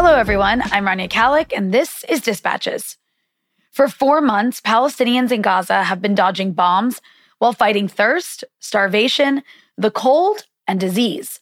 Hello, 0.00 0.14
everyone. 0.14 0.62
I'm 0.62 0.84
Rania 0.84 1.10
Khalek, 1.10 1.52
and 1.52 1.74
this 1.74 2.04
is 2.04 2.20
Dispatches. 2.20 2.98
For 3.72 3.88
four 3.88 4.20
months, 4.20 4.60
Palestinians 4.60 5.32
in 5.32 5.42
Gaza 5.42 5.82
have 5.82 6.00
been 6.00 6.14
dodging 6.14 6.52
bombs 6.52 7.00
while 7.38 7.52
fighting 7.52 7.88
thirst, 7.88 8.44
starvation, 8.60 9.42
the 9.76 9.90
cold, 9.90 10.44
and 10.68 10.78
disease. 10.78 11.40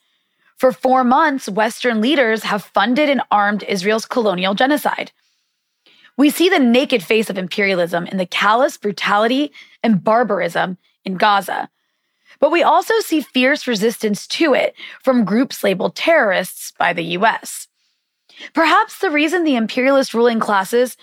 For 0.57 0.73
four 0.73 1.05
months, 1.05 1.51
Western 1.51 2.01
leaders 2.01 2.45
have 2.45 2.65
funded 2.65 3.11
and 3.11 3.21
armed 3.31 3.63
Israel's 3.65 4.07
colonial 4.07 4.55
genocide. 4.55 5.13
We 6.17 6.31
see 6.31 6.49
the 6.49 6.59
naked 6.59 7.03
face 7.03 7.29
of 7.29 7.37
imperialism 7.37 8.07
in 8.07 8.17
the 8.17 8.25
callous 8.25 8.79
brutality 8.79 9.53
and 9.83 10.03
barbarism 10.03 10.79
in 11.05 11.19
Gaza. 11.19 11.69
But 12.41 12.53
we 12.53 12.63
also 12.63 12.95
see 13.01 13.21
fierce 13.21 13.67
resistance 13.67 14.27
to 14.29 14.55
it 14.55 14.75
from 15.05 15.27
groups 15.27 15.63
labeled 15.63 15.95
terrorists 15.95 16.73
by 16.79 16.95
the 16.95 17.05
US. 17.19 17.69
Perhaps 18.53 18.99
the 18.99 19.11
reason 19.11 19.45
the 19.45 19.57
imperialist 19.57 20.15
ruling 20.15 20.41
classes 20.41 20.97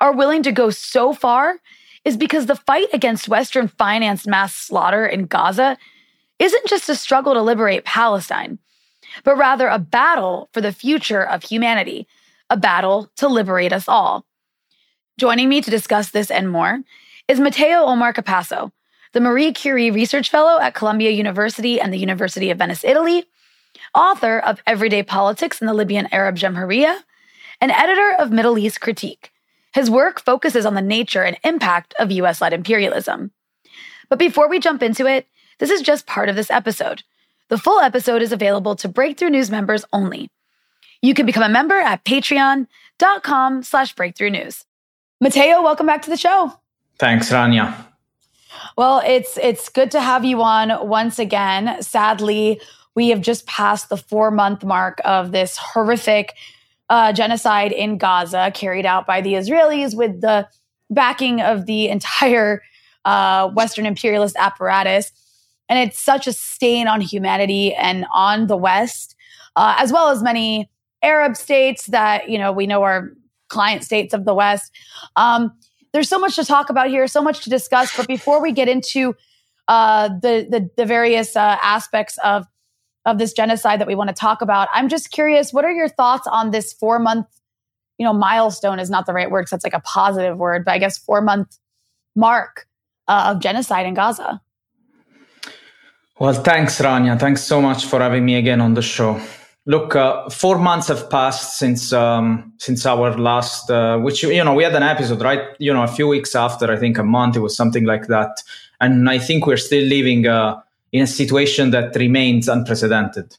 are 0.00 0.12
willing 0.12 0.42
to 0.42 0.52
go 0.52 0.70
so 0.70 1.12
far 1.12 1.56
is 2.04 2.16
because 2.16 2.46
the 2.46 2.56
fight 2.56 2.88
against 2.92 3.28
Western 3.28 3.68
financed 3.68 4.26
mass 4.26 4.54
slaughter 4.54 5.06
in 5.06 5.26
Gaza 5.26 5.76
isn't 6.38 6.66
just 6.66 6.88
a 6.88 6.94
struggle 6.94 7.34
to 7.34 7.42
liberate 7.42 7.84
Palestine, 7.84 8.58
but 9.24 9.36
rather 9.36 9.68
a 9.68 9.78
battle 9.78 10.48
for 10.52 10.60
the 10.60 10.72
future 10.72 11.22
of 11.22 11.42
humanity, 11.42 12.06
a 12.48 12.56
battle 12.56 13.10
to 13.16 13.28
liberate 13.28 13.72
us 13.72 13.88
all. 13.88 14.24
Joining 15.18 15.48
me 15.48 15.60
to 15.60 15.70
discuss 15.70 16.10
this 16.10 16.30
and 16.30 16.50
more 16.50 16.80
is 17.26 17.40
Matteo 17.40 17.84
Omar 17.84 18.12
Capasso, 18.12 18.70
the 19.12 19.20
Marie 19.20 19.52
Curie 19.52 19.90
Research 19.90 20.30
Fellow 20.30 20.60
at 20.60 20.74
Columbia 20.74 21.10
University 21.10 21.80
and 21.80 21.92
the 21.92 21.98
University 21.98 22.50
of 22.50 22.58
Venice, 22.58 22.84
Italy, 22.84 23.24
author 23.94 24.38
of 24.38 24.62
Everyday 24.66 25.02
Politics 25.02 25.60
in 25.60 25.66
the 25.66 25.74
Libyan 25.74 26.08
Arab 26.12 26.36
Jamahiriya, 26.36 26.98
and 27.60 27.70
editor 27.70 28.14
of 28.18 28.30
Middle 28.30 28.58
East 28.58 28.80
Critique. 28.80 29.32
His 29.74 29.90
work 29.90 30.20
focuses 30.20 30.66
on 30.66 30.74
the 30.74 30.82
nature 30.82 31.22
and 31.22 31.38
impact 31.44 31.94
of 31.98 32.10
US 32.10 32.40
led 32.40 32.52
imperialism. 32.52 33.32
But 34.08 34.18
before 34.18 34.48
we 34.48 34.60
jump 34.60 34.82
into 34.82 35.06
it, 35.06 35.26
this 35.58 35.70
is 35.70 35.82
just 35.82 36.06
part 36.06 36.28
of 36.28 36.36
this 36.36 36.50
episode. 36.50 37.02
The 37.48 37.58
full 37.58 37.80
episode 37.80 38.22
is 38.22 38.32
available 38.32 38.76
to 38.76 38.88
Breakthrough 38.88 39.30
News 39.30 39.50
members 39.50 39.84
only. 39.92 40.30
You 41.02 41.14
can 41.14 41.26
become 41.26 41.42
a 41.42 41.48
member 41.48 41.74
at 41.74 42.04
patreon.com 42.04 43.62
slash 43.62 43.94
breakthrough 43.94 44.30
news. 44.30 44.64
Matteo, 45.20 45.62
welcome 45.62 45.86
back 45.86 46.02
to 46.02 46.10
the 46.10 46.16
show. 46.16 46.52
Thanks, 46.98 47.30
Rania. 47.30 47.74
Well, 48.76 49.02
it's 49.04 49.36
it's 49.38 49.68
good 49.68 49.90
to 49.92 50.00
have 50.00 50.24
you 50.24 50.42
on 50.42 50.88
once 50.88 51.18
again. 51.18 51.82
Sadly, 51.82 52.60
we 52.98 53.10
have 53.10 53.20
just 53.20 53.46
passed 53.46 53.90
the 53.90 53.96
four 53.96 54.32
month 54.32 54.64
mark 54.64 55.00
of 55.04 55.30
this 55.30 55.56
horrific 55.56 56.34
uh, 56.90 57.12
genocide 57.12 57.70
in 57.70 57.96
Gaza 57.96 58.50
carried 58.52 58.84
out 58.84 59.06
by 59.06 59.20
the 59.20 59.34
Israelis 59.34 59.96
with 59.96 60.20
the 60.20 60.48
backing 60.90 61.40
of 61.40 61.66
the 61.66 61.86
entire 61.86 62.60
uh, 63.04 63.50
Western 63.50 63.86
imperialist 63.86 64.34
apparatus. 64.36 65.12
And 65.68 65.78
it's 65.78 66.00
such 66.00 66.26
a 66.26 66.32
stain 66.32 66.88
on 66.88 67.00
humanity 67.00 67.72
and 67.72 68.04
on 68.12 68.48
the 68.48 68.56
West, 68.56 69.14
uh, 69.54 69.76
as 69.78 69.92
well 69.92 70.08
as 70.08 70.20
many 70.20 70.68
Arab 71.00 71.36
states 71.36 71.86
that, 71.86 72.28
you 72.28 72.36
know, 72.36 72.50
we 72.50 72.66
know 72.66 72.82
are 72.82 73.12
client 73.46 73.84
states 73.84 74.12
of 74.12 74.24
the 74.24 74.34
West. 74.34 74.72
Um, 75.14 75.52
there's 75.92 76.08
so 76.08 76.18
much 76.18 76.34
to 76.34 76.44
talk 76.44 76.68
about 76.68 76.88
here, 76.88 77.06
so 77.06 77.22
much 77.22 77.44
to 77.44 77.48
discuss. 77.48 77.96
But 77.96 78.08
before 78.08 78.42
we 78.42 78.50
get 78.50 78.68
into 78.68 79.14
uh, 79.68 80.08
the, 80.08 80.48
the, 80.50 80.68
the 80.76 80.84
various 80.84 81.36
uh, 81.36 81.58
aspects 81.62 82.18
of 82.24 82.44
of 83.08 83.18
this 83.18 83.32
genocide 83.32 83.80
that 83.80 83.88
we 83.88 83.94
want 83.94 84.08
to 84.08 84.14
talk 84.14 84.42
about, 84.42 84.68
I'm 84.72 84.88
just 84.88 85.10
curious. 85.10 85.52
What 85.52 85.64
are 85.64 85.72
your 85.72 85.88
thoughts 85.88 86.26
on 86.26 86.50
this 86.50 86.72
four 86.72 86.98
month? 86.98 87.26
You 87.96 88.06
know, 88.06 88.12
milestone 88.12 88.78
is 88.78 88.90
not 88.90 89.06
the 89.06 89.12
right 89.12 89.30
word 89.30 89.42
because 89.42 89.50
that's 89.50 89.64
like 89.64 89.74
a 89.74 89.80
positive 89.80 90.36
word, 90.36 90.64
but 90.64 90.72
I 90.72 90.78
guess 90.78 90.98
four 90.98 91.20
month 91.20 91.58
mark 92.14 92.66
uh, 93.08 93.32
of 93.34 93.40
genocide 93.40 93.86
in 93.86 93.94
Gaza. 93.94 94.40
Well, 96.20 96.34
thanks, 96.34 96.80
Rania. 96.80 97.18
Thanks 97.18 97.42
so 97.42 97.60
much 97.60 97.86
for 97.86 98.00
having 98.00 98.24
me 98.24 98.36
again 98.36 98.60
on 98.60 98.74
the 98.74 98.82
show. 98.82 99.20
Look, 99.66 99.96
uh, 99.96 100.28
four 100.30 100.58
months 100.58 100.88
have 100.88 101.08
passed 101.10 101.58
since 101.58 101.92
um, 101.92 102.52
since 102.58 102.86
our 102.86 103.16
last, 103.16 103.70
uh, 103.70 103.98
which 103.98 104.22
you 104.22 104.44
know 104.44 104.54
we 104.54 104.64
had 104.64 104.74
an 104.74 104.82
episode, 104.82 105.22
right? 105.22 105.42
You 105.58 105.72
know, 105.72 105.82
a 105.82 105.88
few 105.88 106.08
weeks 106.08 106.34
after, 106.34 106.70
I 106.72 106.76
think 106.76 106.98
a 106.98 107.04
month, 107.04 107.36
it 107.36 107.40
was 107.40 107.56
something 107.56 107.84
like 107.84 108.06
that, 108.08 108.42
and 108.80 109.08
I 109.10 109.18
think 109.18 109.46
we're 109.46 109.58
still 109.58 109.84
living 109.84 110.26
uh, 110.26 110.60
in 110.92 111.02
a 111.02 111.06
situation 111.06 111.70
that 111.70 111.94
remains 111.96 112.48
unprecedented. 112.48 113.36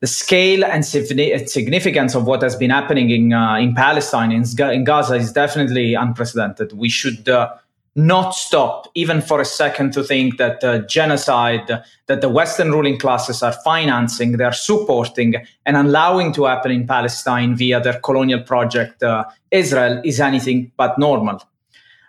The 0.00 0.06
scale 0.06 0.64
and 0.64 0.84
significance 0.84 2.14
of 2.14 2.26
what 2.26 2.42
has 2.42 2.54
been 2.54 2.70
happening 2.70 3.10
in 3.10 3.32
uh, 3.32 3.56
in 3.56 3.74
Palestine 3.74 4.30
in, 4.30 4.44
in, 4.70 4.84
Gaza 4.84 5.14
is 5.14 5.32
definitely 5.32 5.94
unprecedented. 5.94 6.72
We 6.72 6.88
should 6.88 7.28
uh, 7.28 7.52
not 7.96 8.30
stop 8.30 8.86
even 8.94 9.20
for 9.20 9.40
a 9.40 9.44
second 9.44 9.92
to 9.94 10.04
think 10.04 10.38
that 10.38 10.60
the 10.60 10.86
genocide 10.88 11.82
that 12.06 12.20
the 12.20 12.28
Western 12.28 12.70
ruling 12.70 12.96
classes 12.96 13.42
are 13.42 13.54
financing, 13.64 14.36
they're 14.36 14.52
supporting 14.52 15.34
and 15.66 15.76
allowing 15.76 16.32
to 16.34 16.44
happen 16.44 16.70
in 16.70 16.86
Palestine 16.86 17.56
via 17.56 17.80
their 17.80 17.98
colonial 17.98 18.40
project, 18.40 19.02
uh, 19.02 19.24
Israel, 19.50 20.00
is 20.04 20.20
anything 20.20 20.70
but 20.76 20.96
normal. 20.96 21.42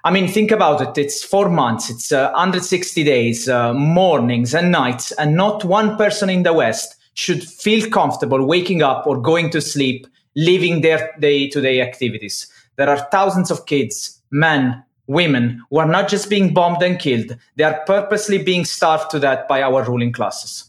I 0.03 0.11
mean, 0.11 0.27
think 0.27 0.51
about 0.51 0.81
it. 0.81 0.97
It's 0.97 1.23
four 1.23 1.49
months, 1.49 1.89
it's 1.89 2.11
uh, 2.11 2.31
160 2.31 3.03
days, 3.03 3.49
uh, 3.49 3.73
mornings 3.73 4.53
and 4.53 4.71
nights, 4.71 5.11
and 5.13 5.35
not 5.35 5.65
one 5.65 5.97
person 5.97 6.29
in 6.29 6.43
the 6.43 6.53
West 6.53 6.95
should 7.15 7.43
feel 7.43 7.89
comfortable 7.89 8.45
waking 8.45 8.81
up 8.81 9.05
or 9.05 9.21
going 9.21 9.49
to 9.51 9.59
sleep, 9.59 10.07
living 10.37 10.81
their 10.81 11.13
day 11.19 11.49
to 11.49 11.59
day 11.59 11.81
activities. 11.81 12.47
There 12.77 12.89
are 12.89 13.09
thousands 13.11 13.51
of 13.51 13.65
kids, 13.65 14.21
men, 14.31 14.81
women 15.07 15.61
who 15.69 15.79
are 15.79 15.87
not 15.87 16.07
just 16.07 16.29
being 16.29 16.53
bombed 16.53 16.81
and 16.81 16.97
killed, 16.97 17.35
they 17.57 17.65
are 17.65 17.83
purposely 17.85 18.41
being 18.41 18.63
starved 18.63 19.11
to 19.11 19.19
death 19.19 19.49
by 19.49 19.61
our 19.61 19.83
ruling 19.83 20.13
classes. 20.13 20.68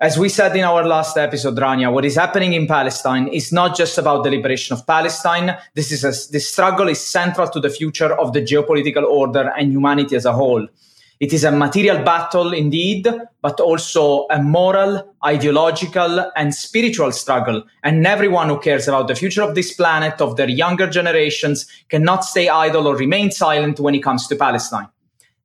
As 0.00 0.18
we 0.18 0.28
said 0.28 0.56
in 0.56 0.64
our 0.64 0.84
last 0.84 1.16
episode, 1.16 1.54
Rania, 1.56 1.92
what 1.92 2.04
is 2.04 2.16
happening 2.16 2.52
in 2.52 2.66
Palestine 2.66 3.28
is 3.28 3.52
not 3.52 3.76
just 3.76 3.96
about 3.96 4.24
the 4.24 4.30
liberation 4.30 4.76
of 4.76 4.84
Palestine. 4.84 5.56
This 5.74 5.92
is 5.92 6.02
a, 6.02 6.08
this 6.32 6.50
struggle 6.50 6.88
is 6.88 7.00
central 7.00 7.48
to 7.48 7.60
the 7.60 7.70
future 7.70 8.12
of 8.12 8.32
the 8.32 8.42
geopolitical 8.42 9.04
order 9.04 9.52
and 9.56 9.70
humanity 9.70 10.16
as 10.16 10.24
a 10.24 10.32
whole. 10.32 10.66
It 11.20 11.32
is 11.32 11.44
a 11.44 11.52
material 11.52 12.04
battle 12.04 12.52
indeed, 12.52 13.08
but 13.40 13.60
also 13.60 14.26
a 14.30 14.42
moral, 14.42 15.14
ideological, 15.24 16.28
and 16.34 16.52
spiritual 16.52 17.12
struggle. 17.12 17.62
And 17.84 18.04
everyone 18.04 18.48
who 18.48 18.58
cares 18.58 18.88
about 18.88 19.06
the 19.06 19.14
future 19.14 19.42
of 19.42 19.54
this 19.54 19.74
planet, 19.74 20.20
of 20.20 20.36
their 20.36 20.48
younger 20.48 20.90
generations, 20.90 21.66
cannot 21.88 22.24
stay 22.24 22.48
idle 22.48 22.88
or 22.88 22.96
remain 22.96 23.30
silent 23.30 23.78
when 23.78 23.94
it 23.94 24.02
comes 24.02 24.26
to 24.26 24.34
Palestine. 24.34 24.88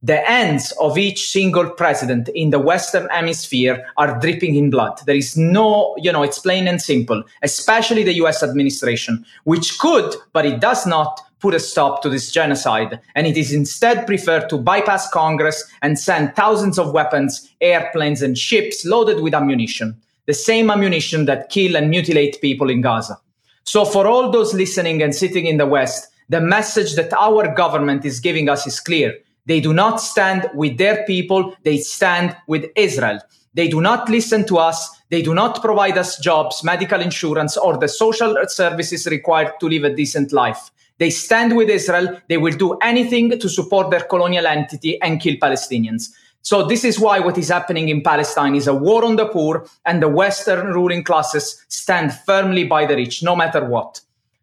The 0.02 0.30
ends 0.30 0.72
of 0.80 0.98
each 0.98 1.30
single 1.30 1.70
president 1.72 2.30
in 2.30 2.52
the 2.52 2.60
Western 2.60 3.10
hemisphere 3.10 3.86
are 3.98 4.18
dripping 4.20 4.56
in 4.56 4.70
blood. 4.70 4.98
There 5.06 5.16
is 5.16 5.36
no, 5.36 5.94
you 5.98 6.14
know, 6.14 6.24
it's 6.24 6.40
plain 6.40 6.70
and 6.70 6.82
simple, 6.82 7.22
especially 7.42 8.04
the 8.04 8.14
US 8.24 8.42
administration, 8.42 9.26
which 9.44 9.78
could, 9.78 10.16
but 10.32 10.46
it 10.46 10.62
does 10.62 10.86
not 10.86 11.20
put 11.42 11.54
a 11.54 11.60
stop 11.60 12.02
to 12.02 12.10
this 12.10 12.32
genocide, 12.32 13.00
and 13.16 13.28
it 13.28 13.36
is 13.36 13.54
instead 13.54 14.08
preferred 14.08 14.50
to 14.50 14.58
bypass 14.58 15.10
Congress 15.10 15.70
and 15.82 16.00
send 16.00 16.34
thousands 16.36 16.80
of 16.80 16.94
weapons, 16.94 17.50
airplanes, 17.60 18.22
and 18.22 18.38
ships 18.38 18.86
loaded 18.86 19.22
with 19.22 19.34
ammunition, 19.34 20.00
the 20.28 20.34
same 20.34 20.70
ammunition 20.70 21.26
that 21.26 21.50
kill 21.50 21.76
and 21.76 21.90
mutilate 21.90 22.40
people 22.42 22.70
in 22.70 22.82
Gaza. 22.82 23.20
So, 23.66 23.84
for 23.84 24.08
all 24.08 24.32
those 24.32 24.54
listening 24.54 25.02
and 25.02 25.14
sitting 25.14 25.46
in 25.46 25.58
the 25.58 25.66
West, 25.66 26.08
the 26.30 26.42
message 26.42 26.96
that 26.96 27.12
our 27.14 27.54
government 27.54 28.06
is 28.06 28.20
giving 28.20 28.48
us 28.48 28.66
is 28.66 28.80
clear. 28.80 29.18
They 29.50 29.60
do 29.60 29.74
not 29.74 30.00
stand 30.00 30.48
with 30.54 30.78
their 30.78 31.04
people, 31.06 31.56
they 31.64 31.80
stand 31.80 32.38
with 32.46 32.66
Israel. 32.76 33.20
They 33.56 33.68
do 33.68 33.82
not 33.82 34.08
listen 34.08 34.46
to 34.46 34.60
us. 34.60 34.78
They 35.10 35.24
do 35.24 35.34
not 35.34 35.60
provide 35.60 35.98
us 35.98 36.20
jobs, 36.20 36.64
medical 36.64 37.02
insurance, 37.02 37.58
or 37.58 37.76
the 37.76 37.88
social 37.88 38.36
services 38.48 39.08
required 39.08 39.54
to 39.60 39.68
live 39.68 39.86
a 39.86 39.96
decent 39.96 40.32
life. 40.34 40.70
They 41.00 41.10
stand 41.10 41.58
with 41.58 41.68
Israel. 41.68 42.22
They 42.30 42.38
will 42.38 42.56
do 42.56 42.78
anything 42.84 43.40
to 43.40 43.50
support 43.50 43.90
their 43.90 44.02
colonial 44.02 44.46
entity 44.46 45.02
and 45.02 45.20
kill 45.20 45.38
Palestinians. 45.38 46.10
So 46.44 46.68
this 46.68 46.84
is 46.84 47.00
why 47.00 47.20
what 47.20 47.40
is 47.40 47.50
happening 47.50 47.90
in 47.90 48.04
Palestine 48.04 48.54
is 48.54 48.68
a 48.68 48.76
war 48.76 49.04
on 49.04 49.16
the 49.16 49.30
poor 49.30 49.66
and 49.84 50.00
the 50.00 50.10
Western 50.10 50.68
ruling 50.68 51.04
classes 51.04 51.66
stand 51.70 52.14
firmly 52.14 52.66
by 52.66 52.86
the 52.86 52.96
rich, 52.96 53.24
no 53.24 53.36
matter 53.36 53.66
what. 53.66 54.00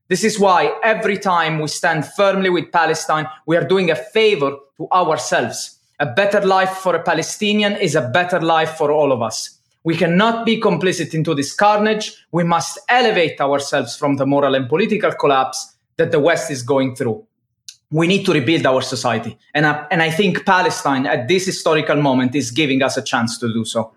This 0.09 0.23
is 0.23 0.39
why 0.39 0.73
every 0.85 1.19
time 1.19 1.59
we 1.59 1.67
stand 1.67 2.07
firmly 2.07 2.49
with 2.49 2.71
Palestine, 2.71 3.27
we 3.45 3.57
are 3.57 3.67
doing 3.67 3.91
a 3.91 3.97
favor 3.97 4.53
to 4.77 4.89
ourselves. 4.93 5.81
A 5.99 6.07
better 6.07 6.41
life 6.43 6.71
for 6.79 6.95
a 6.95 7.03
Palestinian 7.03 7.75
is 7.77 7.97
a 7.97 8.09
better 8.09 8.41
life 8.41 8.77
for 8.77 8.93
all 8.93 9.11
of 9.11 9.21
us. 9.21 9.59
We 9.83 9.97
cannot 9.97 10.47
be 10.47 10.61
complicit 10.61 11.13
into 11.15 11.35
this 11.35 11.53
carnage. 11.55 12.25
We 12.31 12.45
must 12.45 12.79
elevate 12.89 13.41
ourselves 13.41 13.97
from 13.97 14.17
the 14.17 14.27
moral 14.27 14.55
and 14.55 14.69
political 14.69 15.13
collapse 15.13 15.75
that 15.97 16.13
the 16.13 16.21
West 16.21 16.51
is 16.51 16.63
going 16.63 16.95
through. 16.95 17.27
We 17.91 18.07
need 18.07 18.25
to 18.27 18.33
rebuild 18.33 18.67
our 18.67 18.83
society. 18.83 19.37
And 19.55 19.67
I, 19.67 19.87
and 19.91 20.03
I 20.03 20.11
think 20.11 20.45
Palestine 20.45 21.07
at 21.07 21.29
this 21.29 21.47
historical 21.47 21.97
moment 21.97 22.35
is 22.35 22.51
giving 22.51 22.83
us 22.83 22.97
a 22.97 23.03
chance 23.03 23.39
to 23.39 23.53
do 23.53 23.65
so. 23.65 23.93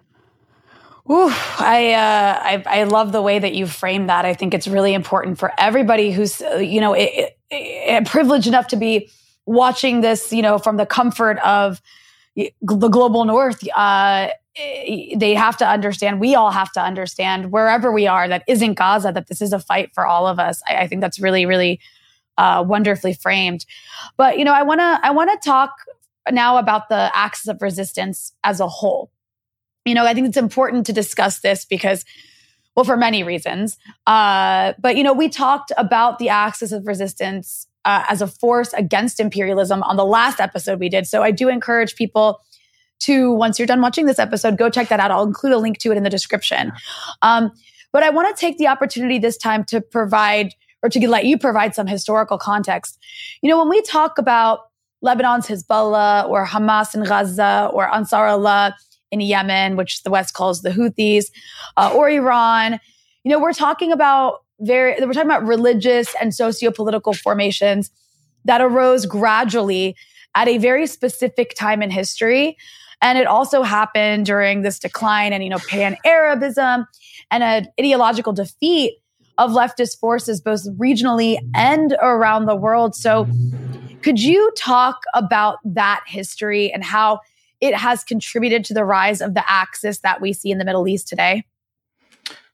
Ooh, 1.11 1.29
I, 1.57 1.94
uh, 1.94 2.39
I, 2.44 2.81
I 2.81 2.83
love 2.83 3.11
the 3.11 3.21
way 3.21 3.39
that 3.39 3.56
you 3.56 3.65
frame 3.65 4.07
that. 4.07 4.25
I 4.25 4.35
think 4.35 4.53
it's 4.53 4.67
really 4.67 4.94
important 4.94 5.39
for 5.39 5.51
everybody 5.57 6.11
who's 6.11 6.39
uh, 6.39 6.57
you 6.57 6.79
know 6.79 6.94
it, 6.94 7.09
it, 7.13 7.38
it, 7.50 8.06
privileged 8.06 8.45
enough 8.45 8.67
to 8.67 8.75
be 8.75 9.09
watching 9.47 10.01
this 10.01 10.31
you 10.31 10.44
know 10.44 10.59
from 10.59 10.77
the 10.77 10.85
comfort 10.85 11.39
of 11.39 11.81
the 12.35 12.51
global 12.89 13.25
north. 13.25 13.67
Uh, 13.75 14.29
they 14.56 15.33
have 15.33 15.57
to 15.57 15.67
understand. 15.67 16.19
We 16.19 16.35
all 16.35 16.51
have 16.51 16.71
to 16.73 16.81
understand 16.81 17.51
wherever 17.51 17.91
we 17.91 18.06
are 18.06 18.27
that 18.27 18.44
isn't 18.47 18.75
Gaza 18.75 19.11
that 19.11 19.27
this 19.27 19.41
is 19.41 19.51
a 19.51 19.59
fight 19.59 19.91
for 19.95 20.06
all 20.06 20.27
of 20.27 20.38
us. 20.38 20.61
I, 20.69 20.81
I 20.81 20.88
think 20.88 21.01
that's 21.01 21.19
really 21.19 21.47
really 21.47 21.79
uh, 22.38 22.63
wonderfully 22.67 23.15
framed. 23.15 23.65
But 24.15 24.38
you 24.38 24.45
know, 24.45 24.53
I 24.53 24.61
want 24.61 24.79
to 24.79 25.00
I 25.01 25.09
want 25.09 25.31
to 25.31 25.50
talk 25.50 25.71
now 26.31 26.57
about 26.57 26.89
the 26.89 27.09
axis 27.15 27.47
of 27.47 27.63
resistance 27.63 28.31
as 28.44 28.59
a 28.59 28.67
whole 28.67 29.09
you 29.85 29.93
know, 29.95 30.05
I 30.05 30.13
think 30.13 30.27
it's 30.27 30.37
important 30.37 30.85
to 30.87 30.93
discuss 30.93 31.39
this 31.39 31.65
because, 31.65 32.05
well, 32.75 32.85
for 32.85 32.97
many 32.97 33.23
reasons. 33.23 33.77
Uh, 34.07 34.73
but, 34.79 34.95
you 34.97 35.03
know, 35.03 35.13
we 35.13 35.29
talked 35.29 35.71
about 35.77 36.19
the 36.19 36.29
axis 36.29 36.71
of 36.71 36.85
resistance 36.85 37.67
uh, 37.85 38.03
as 38.09 38.21
a 38.21 38.27
force 38.27 38.73
against 38.73 39.19
imperialism 39.19 39.81
on 39.83 39.95
the 39.95 40.05
last 40.05 40.39
episode 40.39 40.79
we 40.79 40.89
did. 40.89 41.07
So 41.07 41.23
I 41.23 41.31
do 41.31 41.49
encourage 41.49 41.95
people 41.95 42.41
to, 42.99 43.31
once 43.31 43.57
you're 43.57 43.65
done 43.65 43.81
watching 43.81 44.05
this 44.05 44.19
episode, 44.19 44.57
go 44.57 44.69
check 44.69 44.89
that 44.89 44.99
out. 44.99 45.11
I'll 45.11 45.23
include 45.23 45.53
a 45.53 45.57
link 45.57 45.77
to 45.79 45.91
it 45.91 45.97
in 45.97 46.03
the 46.03 46.09
description. 46.09 46.73
Um, 47.21 47.51
but 47.91 48.03
I 48.03 48.09
want 48.09 48.35
to 48.35 48.39
take 48.39 48.57
the 48.57 48.67
opportunity 48.67 49.17
this 49.17 49.37
time 49.37 49.63
to 49.65 49.81
provide 49.81 50.53
or 50.83 50.89
to 50.89 51.09
let 51.09 51.25
you 51.25 51.37
provide 51.37 51.73
some 51.75 51.87
historical 51.87 52.37
context. 52.37 52.99
You 53.41 53.49
know, 53.49 53.57
when 53.57 53.69
we 53.69 53.81
talk 53.81 54.17
about 54.17 54.69
Lebanon's 55.03 55.47
Hezbollah 55.47 56.29
or 56.29 56.45
Hamas 56.45 56.93
in 56.93 57.03
Gaza 57.03 57.69
or 57.73 57.93
Ansar 57.93 58.27
Allah, 58.27 58.75
in 59.11 59.21
Yemen, 59.21 59.75
which 59.75 60.03
the 60.03 60.09
West 60.09 60.33
calls 60.33 60.61
the 60.61 60.69
Houthis, 60.69 61.25
uh, 61.77 61.91
or 61.95 62.09
Iran. 62.09 62.79
You 63.23 63.31
know, 63.31 63.39
we're 63.39 63.53
talking 63.53 63.91
about 63.91 64.44
very, 64.59 64.95
we're 65.00 65.13
talking 65.13 65.29
about 65.29 65.45
religious 65.45 66.13
and 66.21 66.33
socio-political 66.33 67.13
formations 67.13 67.91
that 68.45 68.61
arose 68.61 69.06
gradually 69.06 69.95
at 70.35 70.47
a 70.47 70.57
very 70.57 70.88
specific 70.88 71.53
time 71.56 71.81
in 71.81 71.89
history. 71.89 72.57
And 73.01 73.17
it 73.17 73.27
also 73.27 73.63
happened 73.63 74.25
during 74.25 74.61
this 74.61 74.79
decline 74.79 75.33
and, 75.33 75.44
you 75.44 75.50
know, 75.50 75.59
pan-Arabism 75.69 76.85
and 77.31 77.44
an 77.44 77.67
ideological 77.79 78.33
defeat 78.33 78.97
of 79.38 79.51
leftist 79.51 80.00
forces, 80.00 80.41
both 80.41 80.67
regionally 80.77 81.38
and 81.56 81.95
around 82.01 82.45
the 82.45 82.56
world. 82.56 82.95
So 82.95 83.25
could 84.01 84.21
you 84.21 84.51
talk 84.57 85.03
about 85.13 85.59
that 85.63 86.01
history 86.07 86.71
and 86.73 86.83
how 86.83 87.21
it 87.61 87.75
has 87.75 88.03
contributed 88.03 88.63
to 88.65 88.73
the 88.73 88.85
rise 88.85 89.21
of 89.21 89.33
the 89.33 89.44
axis 89.50 90.00
that 90.00 90.21
we 90.21 90.33
see 90.33 90.51
in 90.51 90.57
the 90.57 90.65
Middle 90.65 90.88
East 90.88 91.07
today? 91.07 91.44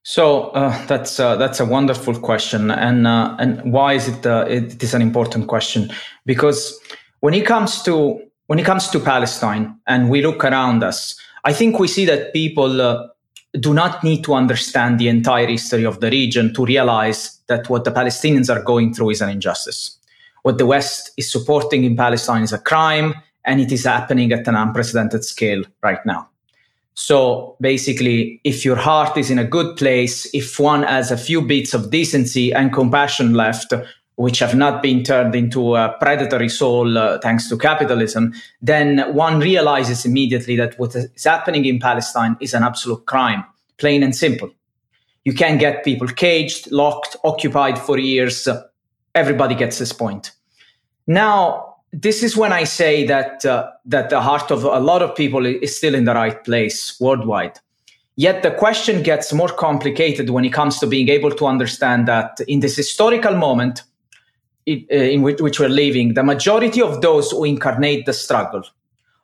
So 0.03 0.49
uh, 0.49 0.85
that's 0.85 1.19
uh, 1.19 1.35
that's 1.35 1.59
a 1.59 1.65
wonderful 1.65 2.19
question, 2.19 2.69
and 2.69 3.07
uh, 3.07 3.35
and 3.39 3.73
why 3.73 3.93
is 3.93 4.07
it, 4.07 4.25
uh, 4.25 4.45
it 4.47 4.83
is 4.83 4.93
an 4.93 5.01
important 5.01 5.47
question? 5.47 5.89
Because 6.27 6.79
when 7.21 7.33
it 7.33 7.45
comes 7.45 7.81
to 7.83 8.21
when 8.45 8.59
it 8.59 8.65
comes 8.65 8.87
to 8.89 8.99
Palestine, 8.99 9.75
and 9.87 10.11
we 10.11 10.21
look 10.21 10.43
around 10.43 10.83
us, 10.83 11.19
I 11.43 11.53
think 11.53 11.79
we 11.79 11.87
see 11.87 12.05
that 12.05 12.33
people 12.33 12.81
uh, 12.81 13.07
do 13.59 13.73
not 13.73 14.03
need 14.03 14.23
to 14.25 14.35
understand 14.35 14.99
the 14.99 15.07
entire 15.07 15.47
history 15.47 15.85
of 15.85 16.01
the 16.01 16.11
region 16.11 16.53
to 16.53 16.65
realize 16.65 17.39
that 17.47 17.67
what 17.67 17.83
the 17.83 17.91
Palestinians 17.91 18.55
are 18.55 18.61
going 18.61 18.93
through 18.93 19.09
is 19.09 19.21
an 19.21 19.29
injustice. 19.29 19.97
What 20.43 20.59
the 20.59 20.67
West 20.67 21.11
is 21.17 21.31
supporting 21.31 21.83
in 21.83 21.95
Palestine 21.95 22.43
is 22.43 22.53
a 22.53 22.59
crime 22.59 23.15
and 23.45 23.61
it 23.61 23.71
is 23.71 23.85
happening 23.85 24.31
at 24.31 24.47
an 24.47 24.55
unprecedented 24.55 25.23
scale 25.23 25.63
right 25.81 26.05
now. 26.05 26.29
So 26.95 27.57
basically, 27.59 28.39
if 28.43 28.63
your 28.63 28.77
heart 28.77 29.17
is 29.17 29.29
in 29.29 29.37
a 29.37 29.43
good 29.43 29.75
place, 29.75 30.33
if 30.33 30.59
one 30.59 30.83
has 30.83 31.11
a 31.11 31.17
few 31.17 31.41
bits 31.41 31.73
of 31.73 31.91
decency 31.91 32.53
and 32.53 32.73
compassion 32.73 33.33
left, 33.33 33.73
which 34.15 34.39
have 34.39 34.55
not 34.55 34.81
been 34.81 35.03
turned 35.03 35.35
into 35.35 35.75
a 35.75 35.93
predatory 35.99 36.47
soul 36.47 36.97
uh, 36.97 37.19
thanks 37.19 37.49
to 37.49 37.57
capitalism, 37.57 38.33
then 38.61 39.13
one 39.13 39.41
realizes 39.41 40.05
immediately 40.05 40.55
that 40.55 40.79
what 40.79 40.95
is 40.95 41.23
happening 41.23 41.65
in 41.65 41.79
Palestine 41.79 42.37
is 42.39 42.53
an 42.53 42.63
absolute 42.63 43.05
crime, 43.05 43.43
plain 43.77 44.01
and 44.01 44.15
simple. 44.15 44.49
You 45.25 45.33
can 45.33 45.57
get 45.57 45.83
people 45.83 46.07
caged, 46.07 46.71
locked, 46.71 47.17
occupied 47.25 47.77
for 47.77 47.97
years. 47.97 48.47
Everybody 49.13 49.55
gets 49.55 49.79
this 49.79 49.91
point. 49.91 50.31
Now, 51.07 51.74
this 52.01 52.23
is 52.23 52.35
when 52.35 52.51
I 52.51 52.65
say 52.65 53.05
that 53.05 53.45
uh, 53.45 53.71
that 53.85 54.09
the 54.09 54.21
heart 54.21 54.51
of 54.51 54.63
a 54.65 54.79
lot 54.79 55.01
of 55.01 55.15
people 55.15 55.45
is 55.45 55.77
still 55.77 55.95
in 55.95 56.03
the 56.03 56.13
right 56.13 56.43
place 56.43 56.99
worldwide. 56.99 57.59
Yet 58.17 58.43
the 58.43 58.51
question 58.51 59.01
gets 59.01 59.33
more 59.33 59.49
complicated 59.49 60.29
when 60.29 60.45
it 60.45 60.53
comes 60.53 60.79
to 60.79 60.87
being 60.87 61.09
able 61.09 61.31
to 61.31 61.45
understand 61.45 62.07
that 62.07 62.39
in 62.47 62.59
this 62.61 62.75
historical 62.75 63.35
moment 63.35 63.83
uh, 64.67 64.73
in 64.89 65.21
which, 65.21 65.41
which 65.41 65.59
we're 65.59 65.69
living, 65.69 66.13
the 66.13 66.23
majority 66.23 66.81
of 66.81 67.01
those 67.01 67.31
who 67.31 67.43
incarnate 67.43 68.05
the 68.05 68.13
struggle, 68.13 68.63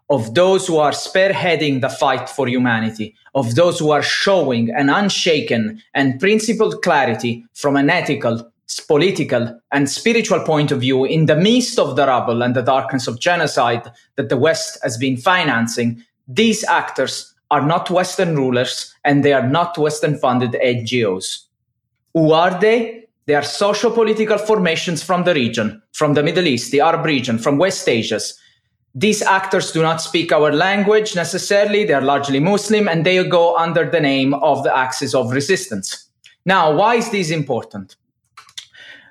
of 0.10 0.34
those 0.34 0.68
who 0.68 0.78
are 0.78 0.92
spearheading 0.92 1.80
the 1.82 1.90
fight 1.90 2.30
for 2.30 2.48
humanity, 2.48 3.16
of 3.34 3.56
those 3.56 3.80
who 3.80 3.92
are 3.92 4.04
showing 4.04 4.70
an 4.72 4.90
unshaken 4.90 5.82
and 5.94 6.20
principled 6.20 6.82
clarity 6.82 7.46
from 7.54 7.78
an 7.78 7.90
ethical, 7.90 8.51
political 8.80 9.60
and 9.72 9.90
spiritual 9.90 10.40
point 10.42 10.72
of 10.72 10.80
view 10.80 11.04
in 11.04 11.26
the 11.26 11.36
midst 11.36 11.78
of 11.78 11.96
the 11.96 12.08
rubble 12.08 12.42
and 12.42 12.56
the 12.56 12.62
darkness 12.62 13.08
of 13.08 13.20
genocide 13.20 13.92
that 14.16 14.30
the 14.30 14.38
West 14.38 14.80
has 14.84 14.98
been 14.98 15.18
financing, 15.18 16.04
these 16.28 16.64
actors 16.64 17.34
are 17.50 17.66
not 17.66 17.90
Western 17.90 18.36
rulers 18.36 18.96
and 19.04 19.26
they 19.26 19.34
are 19.34 19.48
not 19.48 19.78
Western 19.78 20.18
funded 20.18 20.52
NGOs. 20.52 21.46
Who 22.14 22.32
are 22.32 22.60
they? 22.60 23.08
They 23.26 23.36
are 23.36 23.44
social 23.44 23.92
political 23.92 24.38
formations 24.38 25.04
from 25.04 25.24
the 25.24 25.34
region, 25.34 25.82
from 25.94 26.14
the 26.14 26.24
Middle 26.24 26.48
East, 26.48 26.72
the 26.72 26.82
Arab 26.82 27.06
region, 27.06 27.38
from 27.38 27.58
West 27.58 27.88
Asia. 27.88 28.20
These 28.96 29.22
actors 29.22 29.72
do 29.72 29.82
not 29.82 30.02
speak 30.02 30.32
our 30.32 30.52
language 30.52 31.16
necessarily. 31.16 31.86
They 31.86 31.94
are 31.94 32.02
largely 32.02 32.40
Muslim 32.40 32.88
and 32.88 33.06
they 33.06 33.24
go 33.24 33.56
under 33.56 33.90
the 33.90 34.02
name 34.02 34.34
of 34.34 34.64
the 34.64 34.76
axis 34.76 35.14
of 35.14 35.32
resistance. 35.32 36.10
Now, 36.46 36.76
why 36.76 36.96
is 36.96 37.12
this 37.12 37.30
important? 37.30 37.96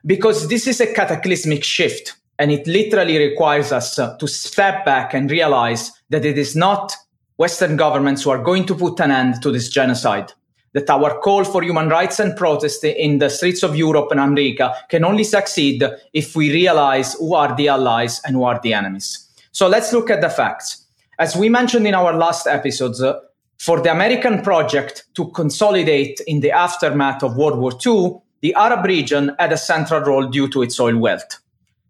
Because 0.06 0.48
this 0.48 0.66
is 0.66 0.80
a 0.80 0.92
cataclysmic 0.92 1.64
shift 1.64 2.16
and 2.38 2.50
it 2.50 2.66
literally 2.66 3.18
requires 3.18 3.70
us 3.70 3.96
to 3.96 4.26
step 4.26 4.84
back 4.84 5.12
and 5.12 5.30
realize 5.30 5.92
that 6.08 6.24
it 6.24 6.38
is 6.38 6.56
not 6.56 6.96
Western 7.36 7.76
governments 7.76 8.22
who 8.22 8.30
are 8.30 8.42
going 8.42 8.66
to 8.66 8.74
put 8.74 8.98
an 9.00 9.10
end 9.10 9.42
to 9.42 9.50
this 9.50 9.68
genocide. 9.68 10.32
That 10.72 10.88
our 10.88 11.18
call 11.18 11.44
for 11.44 11.62
human 11.62 11.88
rights 11.88 12.20
and 12.20 12.36
protest 12.36 12.84
in 12.84 13.18
the 13.18 13.28
streets 13.28 13.62
of 13.62 13.76
Europe 13.76 14.08
and 14.10 14.20
America 14.20 14.74
can 14.88 15.04
only 15.04 15.24
succeed 15.24 15.82
if 16.12 16.36
we 16.36 16.52
realize 16.52 17.14
who 17.14 17.34
are 17.34 17.54
the 17.56 17.68
allies 17.68 18.20
and 18.24 18.36
who 18.36 18.44
are 18.44 18.60
the 18.62 18.72
enemies. 18.72 19.26
So 19.52 19.68
let's 19.68 19.92
look 19.92 20.10
at 20.10 20.20
the 20.20 20.30
facts. 20.30 20.86
As 21.18 21.36
we 21.36 21.48
mentioned 21.48 21.86
in 21.86 21.94
our 21.94 22.14
last 22.14 22.46
episodes, 22.46 23.02
uh, 23.02 23.20
for 23.58 23.82
the 23.82 23.90
American 23.90 24.40
project 24.40 25.04
to 25.14 25.30
consolidate 25.32 26.20
in 26.26 26.40
the 26.40 26.52
aftermath 26.52 27.22
of 27.22 27.36
World 27.36 27.58
War 27.58 27.72
II, 27.84 28.20
the 28.40 28.54
Arab 28.54 28.84
region 28.84 29.34
had 29.38 29.52
a 29.52 29.56
central 29.56 30.00
role 30.00 30.26
due 30.26 30.48
to 30.48 30.62
its 30.62 30.78
oil 30.80 30.96
wealth. 30.96 31.38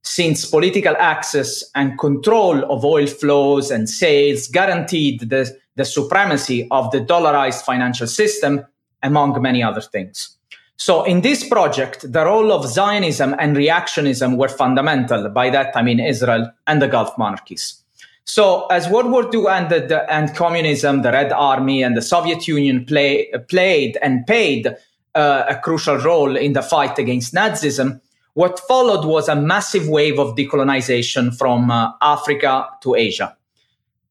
Since 0.02 0.46
political 0.46 0.96
access 0.98 1.64
and 1.74 1.98
control 1.98 2.64
of 2.72 2.84
oil 2.84 3.06
flows 3.06 3.70
and 3.70 3.88
sales 3.88 4.48
guaranteed 4.48 5.20
the, 5.28 5.54
the 5.76 5.84
supremacy 5.84 6.66
of 6.70 6.90
the 6.90 7.00
dollarized 7.00 7.62
financial 7.62 8.06
system, 8.06 8.64
among 9.02 9.40
many 9.40 9.62
other 9.62 9.80
things. 9.80 10.36
So, 10.76 11.04
in 11.04 11.20
this 11.20 11.46
project, 11.46 12.10
the 12.10 12.24
role 12.24 12.52
of 12.52 12.66
Zionism 12.66 13.34
and 13.38 13.54
reactionism 13.54 14.38
were 14.38 14.48
fundamental. 14.48 15.28
By 15.28 15.50
that, 15.50 15.76
I 15.76 15.82
mean 15.82 16.00
Israel 16.00 16.50
and 16.66 16.80
the 16.80 16.88
Gulf 16.88 17.16
monarchies. 17.18 17.80
So, 18.24 18.66
as 18.68 18.88
World 18.88 19.10
War 19.10 19.28
II 19.34 19.46
ended 19.48 19.92
and 19.92 20.34
communism, 20.34 21.02
the 21.02 21.12
Red 21.12 21.32
Army, 21.32 21.82
and 21.82 21.96
the 21.96 22.02
Soviet 22.02 22.48
Union 22.48 22.86
play, 22.86 23.30
played 23.48 23.98
and 24.00 24.26
paid 24.26 24.74
uh, 25.14 25.44
a 25.48 25.56
crucial 25.56 25.96
role 25.98 26.36
in 26.36 26.52
the 26.52 26.62
fight 26.62 26.98
against 26.98 27.34
Nazism, 27.34 28.00
what 28.34 28.60
followed 28.60 29.04
was 29.04 29.28
a 29.28 29.34
massive 29.36 29.88
wave 29.88 30.18
of 30.18 30.36
decolonization 30.36 31.36
from 31.36 31.70
uh, 31.70 31.92
Africa 32.00 32.68
to 32.82 32.94
Asia. 32.94 33.36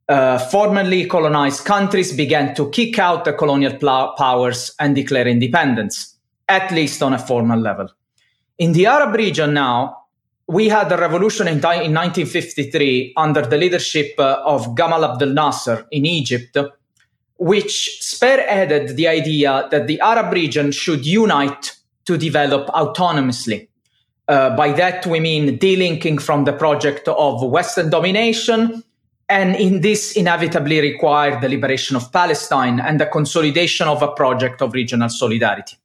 Uh, 0.07 0.39
formerly 0.39 1.05
colonized 1.05 1.65
countries 1.65 2.11
began 2.11 2.55
to 2.55 2.69
kick 2.71 2.97
out 2.97 3.25
the 3.25 3.33
colonial 3.33 3.75
pl- 3.77 4.13
powers 4.17 4.75
and 4.79 4.95
declare 4.95 5.27
independence, 5.27 6.15
at 6.47 6.71
least 6.71 7.03
on 7.03 7.13
a 7.13 7.19
formal 7.19 7.59
level. 7.59 7.87
In 8.57 8.73
the 8.73 8.87
Arab 8.87 9.15
region 9.15 9.53
now, 9.53 9.95
we 10.47 10.67
had 10.67 10.91
a 10.91 10.97
revolution 10.97 11.47
in, 11.47 11.57
in 11.57 11.93
1953 11.93 13.13
under 13.15 13.43
the 13.45 13.55
leadership 13.55 14.15
uh, 14.17 14.41
of 14.43 14.75
Gamal 14.75 15.13
Abdel 15.13 15.29
Nasser 15.29 15.85
in 15.91 16.07
Egypt, 16.07 16.57
which 17.39 17.99
spearheaded 18.01 18.95
the 18.95 19.07
idea 19.07 19.67
that 19.71 19.87
the 19.87 19.99
Arab 20.01 20.33
region 20.33 20.71
should 20.71 21.05
unite 21.05 21.75
to 22.05 22.17
develop 22.17 22.67
autonomously. 22.67 23.67
Uh, 24.27 24.55
by 24.55 24.71
that, 24.73 25.05
we 25.07 25.19
mean 25.19 25.57
delinking 25.57 26.21
from 26.21 26.43
the 26.43 26.53
project 26.53 27.07
of 27.07 27.41
Western 27.41 27.89
domination 27.89 28.83
and 29.29 29.55
in 29.55 29.81
this 29.81 30.13
inevitably 30.13 30.81
required 30.81 31.41
the 31.41 31.47
liberation 31.47 31.95
of 31.95 32.11
Palestine 32.11 32.79
and 32.79 32.99
the 32.99 33.05
consolidation 33.05 33.87
of 33.87 34.01
a 34.01 34.11
project 34.11 34.61
of 34.61 34.73
regional 34.73 35.07
solidarity. 35.07 35.77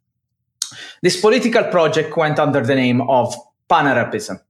This 1.02 1.20
political 1.20 1.64
project 1.64 2.16
went 2.16 2.38
under 2.38 2.62
the 2.62 2.74
name 2.74 3.02
of 3.02 3.34
Pan 3.68 3.86
Arabism. 3.86 4.40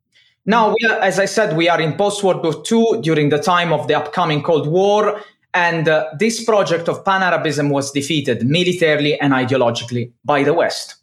Now, 0.47 0.75
are, 0.89 1.01
as 1.01 1.19
I 1.19 1.25
said, 1.25 1.57
we 1.57 1.69
are 1.69 1.81
in 1.81 1.95
post 1.95 2.23
World 2.23 2.45
War 2.45 2.63
II 2.71 3.01
during 3.01 3.31
the 3.31 3.39
time 3.39 3.73
of 3.73 3.89
the 3.89 3.95
upcoming 3.95 4.43
Cold 4.43 4.69
War, 4.69 5.21
and 5.55 5.89
uh, 5.89 6.11
this 6.19 6.45
project 6.45 6.89
of 6.89 7.05
Pan 7.05 7.23
Arabism 7.23 7.71
was 7.71 7.93
defeated 7.93 8.45
militarily 8.47 9.19
and 9.21 9.33
ideologically 9.33 10.11
by 10.25 10.43
the 10.43 10.53
West. 10.53 10.97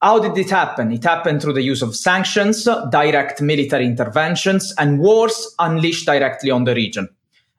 How 0.00 0.18
did 0.18 0.36
it 0.38 0.50
happen? 0.50 0.92
It 0.92 1.04
happened 1.04 1.42
through 1.42 1.54
the 1.54 1.62
use 1.62 1.82
of 1.82 1.94
sanctions, 1.94 2.68
direct 2.90 3.40
military 3.40 3.86
interventions, 3.86 4.74
and 4.78 4.98
wars 4.98 5.54
unleashed 5.58 6.06
directly 6.06 6.50
on 6.50 6.64
the 6.64 6.74
region. 6.74 7.08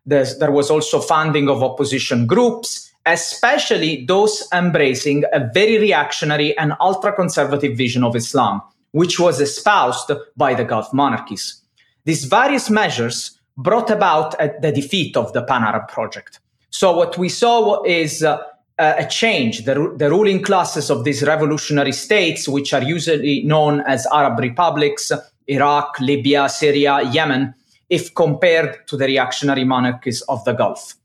There's, 0.06 0.40
there 0.40 0.52
was 0.52 0.72
also 0.72 1.00
funding 1.00 1.50
of 1.50 1.64
opposition 1.64 2.26
groups, 2.26 2.92
especially 3.06 4.06
those 4.06 4.48
embracing 4.54 5.24
a 5.34 5.50
very 5.54 5.78
reactionary 5.78 6.58
and 6.58 6.74
ultra 6.80 7.14
conservative 7.14 7.78
vision 7.78 8.04
of 8.04 8.16
Islam, 8.16 8.62
which 8.92 9.20
was 9.20 9.40
espoused 9.40 10.12
by 10.36 10.54
the 10.54 10.64
Gulf 10.64 10.94
monarchies. 10.94 11.62
These 12.06 12.26
various 12.26 12.70
measures 12.70 13.37
brought 13.58 13.90
about 13.90 14.38
the 14.62 14.72
defeat 14.72 15.18
of 15.18 15.34
the 15.34 15.42
Pan 15.42 15.64
Arab 15.64 15.88
project. 15.88 16.40
So, 16.70 16.96
what 16.96 17.18
we 17.18 17.30
saw 17.30 17.84
is 17.84 18.24
uh, 18.24 18.38
a 18.78 19.06
change. 19.06 19.66
The, 19.66 19.94
the 19.98 20.10
ruling 20.10 20.44
classes 20.44 20.90
of 20.90 21.04
these 21.04 21.24
revolutionary 21.24 21.92
states, 21.92 22.48
which 22.48 22.74
are 22.74 22.84
usually 22.84 23.44
known 23.44 23.82
as 23.82 24.06
Arab 24.14 24.40
republics, 24.40 25.12
Iraq, 25.48 26.00
Libya, 26.00 26.50
Syria, 26.50 27.02
Yemen, 27.12 27.54
if 27.90 28.14
compared 28.14 28.86
to 28.88 28.98
the 28.98 29.06
reactionary 29.06 29.64
monarchies 29.64 30.22
of 30.24 30.44
the 30.46 30.54
Gulf. 30.54 30.96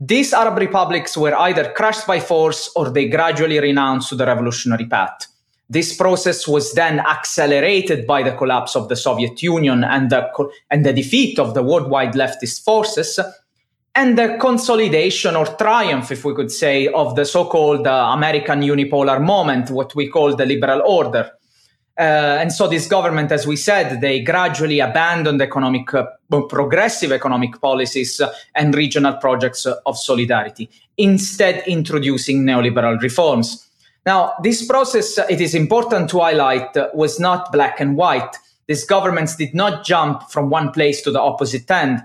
These 0.00 0.32
Arab 0.32 0.58
republics 0.58 1.16
were 1.16 1.34
either 1.36 1.72
crushed 1.72 2.06
by 2.06 2.20
force 2.20 2.70
or 2.74 2.90
they 2.90 3.08
gradually 3.08 3.60
renounced 3.60 4.16
the 4.16 4.26
revolutionary 4.26 4.86
path. 4.86 5.28
This 5.74 5.96
process 5.96 6.46
was 6.46 6.72
then 6.74 7.00
accelerated 7.00 8.06
by 8.06 8.22
the 8.22 8.30
collapse 8.30 8.76
of 8.76 8.88
the 8.88 8.94
Soviet 8.94 9.42
Union 9.42 9.82
and 9.82 10.08
the, 10.08 10.30
and 10.70 10.86
the 10.86 10.92
defeat 10.92 11.36
of 11.40 11.54
the 11.54 11.64
worldwide 11.64 12.12
leftist 12.12 12.62
forces, 12.62 13.18
and 13.96 14.16
the 14.16 14.36
consolidation 14.40 15.34
or 15.34 15.46
triumph, 15.46 16.12
if 16.12 16.24
we 16.24 16.32
could 16.32 16.52
say, 16.52 16.86
of 16.86 17.16
the 17.16 17.24
so 17.24 17.44
called 17.46 17.88
uh, 17.88 18.12
American 18.14 18.60
unipolar 18.60 19.20
moment, 19.20 19.68
what 19.70 19.96
we 19.96 20.08
call 20.08 20.36
the 20.36 20.46
liberal 20.46 20.80
order. 20.86 21.32
Uh, 21.98 22.38
and 22.40 22.52
so 22.52 22.68
this 22.68 22.86
government, 22.86 23.32
as 23.32 23.44
we 23.44 23.56
said, 23.56 24.00
they 24.00 24.20
gradually 24.20 24.78
abandoned 24.78 25.42
economic, 25.42 25.92
uh, 25.92 26.06
progressive 26.48 27.10
economic 27.10 27.60
policies 27.60 28.20
and 28.54 28.76
regional 28.76 29.14
projects 29.14 29.66
of 29.66 29.98
solidarity, 29.98 30.70
instead 30.98 31.64
introducing 31.66 32.44
neoliberal 32.44 33.00
reforms. 33.00 33.68
Now, 34.06 34.34
this 34.42 34.66
process, 34.66 35.16
uh, 35.16 35.26
it 35.30 35.40
is 35.40 35.54
important 35.54 36.10
to 36.10 36.20
highlight, 36.20 36.76
uh, 36.76 36.88
was 36.94 37.18
not 37.18 37.50
black 37.52 37.80
and 37.80 37.96
white. 37.96 38.36
These 38.66 38.84
governments 38.84 39.36
did 39.36 39.54
not 39.54 39.84
jump 39.84 40.30
from 40.30 40.50
one 40.50 40.72
place 40.72 41.02
to 41.02 41.10
the 41.10 41.20
opposite 41.20 41.70
end. 41.70 42.02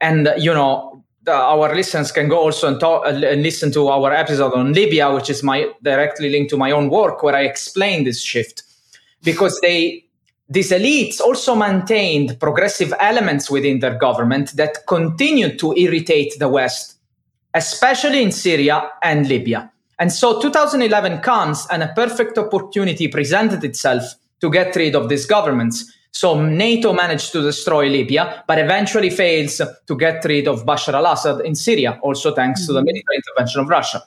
And, 0.00 0.28
uh, 0.28 0.34
you 0.36 0.54
know, 0.54 1.02
the, 1.24 1.32
our 1.32 1.74
listeners 1.74 2.12
can 2.12 2.28
go 2.28 2.38
also 2.38 2.68
and, 2.68 2.78
talk, 2.78 3.04
uh, 3.04 3.08
and 3.10 3.42
listen 3.42 3.72
to 3.72 3.88
our 3.88 4.12
episode 4.12 4.52
on 4.54 4.72
Libya, 4.72 5.12
which 5.12 5.30
is 5.30 5.42
my 5.42 5.68
directly 5.82 6.30
linked 6.30 6.50
to 6.50 6.56
my 6.56 6.70
own 6.70 6.90
work, 6.90 7.22
where 7.22 7.34
I 7.34 7.42
explain 7.42 8.04
this 8.04 8.22
shift, 8.22 8.62
because 9.22 9.58
they 9.60 10.04
these 10.48 10.70
elites 10.70 11.18
also 11.18 11.54
maintained 11.54 12.38
progressive 12.38 12.92
elements 13.00 13.50
within 13.50 13.78
their 13.78 13.94
government 13.96 14.54
that 14.56 14.86
continued 14.86 15.58
to 15.60 15.72
irritate 15.78 16.38
the 16.38 16.48
West, 16.48 16.96
especially 17.54 18.22
in 18.22 18.32
Syria 18.32 18.90
and 19.02 19.26
Libya. 19.28 19.72
And 19.98 20.12
so 20.12 20.40
2011 20.40 21.20
comes, 21.20 21.66
and 21.70 21.82
a 21.82 21.92
perfect 21.94 22.38
opportunity 22.38 23.08
presented 23.08 23.62
itself 23.64 24.02
to 24.40 24.50
get 24.50 24.74
rid 24.74 24.96
of 24.96 25.08
these 25.08 25.26
governments 25.26 25.92
so 26.12 26.40
NATO 26.40 26.92
managed 26.92 27.32
to 27.32 27.42
destroy 27.42 27.88
Libya, 27.88 28.44
but 28.46 28.58
eventually 28.58 29.08
fails 29.08 29.60
to 29.86 29.96
get 29.96 30.24
rid 30.26 30.46
of 30.46 30.64
Bashar 30.66 30.92
al 30.92 31.06
Assad 31.06 31.40
in 31.40 31.54
Syria, 31.54 31.98
also 32.02 32.34
thanks 32.34 32.60
mm-hmm. 32.60 32.66
to 32.66 32.72
the 32.74 32.80
mm-hmm. 32.80 32.86
military 32.86 33.16
intervention 33.16 33.60
of 33.62 33.68
Russia. 33.68 34.02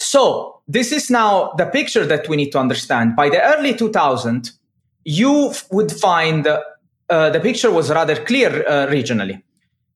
So 0.00 0.60
this 0.66 0.92
is 0.92 1.08
now 1.08 1.52
the 1.56 1.66
picture 1.66 2.04
that 2.04 2.28
we 2.28 2.36
need 2.36 2.50
to 2.50 2.58
understand. 2.58 3.14
By 3.16 3.30
the 3.30 3.40
early 3.40 3.74
2000s, 3.74 4.52
you 5.04 5.52
would 5.70 5.92
find 5.92 6.46
uh, 6.46 7.30
the 7.30 7.40
picture 7.40 7.70
was 7.70 7.90
rather 7.90 8.16
clear 8.24 8.66
uh, 8.66 8.86
regionally. 8.88 9.40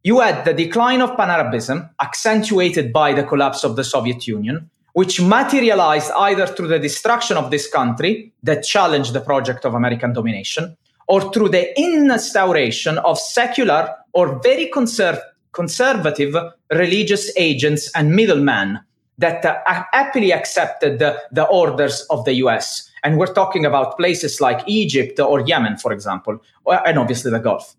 You 0.05 0.19
had 0.19 0.45
the 0.45 0.53
decline 0.53 1.01
of 1.01 1.17
Pan 1.17 1.31
Arabism, 1.31 1.89
accentuated 2.01 2.93
by 2.93 3.13
the 3.13 3.23
collapse 3.23 3.63
of 3.63 3.77
the 3.77 3.85
Soviet 3.85 4.27
Union, 4.27 4.69
which 4.95 5.21
materialized 5.21 6.11
either 6.17 6.45
through 6.45 6.67
the 6.67 6.81
destruction 6.81 7.37
of 7.37 7.53
this 7.53 7.71
country 7.71 8.33
that 8.43 8.65
challenged 8.65 9.13
the 9.13 9.21
project 9.21 9.65
of 9.65 9.75
American 9.75 10.13
domination, 10.13 10.77
or 11.07 11.33
through 11.33 11.51
the 11.51 11.79
instauration 11.81 12.99
of 12.99 13.17
secular 13.17 13.95
or 14.13 14.41
very 14.43 14.69
conser- 14.75 15.21
conservative 15.53 16.35
religious 16.73 17.31
agents 17.37 17.89
and 17.95 18.17
middlemen 18.17 18.81
that 19.19 19.45
uh, 19.45 19.57
happily 19.93 20.33
accepted 20.33 20.99
the, 20.99 21.17
the 21.31 21.45
orders 21.45 22.05
of 22.11 22.25
the 22.25 22.35
US. 22.35 22.91
And 23.05 23.19
we're 23.19 23.33
talking 23.33 23.65
about 23.65 23.97
places 23.97 24.41
like 24.41 24.65
Egypt 24.67 25.21
or 25.21 25.41
Yemen, 25.41 25.77
for 25.77 25.93
example, 25.93 26.43
and 26.67 26.99
obviously 26.99 27.31
the 27.31 27.39
Gulf. 27.39 27.77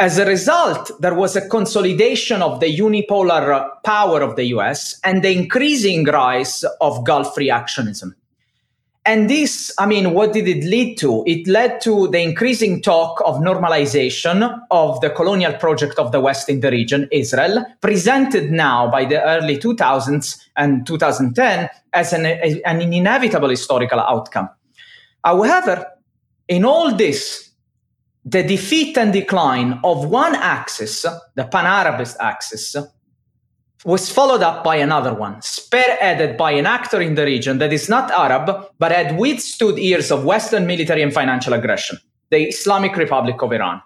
As 0.00 0.16
a 0.16 0.24
result, 0.24 0.92
there 1.00 1.12
was 1.12 1.36
a 1.36 1.46
consolidation 1.46 2.40
of 2.40 2.58
the 2.58 2.74
unipolar 2.74 3.68
power 3.84 4.22
of 4.22 4.34
the 4.34 4.44
US 4.44 4.98
and 5.04 5.22
the 5.22 5.30
increasing 5.30 6.04
rise 6.04 6.64
of 6.80 7.04
Gulf 7.04 7.34
reactionism. 7.34 8.14
And 9.04 9.28
this, 9.28 9.70
I 9.78 9.84
mean, 9.84 10.14
what 10.14 10.32
did 10.32 10.48
it 10.48 10.64
lead 10.64 10.96
to? 11.00 11.22
It 11.26 11.46
led 11.46 11.82
to 11.82 12.08
the 12.08 12.18
increasing 12.18 12.80
talk 12.80 13.20
of 13.26 13.40
normalization 13.40 14.58
of 14.70 15.02
the 15.02 15.10
colonial 15.10 15.52
project 15.52 15.98
of 15.98 16.12
the 16.12 16.20
West 16.20 16.48
in 16.48 16.60
the 16.60 16.70
region, 16.70 17.06
Israel, 17.12 17.66
presented 17.82 18.50
now 18.50 18.90
by 18.90 19.04
the 19.04 19.22
early 19.22 19.58
2000s 19.58 20.38
and 20.56 20.86
2010 20.86 21.68
as 21.92 22.14
an, 22.14 22.24
an 22.24 22.80
inevitable 22.80 23.50
historical 23.50 24.00
outcome. 24.00 24.48
However, 25.22 25.86
in 26.48 26.64
all 26.64 26.94
this, 26.94 27.49
the 28.24 28.42
defeat 28.42 28.98
and 28.98 29.12
decline 29.12 29.80
of 29.82 30.06
one 30.06 30.34
axis, 30.34 31.06
the 31.34 31.44
Pan 31.44 31.66
Arabist 31.66 32.16
axis, 32.20 32.76
was 33.84 34.10
followed 34.10 34.42
up 34.42 34.62
by 34.62 34.76
another 34.76 35.14
one, 35.14 35.36
spearheaded 35.36 36.36
by 36.36 36.52
an 36.52 36.66
actor 36.66 37.00
in 37.00 37.14
the 37.14 37.24
region 37.24 37.58
that 37.58 37.72
is 37.72 37.88
not 37.88 38.10
Arab, 38.10 38.66
but 38.78 38.92
had 38.92 39.18
withstood 39.18 39.78
years 39.78 40.10
of 40.10 40.24
Western 40.24 40.66
military 40.66 41.02
and 41.02 41.14
financial 41.14 41.54
aggression, 41.54 41.98
the 42.28 42.48
Islamic 42.48 42.94
Republic 42.96 43.40
of 43.40 43.52
Iran. 43.52 43.80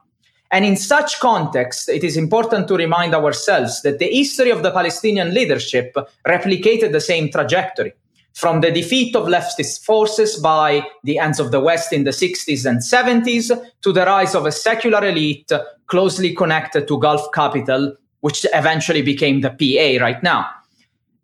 And 0.50 0.64
in 0.64 0.76
such 0.76 1.20
context, 1.20 1.88
it 1.88 2.02
is 2.02 2.16
important 2.16 2.66
to 2.68 2.76
remind 2.76 3.14
ourselves 3.14 3.82
that 3.82 3.98
the 3.98 4.08
history 4.08 4.50
of 4.50 4.62
the 4.62 4.70
Palestinian 4.72 5.32
leadership 5.32 5.96
replicated 6.26 6.92
the 6.92 7.00
same 7.00 7.30
trajectory. 7.30 7.92
From 8.34 8.60
the 8.60 8.70
defeat 8.70 9.14
of 9.16 9.26
leftist 9.26 9.84
forces 9.84 10.36
by 10.36 10.86
the 11.04 11.18
ends 11.18 11.40
of 11.40 11.50
the 11.50 11.60
West 11.60 11.92
in 11.92 12.04
the 12.04 12.10
60s 12.10 12.66
and 12.66 12.80
70s 12.80 13.50
to 13.82 13.92
the 13.92 14.04
rise 14.04 14.34
of 14.34 14.44
a 14.44 14.52
secular 14.52 15.04
elite 15.06 15.50
closely 15.86 16.34
connected 16.34 16.88
to 16.88 16.98
Gulf 16.98 17.26
capital 17.32 17.96
which 18.24 18.46
eventually 18.54 19.02
became 19.02 19.42
the 19.42 19.50
PA 19.50 20.02
right 20.02 20.22
now, 20.22 20.48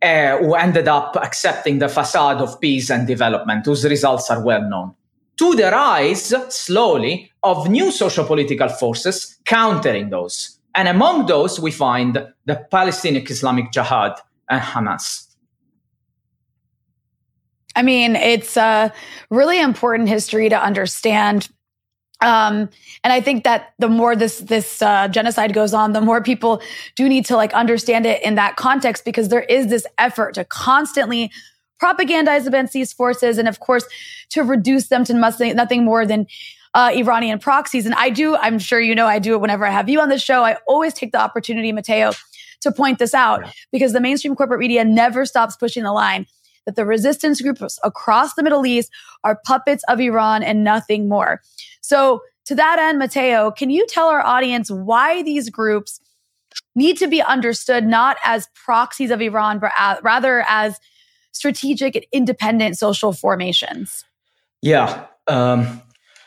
uh, 0.03 0.37
who 0.37 0.53
ended 0.53 0.87
up 0.87 1.17
accepting 1.17 1.79
the 1.79 1.89
facade 1.89 2.43
of 2.43 2.61
peace 2.61 2.91
and 2.91 3.07
development, 3.07 3.65
whose 3.65 3.87
results 3.87 4.31
are 4.31 4.45
well 4.45 4.61
known. 4.69 4.95
To 5.39 5.55
the 5.55 5.71
rise, 5.71 6.35
slowly, 6.51 7.33
of 7.43 7.71
new 7.71 7.91
socio-political 7.91 8.69
forces 8.69 9.39
countering 9.47 10.11
those. 10.11 10.59
And 10.75 10.89
among 10.89 11.25
those, 11.25 11.59
we 11.59 11.71
find 11.71 12.23
the 12.45 12.57
Palestinian 12.71 13.25
Islamic 13.27 13.73
Jihad 13.73 14.21
and 14.51 14.61
Hamas. 14.61 15.30
I 17.77 17.83
mean, 17.83 18.17
it's 18.17 18.57
a 18.57 18.93
really 19.31 19.61
important 19.61 20.09
history 20.09 20.49
to 20.49 20.61
understand 20.61 21.49
um, 22.21 22.69
and 23.03 23.13
I 23.13 23.21
think 23.21 23.45
that 23.45 23.73
the 23.79 23.89
more 23.89 24.15
this 24.15 24.41
this 24.41 24.83
uh, 24.83 25.09
genocide 25.09 25.55
goes 25.55 25.73
on, 25.73 25.93
the 25.93 26.01
more 26.01 26.23
people 26.23 26.61
do 26.95 27.09
need 27.09 27.25
to 27.27 27.37
like 27.37 27.55
understand 27.55 28.05
it 28.05 28.23
in 28.23 28.35
that 28.35 28.57
context 28.57 29.05
because 29.05 29.29
there 29.29 29.43
is 29.43 29.69
this 29.69 29.87
effort 29.99 30.35
to 30.35 30.45
constantly 30.45 31.31
propagandize 31.83 32.47
against 32.47 32.75
these 32.75 32.93
forces, 32.93 33.39
and 33.39 33.49
of 33.49 33.61
course 33.61 33.85
to 34.31 34.43
reduce 34.43 34.89
them 34.89 35.05
to 35.05 35.15
nothing, 35.15 35.57
nothing 35.57 35.85
more 35.85 36.05
than 36.05 36.27
uh, 36.75 36.93
Iranian 36.95 37.39
proxies. 37.39 37.87
And 37.87 37.95
I 37.95 38.11
do, 38.11 38.37
I'm 38.37 38.59
sure 38.59 38.81
you 38.81 38.95
know, 38.95 39.07
I 39.07 39.19
do 39.19 39.35
it 39.35 39.41
whenever 39.41 39.67
I 39.67 39.71
have 39.71 39.89
you 39.89 40.01
on 40.01 40.09
the 40.09 40.19
show. 40.19 40.45
I 40.45 40.59
always 40.69 40.95
take 40.95 41.13
the 41.13 41.21
opportunity, 41.21 41.73
Matteo, 41.73 42.13
to 42.61 42.71
point 42.71 42.99
this 42.99 43.15
out 43.15 43.41
yeah. 43.45 43.53
because 43.73 43.93
the 43.93 44.01
mainstream 44.01 44.37
corporate 44.37 44.61
media 44.61 44.85
never 44.85 45.25
stops 45.25 45.57
pushing 45.57 45.83
the 45.83 45.93
line 45.93 46.27
that 46.67 46.77
the 46.77 46.85
resistance 46.85 47.41
groups 47.41 47.79
across 47.85 48.35
the 48.35 48.43
Middle 48.43 48.67
East 48.67 48.91
are 49.25 49.41
puppets 49.45 49.85
of 49.89 50.01
Iran 50.01 50.43
and 50.43 50.65
nothing 50.65 51.09
more. 51.09 51.41
So, 51.81 52.21
to 52.47 52.55
that 52.57 52.79
end, 52.79 52.99
Matteo, 52.99 53.51
can 53.51 53.71
you 53.71 53.87
tell 53.87 54.09
our 54.09 54.25
audience 54.25 54.71
why 54.71 55.23
these 55.23 55.51
groups 55.51 56.01
need 56.75 56.97
to 56.99 57.07
be 57.07 57.23
understood 57.23 57.87
not 57.87 58.17
as 58.25 58.49
proxies 58.55 59.11
of 59.11 59.21
Iran, 59.21 59.59
but 59.61 59.73
rather 60.03 60.45
as 60.49 60.81
strategic 61.33 61.95
and 61.97 62.07
independent 62.13 62.77
social 62.77 63.13
formations? 63.13 64.05
Yeah. 64.63 65.07
Um, 65.27 65.81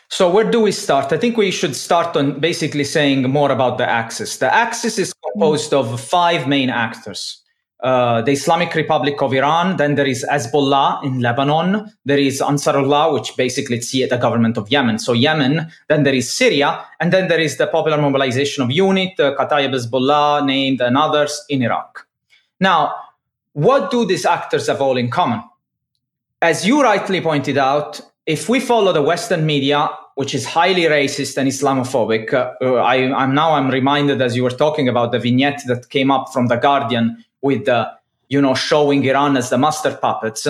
so 0.09 0.29
where 0.29 0.49
do 0.49 0.61
we 0.61 0.71
start? 0.71 1.11
I 1.11 1.17
think 1.17 1.37
we 1.37 1.51
should 1.51 1.75
start 1.75 2.15
on 2.15 2.39
basically 2.39 2.83
saying 2.83 3.23
more 3.29 3.51
about 3.51 3.77
the 3.77 3.89
axis. 3.89 4.37
The 4.37 4.53
axis 4.53 4.97
is 4.97 5.13
composed 5.13 5.71
mm-hmm. 5.71 5.93
of 5.93 5.99
five 5.99 6.47
main 6.47 6.69
actors. 6.69 7.42
Uh, 7.83 8.21
the 8.21 8.31
Islamic 8.31 8.73
Republic 8.75 9.21
of 9.21 9.33
Iran, 9.33 9.75
then 9.75 9.95
there 9.95 10.05
is 10.05 10.25
Hezbollah 10.31 11.03
in 11.03 11.19
Lebanon, 11.19 11.91
there 12.05 12.17
is 12.17 12.39
Ansarullah, 12.39 13.13
which 13.13 13.35
basically 13.35 13.75
it's 13.75 13.91
the 13.91 14.17
government 14.21 14.57
of 14.57 14.71
Yemen. 14.71 14.97
So 14.99 15.11
Yemen, 15.11 15.69
then 15.89 16.03
there 16.03 16.13
is 16.13 16.33
Syria, 16.33 16.85
and 17.01 17.11
then 17.11 17.27
there 17.27 17.41
is 17.41 17.57
the 17.57 17.67
Popular 17.67 17.97
Mobilization 18.01 18.63
of 18.63 18.71
Unit, 18.71 19.19
uh, 19.19 19.35
Kataib 19.35 19.73
Hezbollah, 19.73 20.45
named, 20.45 20.79
and 20.79 20.97
others 20.97 21.43
in 21.49 21.61
Iraq. 21.61 22.07
Now, 22.61 22.95
what 23.51 23.91
do 23.91 24.05
these 24.05 24.25
actors 24.25 24.67
have 24.67 24.79
all 24.79 24.95
in 24.95 25.09
common? 25.09 25.43
As 26.41 26.65
you 26.65 26.81
rightly 26.81 27.19
pointed 27.19 27.57
out, 27.57 27.99
if 28.25 28.47
we 28.47 28.61
follow 28.61 28.93
the 28.93 29.01
Western 29.01 29.45
media, 29.45 29.89
which 30.15 30.33
is 30.33 30.45
highly 30.45 30.83
racist 30.83 31.35
and 31.35 31.49
Islamophobic, 31.49 32.33
uh, 32.33 32.75
I, 32.75 32.95
am 33.23 33.35
now 33.35 33.55
I'm 33.55 33.69
reminded 33.69 34.21
as 34.21 34.37
you 34.37 34.43
were 34.43 34.51
talking 34.51 34.87
about 34.87 35.11
the 35.11 35.19
vignette 35.19 35.63
that 35.67 35.89
came 35.89 36.11
up 36.11 36.31
from 36.31 36.47
the 36.47 36.55
Guardian 36.55 37.25
with 37.43 37.65
the 37.65 37.91
you 38.29 38.41
know 38.41 38.55
showing 38.55 39.05
Iran 39.05 39.37
as 39.37 39.49
the 39.49 39.57
master 39.57 39.95
puppets. 39.95 40.47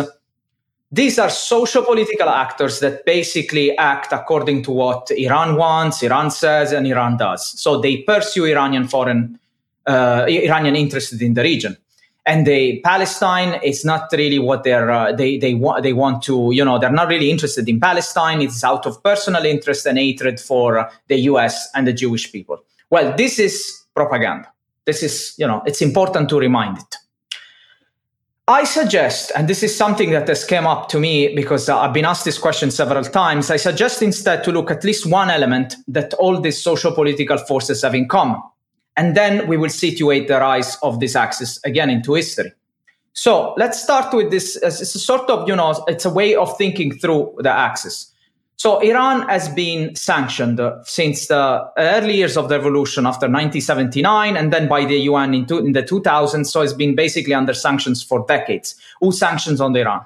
These 0.92 1.18
are 1.18 1.30
socio-political 1.30 2.30
actors 2.30 2.80
that 2.82 3.04
basically 3.04 3.76
act 3.78 4.14
according 4.14 4.62
to 4.66 4.72
what 4.72 5.10
Iran 5.10 5.56
wants, 5.56 6.04
Iran 6.04 6.30
says, 6.30 6.72
and 6.72 6.86
Iran 6.86 7.18
does. 7.18 7.60
So 7.60 7.82
they 7.82 7.98
pursue 8.04 8.46
Iranian 8.46 8.88
foreign, 8.88 9.40
uh, 9.88 10.28
Iranian 10.30 10.76
interests 10.76 11.20
in 11.20 11.34
the 11.34 11.42
region 11.42 11.76
and 12.26 12.48
they 12.48 12.80
Palestine 12.84 13.60
is 13.64 13.84
not 13.84 14.10
really 14.14 14.40
what 14.40 14.64
they're 14.64 14.92
uh, 14.92 15.12
they 15.12 15.38
they 15.38 15.54
want 15.54 15.84
they 15.84 15.94
want 15.94 16.24
to 16.24 16.52
you 16.54 16.64
know 16.64 16.80
they're 16.80 16.92
not 16.92 17.08
really 17.08 17.30
interested 17.30 17.68
in 17.68 17.80
Palestine. 17.80 18.42
It's 18.42 18.64
out 18.64 18.86
of 18.86 19.02
personal 19.04 19.46
interest 19.46 19.86
and 19.86 19.98
hatred 19.98 20.40
for 20.40 20.90
the 21.08 21.18
U.S. 21.32 21.70
and 21.76 21.88
the 21.88 21.94
Jewish 21.94 22.32
people. 22.32 22.64
Well, 22.90 23.16
this 23.16 23.40
is 23.40 23.84
propaganda. 23.94 24.53
This 24.86 25.04
is 25.04 25.36
you 25.38 25.48
know 25.48 25.62
it's 25.66 25.82
important 25.82 26.30
to 26.30 26.40
remind 26.40 26.78
it. 26.78 26.96
I 28.46 28.66
suggest, 28.66 29.32
and 29.38 29.48
this 29.48 29.64
is 29.64 29.74
something 29.74 30.12
that 30.12 30.28
has 30.28 30.44
came 30.44 30.68
up 30.68 30.90
to 30.90 31.00
me 31.00 31.34
because 31.34 31.70
I've 31.70 31.94
been 31.94 32.04
asked 32.04 32.26
this 32.26 32.38
question 32.38 32.72
several 32.72 33.06
times. 33.06 33.50
I 33.50 33.56
suggest 33.56 34.02
instead 34.02 34.44
to 34.44 34.52
look 34.52 34.70
at 34.70 34.84
least 34.84 35.06
one 35.06 35.30
element 35.30 35.76
that 35.88 36.14
all 36.16 36.42
these 36.42 36.62
social 36.62 36.92
political 36.92 37.38
forces 37.38 37.84
have 37.84 37.96
in 37.96 38.10
common 38.10 38.42
and 38.96 39.16
then 39.16 39.48
we 39.48 39.58
will 39.58 39.70
situate 39.70 40.28
the 40.28 40.40
rise 40.40 40.78
of 40.84 41.00
this 41.00 41.16
axis 41.16 41.60
again 41.64 41.90
into 41.90 42.14
history. 42.14 42.52
So 43.14 43.54
let's 43.58 43.82
start 43.82 44.14
with 44.14 44.32
this. 44.32 44.56
It's 44.58 44.82
a 44.82 45.00
sort 45.00 45.30
of, 45.30 45.48
you 45.48 45.56
know, 45.56 45.84
it's 45.88 46.06
a 46.06 46.10
way 46.10 46.36
of 46.36 46.58
thinking 46.58 46.98
through 46.98 47.36
the 47.40 47.52
axis. 47.52 48.12
So 48.56 48.80
Iran 48.80 49.28
has 49.30 49.50
been 49.50 49.96
sanctioned 49.96 50.62
since 50.84 51.28
the 51.28 51.70
early 51.78 52.18
years 52.18 52.38
of 52.38 52.50
the 52.50 52.58
revolution 52.58 53.06
after 53.06 53.26
1979 53.26 54.38
and 54.38 54.54
then 54.54 54.68
by 54.68 54.86
the 54.86 54.98
UN 55.02 55.34
in, 55.34 55.46
two, 55.46 55.58
in 55.60 55.74
the 55.74 55.84
2000s. 55.84 56.46
So 56.46 56.62
it's 56.62 56.74
been 56.74 56.96
basically 56.96 57.34
under 57.34 57.54
sanctions 57.54 58.02
for 58.04 58.26
decades. 58.28 58.76
Who 59.02 59.12
sanctions 59.12 59.60
on 59.60 59.76
Iran? 59.76 60.06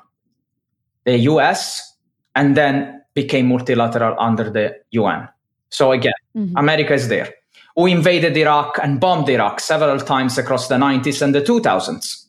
The 1.03 1.17
US 1.19 1.95
and 2.35 2.57
then 2.57 3.03
became 3.13 3.47
multilateral 3.47 4.15
under 4.19 4.49
the 4.49 4.75
UN. 4.91 5.27
So 5.69 5.91
again, 5.91 6.13
mm-hmm. 6.35 6.57
America 6.57 6.93
is 6.93 7.09
there 7.09 7.33
who 7.77 7.85
invaded 7.85 8.35
Iraq 8.35 8.79
and 8.81 8.99
bombed 8.99 9.29
Iraq 9.29 9.59
several 9.59 9.99
times 9.99 10.37
across 10.37 10.67
the 10.67 10.75
90s 10.75 11.21
and 11.21 11.33
the 11.33 11.41
2000s. 11.41 12.25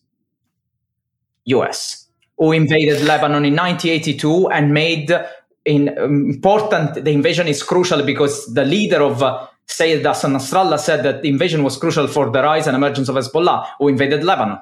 US, 1.47 2.07
who 2.37 2.53
invaded 2.53 3.01
Lebanon 3.03 3.47
in 3.47 3.57
1982 3.57 4.51
and 4.51 4.75
made 4.75 5.11
in, 5.69 5.97
um, 5.99 6.31
important, 6.31 7.05
the 7.05 7.11
invasion 7.11 7.47
is 7.47 7.63
crucial 7.63 8.03
because 8.03 8.47
the 8.55 8.65
leader 8.65 9.03
of 9.03 9.23
uh, 9.23 9.47
Sayyid 9.67 10.05
Hassan 10.05 10.33
Nasrallah 10.33 10.79
said 10.79 11.05
that 11.05 11.21
the 11.23 11.29
invasion 11.29 11.63
was 11.63 11.77
crucial 11.77 12.07
for 12.09 12.31
the 12.31 12.43
rise 12.43 12.67
and 12.67 12.75
emergence 12.75 13.09
of 13.11 13.17
Hezbollah, 13.17 13.67
who 13.79 13.89
invaded 13.89 14.25
Lebanon. 14.25 14.59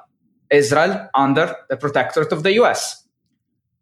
Israel 0.49 1.09
under 1.13 1.55
the 1.69 1.77
protectorate 1.77 2.31
of 2.31 2.43
the 2.43 2.53
US. 2.61 3.03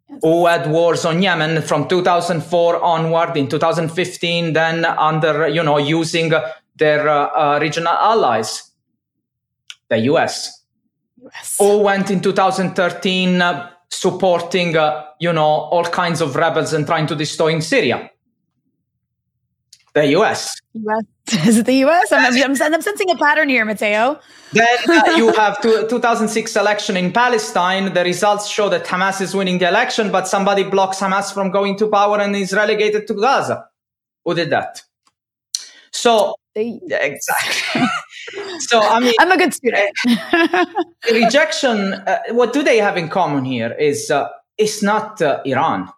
Yes. 0.10 0.20
Who 0.22 0.46
had 0.46 0.70
wars 0.70 1.06
on 1.06 1.22
Yemen 1.22 1.62
from 1.62 1.88
2004 1.88 2.84
onward 2.84 3.36
in 3.38 3.48
2015, 3.48 4.54
then 4.54 4.86
under, 4.86 5.48
you 5.48 5.64
know, 5.64 5.78
using 5.78 6.32
their 6.76 7.10
uh, 7.10 7.56
uh, 7.56 7.60
regional 7.60 7.94
allies, 7.94 8.72
the 9.90 9.98
US, 10.12 10.64
US. 11.24 11.56
all 11.60 11.84
went 11.84 12.12
in 12.12 12.22
2013 12.22 13.42
uh, 13.42 13.70
supporting, 13.90 14.78
uh, 14.78 15.05
you 15.20 15.32
know, 15.34 15.44
all 15.44 15.84
kinds 15.86 16.22
of 16.22 16.36
rebels 16.36 16.74
and 16.74 16.86
trying 16.86 17.08
to 17.08 17.16
destroy 17.16 17.48
in 17.48 17.62
Syria. 17.62 18.10
The 19.94 20.08
US. 20.18 20.54
US. 20.74 21.04
Is 21.48 21.58
it 21.58 21.66
the 21.66 21.84
US? 21.86 22.12
I'm, 22.12 22.34
I'm, 22.34 22.74
I'm 22.74 22.82
sensing 22.82 23.10
a 23.10 23.16
pattern 23.16 23.50
here, 23.50 23.64
Matteo. 23.66 24.20
then 24.52 24.78
uh, 24.90 25.12
you 25.18 25.32
have 25.34 25.60
to, 25.62 25.88
2006 25.90 26.56
election 26.56 26.98
in 26.98 27.12
Palestine. 27.12 27.94
The 27.94 28.04
results 28.04 28.48
show 28.48 28.70
that 28.70 28.86
Hamas 28.86 29.22
is 29.22 29.34
winning 29.34 29.58
the 29.58 29.68
election, 29.68 30.12
but 30.12 30.28
somebody 30.28 30.64
blocks 30.64 31.00
Hamas 31.00 31.34
from 31.34 31.50
going 31.50 31.78
to 31.78 31.88
power 31.88 32.20
and 32.20 32.36
is 32.36 32.54
relegated 32.54 33.08
to 33.08 33.14
Gaza. 33.14 33.68
Who 34.26 34.36
did 34.36 34.50
that? 34.50 34.84
So 35.92 36.36
they 36.54 36.80
exactly. 36.90 37.82
so 38.60 38.82
I 38.82 39.00
mean, 39.00 39.14
I'm 39.20 39.32
a 39.32 39.38
good 39.38 39.54
student. 39.54 39.92
rejection. 41.12 41.94
Uh, 41.94 42.20
what 42.32 42.52
do 42.52 42.64
they 42.64 42.78
have 42.78 42.98
in 42.98 43.08
common 43.08 43.46
here? 43.46 43.72
Is 43.80 44.12
uh, 44.12 44.28
it's 44.58 44.82
not 44.82 45.22
uh, 45.22 45.42
Iran. 45.46 45.90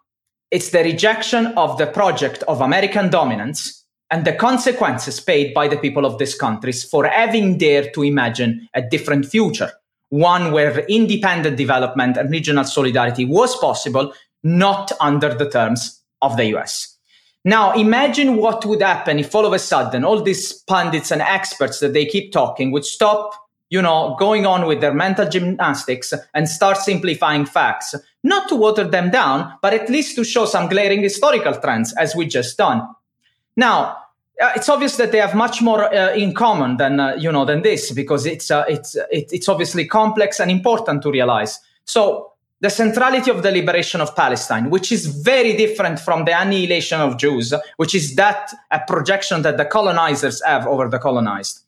It's 0.50 0.70
the 0.70 0.82
rejection 0.82 1.46
of 1.58 1.78
the 1.78 1.86
project 1.86 2.42
of 2.44 2.60
American 2.60 3.10
dominance 3.10 3.84
and 4.10 4.24
the 4.24 4.32
consequences 4.32 5.20
paid 5.20 5.52
by 5.52 5.68
the 5.68 5.76
people 5.76 6.06
of 6.06 6.18
these 6.18 6.34
countries 6.34 6.82
for 6.82 7.06
having 7.06 7.58
dared 7.58 7.92
to 7.94 8.02
imagine 8.02 8.66
a 8.74 8.80
different 8.80 9.26
future, 9.26 9.70
one 10.08 10.52
where 10.52 10.86
independent 10.86 11.56
development 11.56 12.16
and 12.16 12.30
regional 12.30 12.64
solidarity 12.64 13.24
was 13.26 13.54
possible, 13.56 14.14
not 14.42 14.92
under 15.00 15.34
the 15.34 15.50
terms 15.50 16.02
of 16.22 16.36
the 16.36 16.46
US. 16.56 16.96
Now, 17.44 17.72
imagine 17.74 18.36
what 18.36 18.64
would 18.66 18.82
happen 18.82 19.18
if 19.18 19.34
all 19.34 19.46
of 19.46 19.52
a 19.52 19.58
sudden 19.58 20.04
all 20.04 20.22
these 20.22 20.52
pundits 20.64 21.10
and 21.10 21.22
experts 21.22 21.80
that 21.80 21.92
they 21.92 22.04
keep 22.06 22.32
talking 22.32 22.72
would 22.72 22.84
stop, 22.84 23.32
you 23.70 23.80
know, 23.80 24.16
going 24.18 24.46
on 24.46 24.66
with 24.66 24.80
their 24.80 24.94
mental 24.94 25.28
gymnastics 25.28 26.12
and 26.34 26.48
start 26.48 26.78
simplifying 26.78 27.44
facts, 27.44 27.94
not 28.22 28.48
to 28.48 28.56
water 28.56 28.84
them 28.84 29.10
down, 29.10 29.54
but 29.62 29.74
at 29.74 29.88
least 29.88 30.16
to 30.16 30.24
show 30.24 30.44
some 30.44 30.68
glaring 30.68 31.02
historical 31.02 31.54
trends, 31.54 31.94
as 31.96 32.14
we 32.16 32.26
just 32.26 32.56
done. 32.56 32.86
Now, 33.56 33.96
uh, 34.40 34.52
it's 34.54 34.68
obvious 34.68 34.96
that 34.96 35.10
they 35.10 35.18
have 35.18 35.34
much 35.34 35.60
more 35.60 35.92
uh, 35.92 36.14
in 36.14 36.32
common 36.32 36.76
than 36.76 37.00
uh, 37.00 37.16
you 37.18 37.30
know 37.32 37.44
than 37.44 37.62
this 37.62 37.90
because 37.90 38.24
it's 38.24 38.50
uh, 38.50 38.64
it's 38.68 38.94
it, 39.10 39.28
it's 39.32 39.48
obviously 39.48 39.84
complex 39.84 40.38
and 40.38 40.50
important 40.50 41.02
to 41.02 41.10
realize. 41.10 41.58
So 41.84 42.32
the 42.60 42.70
centrality 42.70 43.30
of 43.30 43.42
the 43.42 43.50
liberation 43.50 44.00
of 44.00 44.14
Palestine, 44.14 44.70
which 44.70 44.90
is 44.92 45.06
very 45.06 45.56
different 45.56 45.98
from 45.98 46.24
the 46.24 46.40
annihilation 46.40 47.00
of 47.00 47.16
Jews, 47.16 47.54
which 47.76 47.94
is 47.94 48.16
that 48.16 48.52
a 48.70 48.80
projection 48.86 49.42
that 49.42 49.56
the 49.56 49.64
colonizers 49.64 50.42
have 50.44 50.66
over 50.66 50.88
the 50.88 50.98
colonized. 50.98 51.60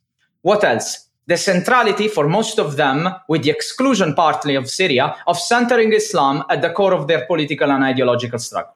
What 0.42 0.64
else? 0.64 1.06
The 1.30 1.36
centrality 1.36 2.08
for 2.08 2.28
most 2.28 2.58
of 2.58 2.74
them, 2.74 3.08
with 3.28 3.44
the 3.44 3.50
exclusion 3.50 4.14
partly 4.14 4.56
of 4.56 4.68
Syria, 4.68 5.14
of 5.28 5.38
centering 5.38 5.92
Islam 5.92 6.42
at 6.50 6.60
the 6.60 6.70
core 6.70 6.92
of 6.92 7.06
their 7.06 7.24
political 7.24 7.70
and 7.70 7.84
ideological 7.84 8.40
struggle. 8.40 8.74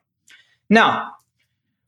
Now, 0.69 1.15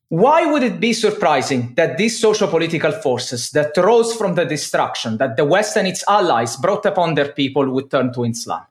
why 0.10 0.46
would 0.46 0.64
it 0.64 0.82
be 0.82 0.92
surprising 0.92 1.74
that 1.76 1.98
these 1.98 2.20
socio 2.20 2.48
political 2.48 2.92
forces 2.92 3.50
that 3.52 3.78
rose 3.78 4.14
from 4.14 4.36
the 4.36 4.44
destruction 4.44 5.16
that 5.20 5.38
the 5.38 5.46
West 5.46 5.78
and 5.78 5.88
its 5.88 6.04
allies 6.10 6.58
brought 6.58 6.86
upon 6.86 7.16
their 7.16 7.32
people 7.32 7.70
would 7.70 7.90
turn 7.90 8.12
to 8.12 8.26
Islam? 8.26 8.64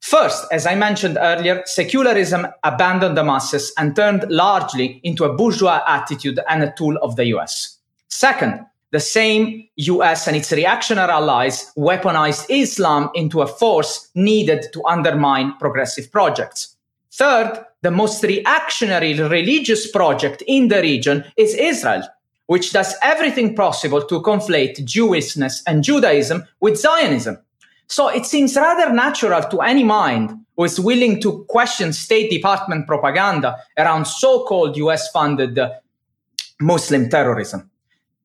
First, 0.00 0.48
as 0.50 0.66
I 0.66 0.74
mentioned 0.74 1.16
earlier, 1.20 1.62
secularism 1.64 2.48
abandoned 2.64 3.16
the 3.16 3.22
masses 3.22 3.72
and 3.78 3.94
turned 3.94 4.28
largely 4.28 5.00
into 5.04 5.24
a 5.24 5.32
bourgeois 5.32 5.80
attitude 5.86 6.40
and 6.48 6.64
a 6.64 6.74
tool 6.76 6.96
of 7.02 7.14
the 7.14 7.26
US. 7.36 7.78
Second, 8.08 8.66
the 8.92 9.00
same 9.00 9.66
US 9.76 10.26
and 10.26 10.36
its 10.36 10.52
reactionary 10.52 11.10
allies 11.10 11.72
weaponized 11.76 12.46
Islam 12.48 13.10
into 13.14 13.42
a 13.42 13.46
force 13.46 14.08
needed 14.14 14.66
to 14.72 14.84
undermine 14.84 15.56
progressive 15.58 16.10
projects. 16.12 16.76
Third, 17.12 17.64
the 17.82 17.90
most 17.90 18.22
reactionary 18.22 19.18
religious 19.18 19.90
project 19.90 20.42
in 20.46 20.68
the 20.68 20.80
region 20.82 21.24
is 21.36 21.54
Israel, 21.54 22.02
which 22.46 22.72
does 22.72 22.94
everything 23.02 23.56
possible 23.56 24.02
to 24.02 24.20
conflate 24.22 24.84
Jewishness 24.84 25.62
and 25.66 25.82
Judaism 25.82 26.44
with 26.60 26.78
Zionism. 26.78 27.38
So 27.88 28.08
it 28.08 28.26
seems 28.26 28.56
rather 28.56 28.92
natural 28.92 29.42
to 29.42 29.60
any 29.60 29.84
mind 29.84 30.30
who 30.56 30.64
is 30.64 30.80
willing 30.80 31.20
to 31.22 31.44
question 31.48 31.92
State 31.92 32.30
Department 32.30 32.86
propaganda 32.86 33.56
around 33.78 34.06
so 34.06 34.44
called 34.44 34.76
US 34.76 35.10
funded 35.10 35.58
uh, 35.58 35.70
Muslim 36.60 37.08
terrorism. 37.08 37.70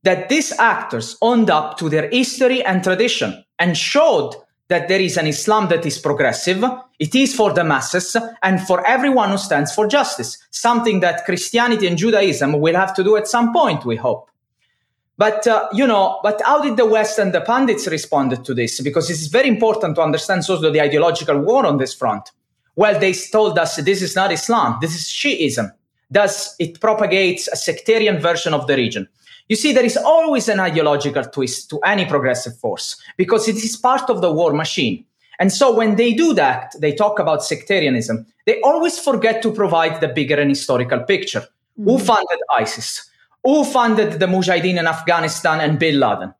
That 0.03 0.29
these 0.29 0.51
actors 0.59 1.17
owned 1.21 1.49
up 1.49 1.77
to 1.77 1.89
their 1.89 2.09
history 2.09 2.63
and 2.65 2.83
tradition 2.83 3.43
and 3.59 3.77
showed 3.77 4.35
that 4.67 4.87
there 4.87 5.01
is 5.01 5.17
an 5.17 5.27
Islam 5.27 5.67
that 5.67 5.85
is 5.85 5.99
progressive, 5.99 6.63
it 6.97 7.13
is 7.13 7.35
for 7.35 7.51
the 7.53 7.63
masses 7.63 8.15
and 8.41 8.61
for 8.61 8.85
everyone 8.87 9.29
who 9.29 9.37
stands 9.37 9.75
for 9.75 9.85
justice, 9.85 10.37
something 10.49 11.01
that 11.01 11.25
Christianity 11.25 11.87
and 11.87 11.97
Judaism 11.97 12.53
will 12.53 12.75
have 12.75 12.93
to 12.95 13.03
do 13.03 13.17
at 13.17 13.27
some 13.27 13.51
point, 13.51 13.85
we 13.85 13.97
hope. 13.97 14.29
But, 15.17 15.45
uh, 15.45 15.67
you 15.73 15.85
know, 15.85 16.19
but 16.23 16.41
how 16.43 16.61
did 16.61 16.77
the 16.77 16.85
West 16.85 17.19
and 17.19 17.33
the 17.33 17.41
pundits 17.41 17.85
respond 17.85 18.43
to 18.43 18.53
this? 18.53 18.79
Because 18.79 19.09
it 19.09 19.13
is 19.13 19.27
very 19.27 19.49
important 19.49 19.95
to 19.95 20.01
understand 20.01 20.43
also 20.49 20.71
the 20.71 20.81
ideological 20.81 21.37
war 21.39 21.65
on 21.65 21.77
this 21.77 21.93
front. 21.93 22.31
Well, 22.75 22.97
they 22.99 23.13
told 23.13 23.59
us 23.59 23.75
this 23.75 24.01
is 24.01 24.15
not 24.15 24.31
Islam, 24.31 24.77
this 24.81 24.95
is 24.95 25.03
Shiism. 25.03 25.69
Thus, 26.09 26.55
it 26.59 26.79
propagates 26.79 27.47
a 27.49 27.55
sectarian 27.55 28.19
version 28.19 28.53
of 28.53 28.67
the 28.67 28.75
region. 28.75 29.07
You 29.51 29.57
see, 29.57 29.73
there 29.73 29.83
is 29.83 29.97
always 29.97 30.47
an 30.47 30.61
ideological 30.61 31.25
twist 31.25 31.69
to 31.71 31.79
any 31.81 32.05
progressive 32.05 32.55
force 32.57 32.95
because 33.17 33.49
it 33.49 33.57
is 33.57 33.75
part 33.75 34.09
of 34.09 34.21
the 34.21 34.31
war 34.31 34.53
machine. 34.53 35.03
And 35.39 35.51
so 35.51 35.75
when 35.75 35.97
they 35.97 36.13
do 36.13 36.33
that, 36.35 36.73
they 36.79 36.93
talk 36.93 37.19
about 37.19 37.43
sectarianism, 37.43 38.25
they 38.45 38.61
always 38.61 38.97
forget 38.97 39.41
to 39.41 39.51
provide 39.51 39.99
the 39.99 40.07
bigger 40.07 40.39
and 40.39 40.49
historical 40.49 41.01
picture. 41.01 41.41
Mm-hmm. 41.41 41.83
Who 41.83 41.99
funded 41.99 42.39
ISIS? 42.57 43.11
Who 43.43 43.65
funded 43.65 44.21
the 44.21 44.25
Mujahideen 44.25 44.79
in 44.79 44.87
Afghanistan 44.87 45.59
and 45.59 45.77
Bin 45.77 45.99
Laden? 45.99 46.33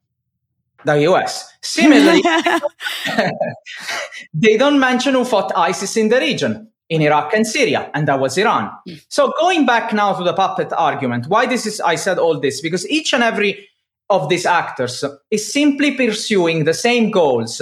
The 0.85 0.95
US. 1.11 1.51
Similarly, 1.59 2.23
they 4.33 4.55
don't 4.55 4.79
mention 4.79 5.15
who 5.15 5.25
fought 5.25 5.51
ISIS 5.57 5.97
in 5.97 6.07
the 6.07 6.19
region 6.21 6.71
in 6.91 7.01
Iraq 7.01 7.33
and 7.33 7.47
Syria, 7.47 7.89
and 7.93 8.05
that 8.09 8.19
was 8.19 8.37
Iran. 8.37 8.69
Hmm. 8.85 8.95
So 9.07 9.33
going 9.39 9.65
back 9.65 9.93
now 9.93 10.13
to 10.13 10.23
the 10.25 10.33
puppet 10.33 10.73
argument, 10.73 11.27
why 11.27 11.45
this 11.45 11.65
is 11.65 11.79
I 11.79 11.95
said 11.95 12.19
all 12.19 12.37
this 12.39 12.59
because 12.59 12.87
each 12.89 13.13
and 13.13 13.23
every 13.23 13.69
of 14.09 14.27
these 14.27 14.45
actors 14.45 15.03
is 15.31 15.53
simply 15.53 15.95
pursuing 15.95 16.65
the 16.65 16.73
same 16.73 17.09
goals 17.09 17.61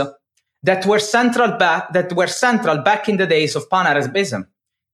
that 0.64 0.86
were 0.88 1.00
central 1.00 1.52
back 1.60 1.94
that 1.94 2.12
were 2.14 2.28
central 2.28 2.80
back 2.80 3.08
in 3.08 3.18
the 3.18 3.28
days 3.28 3.56
of 3.56 3.70
pan-Arabism. 3.70 4.48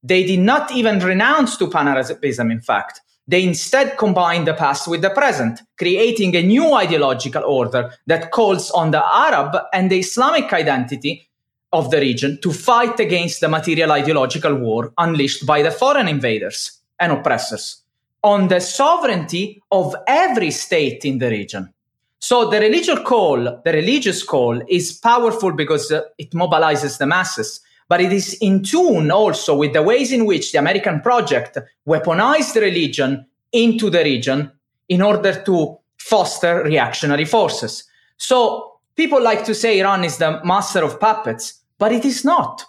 They 0.04 0.26
did 0.26 0.42
not 0.42 0.70
even 0.74 1.00
renounce 1.00 1.56
to 1.58 1.70
pan-Arabism, 1.70 2.52
in 2.52 2.60
fact. 2.60 3.00
They 3.28 3.42
instead 3.42 3.98
combined 3.98 4.48
the 4.48 4.54
past 4.54 4.88
with 4.88 5.02
the 5.02 5.10
present, 5.10 5.62
creating 5.80 6.36
a 6.36 6.44
new 6.44 6.74
ideological 6.74 7.44
order 7.44 7.92
that 8.06 8.32
calls 8.32 8.70
on 8.72 8.92
the 8.92 9.04
Arab 9.04 9.56
and 9.74 9.90
the 9.90 10.00
Islamic 10.00 10.52
identity 10.52 11.28
of 11.76 11.92
the 11.92 12.00
region 12.00 12.40
to 12.42 12.52
fight 12.54 13.00
against 13.02 13.42
the 13.42 13.50
material 13.50 13.92
ideological 13.92 14.56
war 14.56 14.94
unleashed 14.98 15.46
by 15.46 15.62
the 15.62 15.70
foreign 15.70 16.08
invaders 16.08 16.80
and 17.02 17.12
oppressors 17.12 17.84
on 18.24 18.48
the 18.48 18.62
sovereignty 18.62 19.62
of 19.72 19.94
every 20.08 20.52
state 20.52 21.04
in 21.04 21.20
the 21.20 21.30
region. 21.30 21.72
So 22.20 22.50
the 22.50 22.60
religious 22.60 23.00
call, 23.00 23.62
the 23.66 23.74
religious 23.74 24.24
call 24.24 24.62
is 24.68 24.94
powerful 24.94 25.52
because 25.52 25.92
uh, 25.92 26.02
it 26.18 26.32
mobilizes 26.32 26.98
the 26.98 27.06
masses, 27.06 27.60
but 27.90 28.02
it 28.02 28.12
is 28.12 28.38
in 28.42 28.64
tune 28.64 29.12
also 29.12 29.56
with 29.56 29.74
the 29.74 29.84
ways 29.84 30.12
in 30.12 30.26
which 30.26 30.52
the 30.54 30.60
American 30.60 31.02
project 31.02 31.58
weaponized 31.86 32.56
religion 32.60 33.26
into 33.52 33.90
the 33.90 34.04
region 34.04 34.50
in 34.88 35.02
order 35.02 35.44
to 35.44 35.78
foster 35.98 36.64
reactionary 36.64 37.26
forces. 37.26 37.84
So 38.18 38.80
people 38.96 39.22
like 39.22 39.44
to 39.46 39.54
say 39.54 39.80
Iran 39.80 40.04
is 40.06 40.18
the 40.18 40.42
master 40.44 40.84
of 40.84 41.00
puppets, 41.00 41.62
but 41.78 41.92
it 41.92 42.06
is 42.06 42.24
not. 42.24 42.64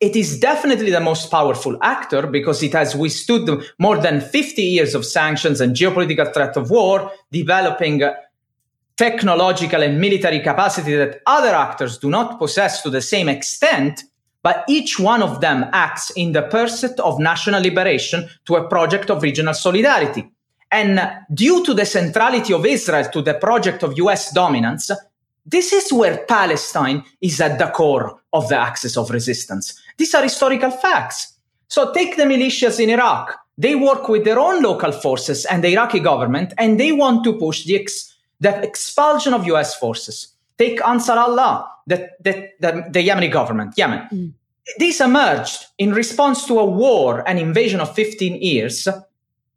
It 0.00 0.16
is 0.16 0.40
definitely 0.40 0.90
the 0.90 1.00
most 1.00 1.30
powerful 1.30 1.78
actor 1.80 2.26
because 2.26 2.62
it 2.62 2.72
has 2.72 2.96
withstood 2.96 3.64
more 3.78 3.98
than 3.98 4.20
50 4.20 4.60
years 4.60 4.94
of 4.94 5.06
sanctions 5.06 5.60
and 5.60 5.76
geopolitical 5.76 6.32
threat 6.34 6.56
of 6.56 6.70
war, 6.70 7.12
developing 7.30 8.02
technological 8.96 9.82
and 9.82 10.00
military 10.00 10.40
capacity 10.40 10.96
that 10.96 11.20
other 11.26 11.54
actors 11.54 11.98
do 11.98 12.10
not 12.10 12.38
possess 12.38 12.82
to 12.82 12.90
the 12.90 13.00
same 13.00 13.28
extent. 13.28 14.02
But 14.42 14.64
each 14.66 14.98
one 14.98 15.22
of 15.22 15.40
them 15.40 15.66
acts 15.72 16.10
in 16.10 16.32
the 16.32 16.42
pursuit 16.42 16.98
of 16.98 17.20
national 17.20 17.62
liberation 17.62 18.28
to 18.46 18.56
a 18.56 18.68
project 18.68 19.08
of 19.08 19.22
regional 19.22 19.54
solidarity. 19.54 20.28
And 20.72 21.00
due 21.32 21.64
to 21.64 21.74
the 21.74 21.86
centrality 21.86 22.52
of 22.52 22.66
Israel 22.66 23.04
to 23.12 23.22
the 23.22 23.34
project 23.34 23.84
of 23.84 23.96
US 23.98 24.32
dominance, 24.32 24.90
this 25.44 25.72
is 25.72 25.92
where 25.92 26.24
Palestine 26.28 27.04
is 27.20 27.40
at 27.40 27.58
the 27.58 27.66
core 27.66 28.20
of 28.32 28.48
the 28.48 28.56
axis 28.56 28.96
of 28.96 29.10
resistance. 29.10 29.80
These 29.96 30.14
are 30.14 30.22
historical 30.22 30.70
facts. 30.70 31.34
So 31.68 31.92
take 31.92 32.16
the 32.16 32.24
militias 32.24 32.78
in 32.80 32.90
Iraq. 32.90 33.38
They 33.58 33.74
work 33.74 34.08
with 34.08 34.24
their 34.24 34.38
own 34.38 34.62
local 34.62 34.92
forces 34.92 35.44
and 35.46 35.62
the 35.62 35.72
Iraqi 35.72 36.00
government, 36.00 36.52
and 36.58 36.78
they 36.78 36.92
want 36.92 37.24
to 37.24 37.38
push 37.38 37.64
the, 37.64 37.76
ex- 37.76 38.14
the 38.40 38.62
expulsion 38.62 39.34
of 39.34 39.46
US 39.46 39.74
forces. 39.74 40.28
Take 40.58 40.80
Ansar 40.86 41.18
Allah, 41.18 41.68
the, 41.86 42.08
the, 42.20 42.48
the, 42.60 42.84
the 42.90 43.08
Yemeni 43.08 43.30
government, 43.30 43.74
Yemen. 43.76 44.08
Mm. 44.12 44.32
This 44.78 45.00
emerged 45.00 45.66
in 45.78 45.92
response 45.92 46.46
to 46.46 46.58
a 46.58 46.64
war, 46.64 47.28
an 47.28 47.36
invasion 47.36 47.80
of 47.80 47.94
15 47.94 48.40
years, 48.40 48.86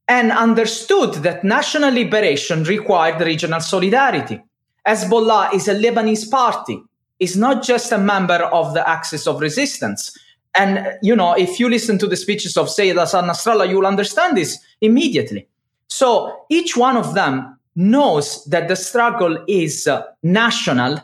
and 0.08 0.32
understood 0.32 1.16
that 1.24 1.44
national 1.44 1.94
liberation 1.94 2.64
required 2.64 3.22
regional 3.22 3.60
solidarity. 3.60 4.42
Hezbollah 4.88 5.54
is 5.54 5.68
a 5.68 5.76
Lebanese 5.76 6.30
party. 6.30 6.82
It's 7.20 7.36
not 7.36 7.64
just 7.64 7.92
a 7.92 7.98
member 7.98 8.36
of 8.36 8.74
the 8.74 8.88
Axis 8.88 9.26
of 9.28 9.42
Resistance. 9.42 10.18
And, 10.56 10.98
you 11.02 11.16
know, 11.16 11.34
if 11.34 11.60
you 11.60 11.70
listen 11.70 11.98
to 12.00 12.08
the 12.08 12.16
speeches 12.16 12.56
of 12.58 12.70
Sayyid 12.70 12.98
Hassan 12.98 13.26
Nasrallah, 13.26 13.70
you'll 13.70 13.86
understand 13.86 14.38
this 14.38 14.58
immediately. 14.82 15.48
So 15.88 16.46
each 16.50 16.78
one 16.78 16.98
of 16.98 17.14
them 17.14 17.58
knows 17.76 18.46
that 18.46 18.68
the 18.68 18.76
struggle 18.76 19.44
is 19.48 19.88
uh, 19.88 20.04
national, 20.24 21.00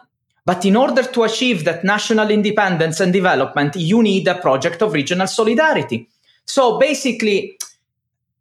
but 0.46 0.66
in 0.66 0.76
order 0.76 1.04
to 1.04 1.24
achieve 1.24 1.66
that 1.66 1.84
national 1.84 2.32
independence 2.32 3.00
and 3.00 3.12
development, 3.12 3.76
you 3.76 4.02
need 4.02 4.28
a 4.28 4.36
project 4.36 4.82
of 4.82 4.94
regional 4.94 5.28
solidarity. 5.28 6.08
So 6.46 6.80
basically, 6.80 7.58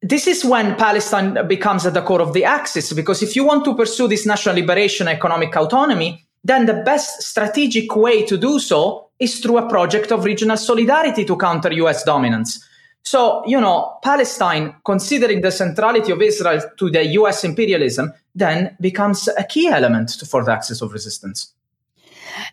this 0.03 0.27
is 0.27 0.45
when 0.45 0.77
Palestine 0.77 1.47
becomes 1.47 1.85
at 1.85 1.95
the 1.95 2.03
core 2.03 2.23
of 2.23 2.33
the 2.33 2.45
axis, 2.45 2.93
because 2.93 3.23
if 3.23 3.37
you 3.37 3.45
want 3.45 3.65
to 3.67 3.75
pursue 3.75 4.09
this 4.09 4.25
national 4.25 4.55
liberation, 4.55 5.09
economic 5.09 5.55
autonomy, 5.57 6.25
then 6.43 6.67
the 6.67 6.83
best 6.85 7.23
strategic 7.23 7.95
way 7.95 8.25
to 8.25 8.39
do 8.39 8.59
so 8.59 9.09
is 9.19 9.41
through 9.41 9.59
a 9.59 9.69
project 9.69 10.11
of 10.11 10.25
regional 10.25 10.57
solidarity 10.57 11.25
to 11.27 11.37
counter 11.37 11.71
US 11.73 12.03
dominance. 12.03 12.67
So, 13.03 13.43
you 13.47 13.61
know, 13.61 13.99
Palestine, 14.03 14.75
considering 14.85 15.43
the 15.43 15.53
centrality 15.53 16.13
of 16.13 16.23
Israel 16.23 16.63
to 16.79 16.91
the 16.91 17.05
US 17.19 17.45
imperialism, 17.45 18.13
then 18.35 18.77
becomes 18.81 19.29
a 19.29 19.45
key 19.45 19.69
element 19.69 20.11
for 20.31 20.43
the 20.45 20.53
axis 20.53 20.81
of 20.81 20.93
resistance. 20.93 21.53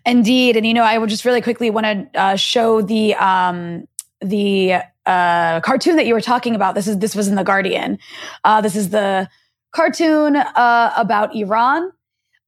Indeed. 0.05 0.57
And, 0.57 0.65
you 0.65 0.73
know, 0.73 0.83
I 0.83 0.97
would 0.97 1.09
just 1.09 1.23
really 1.23 1.41
quickly 1.41 1.69
want 1.69 1.85
to 1.85 2.19
uh, 2.19 2.35
show 2.35 2.81
the, 2.81 3.15
um, 3.15 3.87
the 4.19 4.81
uh, 5.07 5.61
cartoon 5.61 5.95
that 5.95 6.05
you 6.05 6.13
were 6.13 6.21
talking 6.21 6.53
about. 6.53 6.75
This 6.75 6.87
is 6.87 6.99
this 6.99 7.15
was 7.15 7.27
in 7.27 7.35
the 7.35 7.43
Guardian. 7.43 7.97
Uh, 8.43 8.61
this 8.61 8.75
is 8.75 8.89
the 8.89 9.29
cartoon 9.71 10.35
uh, 10.35 10.93
about 10.95 11.35
Iran. 11.35 11.91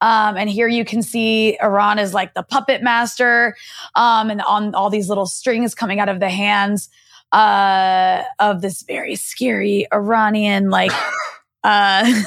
Um, 0.02 0.38
and 0.38 0.50
here 0.50 0.68
you 0.68 0.86
can 0.86 1.02
see 1.02 1.58
Iran 1.62 2.00
is 2.00 2.14
like 2.14 2.34
the 2.34 2.44
puppet 2.44 2.82
master, 2.82 3.56
um, 3.96 4.30
and 4.30 4.42
on 4.42 4.74
all 4.76 4.90
these 4.90 5.10
little 5.10 5.26
strings 5.26 5.76
coming 5.76 6.00
out 6.00 6.08
of 6.08 6.20
the 6.20 6.30
hands 6.30 6.90
uh, 7.32 8.24
of 8.40 8.62
this 8.62 8.84
very 8.84 9.16
scary 9.16 9.88
Iranian, 9.94 10.70
like. 10.70 10.92
uh, 11.64 12.06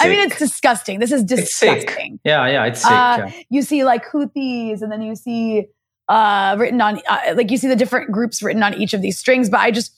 I 0.00 0.08
mean, 0.08 0.20
it's 0.20 0.38
disgusting. 0.38 1.00
This 1.00 1.10
is 1.10 1.24
disgusting. 1.24 2.20
yeah, 2.24 2.46
yeah, 2.46 2.64
it's 2.66 2.80
sick. 2.80 2.90
Uh, 2.90 3.26
yeah. 3.26 3.32
You 3.50 3.62
see 3.62 3.84
like 3.84 4.06
Houthis, 4.06 4.82
and 4.82 4.90
then 4.90 5.02
you 5.02 5.16
see 5.16 5.66
uh, 6.08 6.56
written 6.58 6.80
on, 6.80 7.00
uh, 7.08 7.34
like 7.34 7.50
you 7.50 7.56
see 7.56 7.68
the 7.68 7.76
different 7.76 8.10
groups 8.10 8.42
written 8.42 8.62
on 8.62 8.74
each 8.74 8.94
of 8.94 9.02
these 9.02 9.18
strings. 9.18 9.50
But 9.50 9.60
I 9.60 9.70
just, 9.70 9.92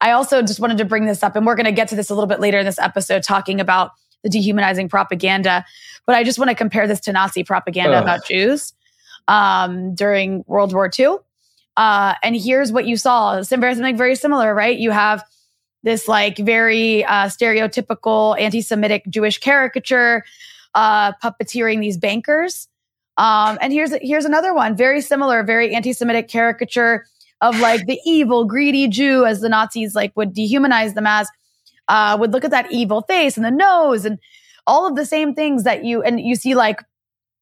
I 0.00 0.12
also 0.12 0.42
just 0.42 0.60
wanted 0.60 0.78
to 0.78 0.84
bring 0.84 1.06
this 1.06 1.22
up, 1.22 1.36
and 1.36 1.46
we're 1.46 1.54
going 1.54 1.66
to 1.66 1.72
get 1.72 1.88
to 1.88 1.96
this 1.96 2.10
a 2.10 2.14
little 2.14 2.28
bit 2.28 2.40
later 2.40 2.58
in 2.58 2.66
this 2.66 2.78
episode, 2.78 3.22
talking 3.22 3.60
about 3.60 3.92
the 4.22 4.28
dehumanizing 4.28 4.88
propaganda. 4.88 5.64
But 6.06 6.16
I 6.16 6.24
just 6.24 6.38
want 6.38 6.48
to 6.48 6.54
compare 6.54 6.88
this 6.88 7.00
to 7.00 7.12
Nazi 7.12 7.44
propaganda 7.44 7.96
Ugh. 7.98 8.02
about 8.02 8.26
Jews 8.26 8.72
um, 9.28 9.94
during 9.94 10.44
World 10.46 10.72
War 10.72 10.90
II. 10.98 11.16
Uh, 11.76 12.14
and 12.22 12.36
here's 12.36 12.72
what 12.72 12.86
you 12.86 12.96
saw 12.96 13.42
something 13.42 13.96
very 13.96 14.14
similar, 14.14 14.54
right? 14.54 14.76
You 14.76 14.90
have 14.90 15.24
this 15.82 16.06
like 16.06 16.38
very 16.38 17.04
uh, 17.04 17.26
stereotypical 17.26 18.38
anti 18.38 18.60
Semitic 18.60 19.04
Jewish 19.08 19.38
caricature 19.38 20.24
uh, 20.74 21.12
puppeteering 21.22 21.80
these 21.80 21.96
bankers 21.96 22.68
um, 23.16 23.58
and 23.60 23.72
here's 23.72 23.92
here's 24.00 24.24
another 24.24 24.54
one, 24.54 24.76
very 24.76 25.00
similar, 25.00 25.42
very 25.42 25.74
anti-Semitic 25.74 26.28
caricature 26.28 27.04
of 27.40 27.58
like 27.60 27.86
the 27.86 27.98
evil, 28.06 28.44
greedy 28.44 28.88
Jew, 28.88 29.26
as 29.26 29.40
the 29.40 29.48
Nazis 29.48 29.94
like 29.94 30.12
would 30.16 30.34
dehumanize 30.34 30.94
them 30.94 31.06
as, 31.06 31.28
uh, 31.88 32.16
would 32.18 32.32
look 32.32 32.44
at 32.44 32.50
that 32.52 32.70
evil 32.70 33.02
face 33.02 33.36
and 33.36 33.44
the 33.44 33.50
nose 33.50 34.04
and 34.04 34.18
all 34.66 34.86
of 34.86 34.94
the 34.96 35.04
same 35.04 35.34
things 35.34 35.64
that 35.64 35.84
you 35.84 36.02
and 36.02 36.20
you 36.20 36.36
see 36.36 36.54
like 36.54 36.82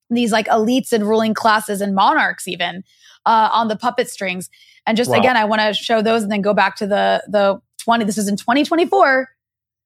these 0.09 0.33
like 0.33 0.49
elites 0.49 0.93
and 0.93 1.07
ruling 1.09 1.35
classes 1.35 1.81
and 1.81 1.95
monarchs 1.95 2.49
even 2.49 2.83
uh, 3.27 3.51
on 3.53 3.69
the 3.69 3.77
puppet 3.77 4.09
strings. 4.09 4.51
And 4.87 4.97
just 4.97 5.11
wow. 5.11 5.19
again, 5.19 5.37
I 5.37 5.45
want 5.45 5.61
to 5.61 5.75
show 5.75 6.03
those 6.03 6.23
and 6.23 6.33
then 6.33 6.41
go 6.41 6.55
back 6.55 6.77
to 6.77 6.87
the 6.87 7.23
the 7.29 7.61
20. 7.85 8.05
This 8.05 8.19
is 8.19 8.29
in 8.29 8.37
2024. 8.37 9.29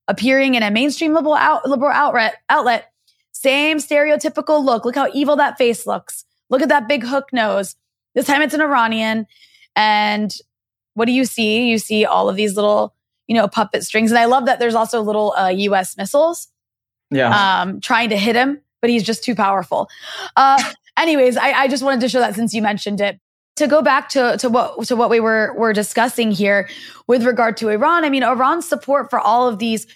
appearing 0.09 0.55
in 0.55 0.63
a 0.63 0.71
mainstream 0.71 1.15
liberal, 1.15 1.35
out, 1.35 1.67
liberal 1.69 1.91
outlet, 1.93 2.37
outlet. 2.49 2.91
Same 3.35 3.79
stereotypical 3.79 4.65
look. 4.65 4.85
Look 4.85 4.95
how 4.95 5.09
evil 5.13 5.37
that 5.37 5.59
face 5.59 5.87
looks. 5.87 6.25
Look 6.49 6.63
at 6.63 6.69
that 6.69 6.89
big 6.89 7.05
hook 7.05 7.29
nose. 7.33 7.77
This 8.15 8.27
time 8.27 8.41
it's 8.43 8.55
an 8.55 8.61
Iranian. 8.61 9.27
And 9.77 10.35
what 10.95 11.07
do 11.07 11.13
you 11.13 11.25
see? 11.25 11.69
You 11.69 11.79
see 11.79 12.05
all 12.05 12.29
of 12.29 12.37
these 12.37 12.55
little, 12.55 12.95
you 13.27 13.35
know, 13.35 13.49
puppet 13.49 13.85
strings. 13.85 14.11
And 14.11 14.19
I 14.19 14.27
love 14.27 14.47
that 14.47 14.61
there's 14.61 14.77
also 14.77 15.03
little 15.03 15.35
uh, 15.37 15.49
US 15.49 15.97
missiles 15.97 16.49
yeah. 17.11 17.63
um, 17.63 17.81
trying 17.81 18.11
to 18.11 18.17
hit 18.17 18.37
him, 18.37 18.61
but 18.81 18.89
he's 18.89 19.03
just 19.03 19.25
too 19.25 19.35
powerful. 19.35 19.89
Uh, 20.37 20.63
anyways, 20.97 21.37
I, 21.37 21.53
I 21.53 21.69
just 21.69 21.83
wanted 21.83 22.01
to 22.01 22.09
show 22.09 22.21
that 22.21 22.35
since 22.35 22.55
you 22.55 22.63
mentioned 22.63 23.01
it 23.01 23.19
to 23.57 23.67
go 23.67 23.83
back 23.83 24.09
to, 24.11 24.37
to 24.39 24.49
what 24.49 24.85
to 24.87 24.97
what 24.97 25.11
we 25.11 25.21
were 25.21 25.55
were 25.57 25.73
discussing 25.73 26.31
here 26.33 26.69
with 27.07 27.25
regard 27.25 27.57
to 27.59 27.69
Iran, 27.69 28.05
I 28.05 28.11
mean, 28.11 28.23
Iran's 28.23 28.69
support 28.69 29.11
for 29.11 29.19
all 29.19 29.49
of 29.49 29.59
these 29.59 29.87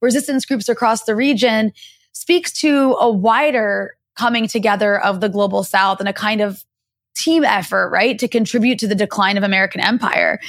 resistance 0.00 0.44
groups 0.44 0.68
across 0.68 1.04
the 1.04 1.14
region 1.14 1.72
speaks 2.14 2.52
to 2.60 2.96
a 2.98 3.10
wider 3.10 3.96
coming 4.16 4.48
together 4.48 5.00
of 5.00 5.20
the 5.20 5.28
global 5.28 5.62
south 5.62 6.00
and 6.00 6.08
a 6.08 6.12
kind 6.12 6.40
of 6.40 6.64
team 7.14 7.44
effort, 7.44 7.90
right, 7.90 8.18
to 8.18 8.28
contribute 8.28 8.78
to 8.78 8.88
the 8.88 8.94
decline 8.94 9.36
of 9.36 9.44
American 9.44 9.80
empire. 9.80 10.40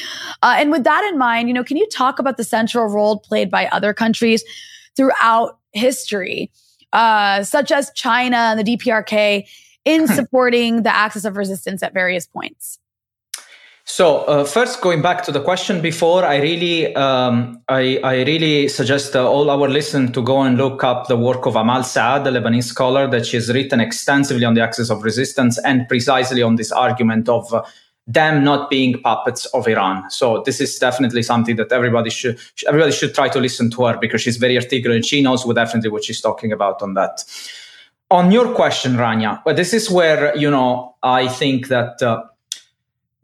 Uh, 0.42 0.56
and 0.58 0.72
with 0.72 0.84
that 0.84 1.08
in 1.12 1.18
mind, 1.18 1.48
you 1.48 1.54
know, 1.54 1.64
can 1.64 1.78
you 1.78 1.88
talk 1.90 2.20
about 2.20 2.38
the 2.38 2.44
central 2.44 2.88
role 2.88 3.20
played 3.20 3.52
by 3.52 3.68
other 3.68 3.94
countries 3.94 4.44
throughout 4.96 5.60
history, 5.74 6.52
uh, 6.94 7.44
such 7.44 7.72
as 7.72 7.92
China 7.96 8.38
and 8.38 8.60
the 8.60 8.78
DPRK, 8.78 9.48
in 9.84 10.08
supporting 10.16 10.84
the 10.84 10.96
axis 10.96 11.26
of 11.26 11.38
resistance 11.38 11.84
at 11.84 11.94
various 11.94 12.26
points? 12.26 12.80
So 13.88 14.24
uh, 14.24 14.44
first, 14.46 14.82
going 14.82 15.04
back 15.04 15.22
to 15.24 15.32
the 15.32 15.40
question 15.40 15.80
before, 15.80 16.26
I 16.26 16.38
really, 16.38 16.96
um, 16.96 17.62
I, 17.70 18.00
I, 18.04 18.24
really 18.24 18.68
suggest 18.68 19.16
uh, 19.16 19.30
all 19.30 19.52
our 19.52 19.70
listeners 19.70 20.10
to 20.14 20.24
go 20.24 20.42
and 20.42 20.58
look 20.58 20.84
up 20.84 21.08
the 21.08 21.16
work 21.16 21.46
of 21.46 21.56
Amal 21.56 21.84
Saad, 21.84 22.24
the 22.24 22.32
Lebanese 22.32 22.64
scholar, 22.64 23.08
that 23.08 23.28
she 23.28 23.38
has 23.38 23.54
written 23.54 23.80
extensively 23.80 24.44
on 24.44 24.56
the 24.56 24.62
axis 24.62 24.90
of 24.90 25.04
resistance 25.04 25.60
and 25.60 25.88
precisely 25.88 26.42
on 26.42 26.56
this 26.56 26.72
argument 26.72 27.30
of 27.30 27.54
uh, 27.54 27.64
them 28.08 28.44
not 28.44 28.72
being 28.72 29.00
puppets 29.04 29.46
of 29.48 29.68
Iran. 29.68 30.10
So 30.10 30.42
this 30.48 30.60
is 30.60 30.80
definitely 30.80 31.22
something 31.22 31.56
that 31.58 31.72
everybody 31.72 32.10
should 32.10 32.40
everybody 32.68 32.92
should 32.92 33.14
try 33.14 33.30
to 33.30 33.40
listen 33.40 33.70
to 33.72 33.86
her 33.86 33.98
because 33.98 34.22
she's 34.22 34.38
very 34.38 34.58
articulate. 34.58 34.96
And 34.96 35.06
she 35.06 35.22
knows 35.22 35.46
definitely 35.54 35.92
what 35.92 36.04
she's 36.04 36.22
talking 36.22 36.52
about 36.52 36.82
on 36.82 36.96
that. 36.96 37.24
On 38.10 38.32
your 38.32 38.54
question, 38.54 38.94
Rania, 38.94 39.42
but 39.44 39.56
this 39.56 39.74
is 39.74 39.92
where 39.92 40.36
you 40.36 40.50
know 40.50 40.96
I 41.04 41.28
think 41.28 41.68
that 41.68 42.02
uh, 42.02 42.24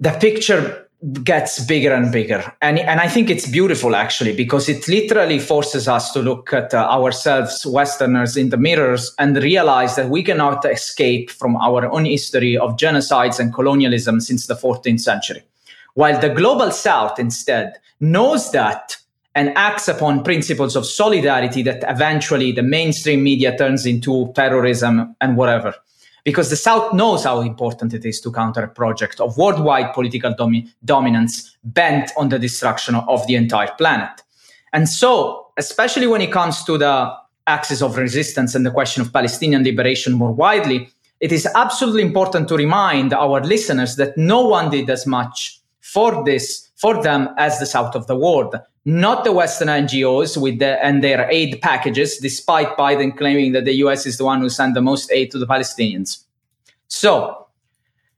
the 0.01 0.11
picture 0.13 0.87
gets 1.23 1.63
bigger 1.65 1.93
and 1.93 2.11
bigger. 2.11 2.53
And, 2.61 2.77
and 2.77 2.99
I 2.99 3.07
think 3.07 3.29
it's 3.29 3.47
beautiful 3.47 3.95
actually, 3.95 4.35
because 4.35 4.67
it 4.67 4.87
literally 4.87 5.39
forces 5.39 5.87
us 5.87 6.11
to 6.11 6.21
look 6.21 6.53
at 6.53 6.73
uh, 6.73 6.87
ourselves, 6.89 7.65
Westerners, 7.65 8.35
in 8.35 8.49
the 8.49 8.57
mirrors 8.57 9.13
and 9.17 9.37
realize 9.37 9.95
that 9.95 10.09
we 10.09 10.21
cannot 10.21 10.65
escape 10.65 11.29
from 11.29 11.55
our 11.55 11.89
own 11.91 12.05
history 12.05 12.57
of 12.57 12.77
genocides 12.77 13.39
and 13.39 13.53
colonialism 13.53 14.19
since 14.19 14.47
the 14.47 14.55
14th 14.55 15.01
century. 15.01 15.43
While 15.93 16.19
the 16.19 16.29
global 16.29 16.71
South 16.71 17.19
instead 17.19 17.77
knows 17.99 18.51
that 18.51 18.97
and 19.33 19.55
acts 19.55 19.87
upon 19.87 20.23
principles 20.23 20.75
of 20.75 20.85
solidarity 20.85 21.63
that 21.63 21.83
eventually 21.87 22.51
the 22.51 22.63
mainstream 22.63 23.23
media 23.23 23.57
turns 23.57 23.85
into 23.85 24.31
terrorism 24.35 25.15
and 25.21 25.37
whatever 25.37 25.73
because 26.23 26.49
the 26.49 26.55
South 26.55 26.93
knows 26.93 27.23
how 27.23 27.41
important 27.41 27.93
it 27.93 28.05
is 28.05 28.21
to 28.21 28.31
counter 28.31 28.63
a 28.63 28.67
project 28.67 29.19
of 29.19 29.37
worldwide 29.37 29.93
political 29.93 30.33
domi- 30.33 30.67
dominance 30.85 31.57
bent 31.63 32.11
on 32.17 32.29
the 32.29 32.39
destruction 32.39 32.95
of 32.95 33.25
the 33.27 33.35
entire 33.35 33.71
planet. 33.77 34.21
And 34.73 34.87
so, 34.87 35.47
especially 35.57 36.07
when 36.07 36.21
it 36.21 36.31
comes 36.31 36.63
to 36.65 36.77
the 36.77 37.13
axis 37.47 37.81
of 37.81 37.97
resistance 37.97 38.55
and 38.55 38.65
the 38.65 38.71
question 38.71 39.01
of 39.01 39.11
Palestinian 39.11 39.63
liberation 39.63 40.13
more 40.13 40.31
widely, 40.31 40.89
it 41.19 41.31
is 41.31 41.47
absolutely 41.55 42.01
important 42.01 42.47
to 42.47 42.55
remind 42.55 43.13
our 43.13 43.43
listeners 43.43 43.95
that 43.95 44.17
no 44.17 44.45
one 44.45 44.69
did 44.69 44.89
as 44.89 45.05
much 45.05 45.59
for 45.81 46.23
this 46.23 46.69
for 46.75 47.01
them 47.03 47.29
as 47.37 47.59
the 47.59 47.65
south 47.65 47.95
of 47.95 48.07
the 48.07 48.15
world 48.15 48.55
not 48.85 49.23
the 49.23 49.31
Western 49.31 49.67
NGOs 49.67 50.41
with 50.41 50.59
the, 50.59 50.83
and 50.83 51.03
their 51.03 51.29
aid 51.29 51.61
packages, 51.61 52.17
despite 52.17 52.75
Biden 52.77 53.15
claiming 53.15 53.51
that 53.51 53.65
the 53.65 53.75
US 53.75 54.05
is 54.05 54.17
the 54.17 54.25
one 54.25 54.41
who 54.41 54.49
sent 54.49 54.73
the 54.73 54.81
most 54.81 55.11
aid 55.11 55.31
to 55.31 55.39
the 55.39 55.45
Palestinians. 55.45 56.23
So 56.87 57.47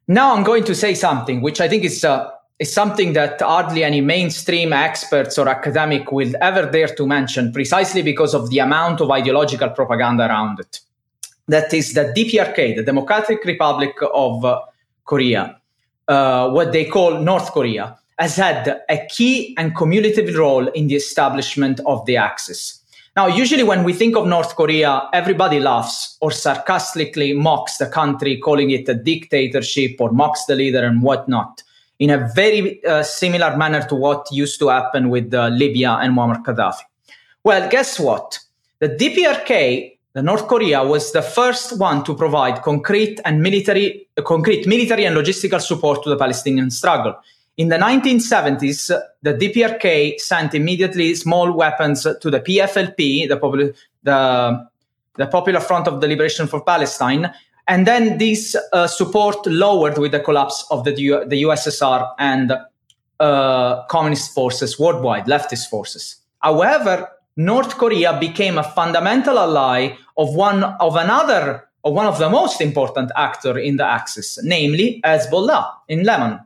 now 0.08 0.36
I'm 0.36 0.44
going 0.44 0.64
to 0.64 0.76
say 0.76 0.94
something 0.94 1.42
which 1.42 1.60
I 1.60 1.68
think 1.68 1.84
is, 1.84 2.04
uh, 2.04 2.30
is 2.60 2.72
something 2.72 3.14
that 3.14 3.42
hardly 3.42 3.84
any 3.84 4.00
mainstream 4.00 4.72
experts 4.72 5.38
or 5.38 5.50
academic 5.50 6.12
will 6.12 6.34
ever 6.42 6.70
dare 6.72 6.88
to 6.88 7.06
mention, 7.06 7.52
precisely 7.52 8.02
because 8.02 8.34
of 8.34 8.50
the 8.50 8.60
amount 8.60 9.02
of 9.02 9.12
ideological 9.12 9.70
propaganda 9.70 10.28
around 10.28 10.62
it. 10.62 10.80
That 11.50 11.74
is 11.74 11.94
the 11.94 12.14
DPRK, 12.16 12.78
the 12.78 12.84
Democratic 12.84 13.44
Republic 13.44 13.96
of 14.14 14.46
uh, 14.46 14.62
Korea, 15.04 15.60
uh, 16.08 16.50
what 16.52 16.72
they 16.72 16.86
call 16.86 17.20
North 17.20 17.52
Korea 17.52 17.98
has 18.20 18.36
had 18.36 18.82
a 18.90 19.06
key 19.08 19.56
and 19.58 19.76
cumulative 19.76 20.36
role 20.36 20.68
in 20.70 20.88
the 20.88 20.96
establishment 20.96 21.80
of 21.86 22.06
the 22.06 22.18
Axis. 22.18 22.80
Now, 23.16 23.28
usually 23.28 23.62
when 23.64 23.84
we 23.84 23.94
think 23.94 24.16
of 24.16 24.26
North 24.26 24.56
Korea, 24.56 25.08
everybody 25.14 25.60
laughs 25.60 26.18
or 26.20 26.32
sarcastically 26.32 27.34
mocks 27.34 27.78
the 27.78 27.86
country, 27.86 28.38
calling 28.38 28.72
it 28.72 28.90
a 28.90 28.96
dictatorship 28.96 29.98
or 30.00 30.12
mocks 30.12 30.46
the 30.46 30.56
leader 30.56 30.84
and 30.84 31.04
whatnot, 31.04 31.62
in 32.00 32.10
a 32.10 32.28
very 32.34 32.84
uh, 32.86 33.04
similar 33.04 33.56
manner 33.56 33.86
to 33.88 33.94
what 33.94 34.28
used 34.32 34.58
to 34.60 34.70
happen 34.70 35.10
with 35.10 35.32
uh, 35.32 35.50
Libya 35.50 36.00
and 36.02 36.18
Muammar 36.18 36.44
Gaddafi. 36.44 36.82
Well, 37.44 37.70
guess 37.70 38.00
what? 38.00 38.40
The 38.80 38.90
DPRK, 38.90 39.98
the 40.14 40.24
North 40.24 40.48
Korea, 40.48 40.84
was 40.84 41.12
the 41.12 41.22
first 41.22 41.78
one 41.78 42.04
to 42.06 42.16
provide 42.16 42.64
concrete 42.64 43.20
and 43.26 43.44
military, 43.44 44.08
uh, 44.18 44.24
concrete 44.24 44.66
military 44.66 45.06
and 45.06 45.16
logistical 45.16 45.62
support 45.62 46.02
to 46.04 46.10
the 46.10 46.18
Palestinian 46.18 46.72
struggle. 46.72 47.16
In 47.58 47.70
the 47.70 47.78
1970s, 47.78 48.92
the 49.22 49.34
DPRK 49.34 50.20
sent 50.20 50.56
immediately 50.56 51.14
small 51.14 51.52
weapons 51.52 52.02
to 52.04 52.32
the 52.32 52.40
PFLP, 52.40 53.30
the, 53.30 53.38
Popul- 53.38 53.76
the, 54.02 54.68
the 55.18 55.28
Popular 55.28 55.60
Front 55.60 55.88
of 55.88 56.02
the 56.02 56.08
Liberation 56.08 56.48
for 56.48 56.62
Palestine, 56.62 57.32
and 57.68 57.86
then 57.86 58.18
this 58.18 58.56
uh, 58.74 58.88
support 58.88 59.46
lowered 59.46 60.00
with 60.00 60.12
the 60.12 60.20
collapse 60.20 60.66
of 60.72 60.84
the, 60.84 61.00
U- 61.00 61.26
the 61.28 61.44
USSR 61.44 62.12
and 62.18 62.54
uh, 63.20 63.86
communist 63.86 64.34
forces 64.34 64.80
worldwide, 64.80 65.26
leftist 65.26 65.70
forces. 65.70 66.18
However, 66.40 67.08
North 67.38 67.78
Korea 67.78 68.18
became 68.20 68.58
a 68.58 68.64
fundamental 68.64 69.38
ally 69.38 69.96
of 70.18 70.36
one 70.36 70.64
of 70.64 70.96
another, 70.96 71.70
of 71.84 71.94
one 71.94 72.08
of 72.08 72.18
the 72.18 72.30
most 72.30 72.62
important 72.62 73.12
actor 73.16 73.58
in 73.60 73.78
the 73.78 73.86
Axis, 73.86 74.40
namely 74.44 75.02
Hezbollah 75.06 75.72
in 75.88 76.04
Lebanon. 76.04 76.40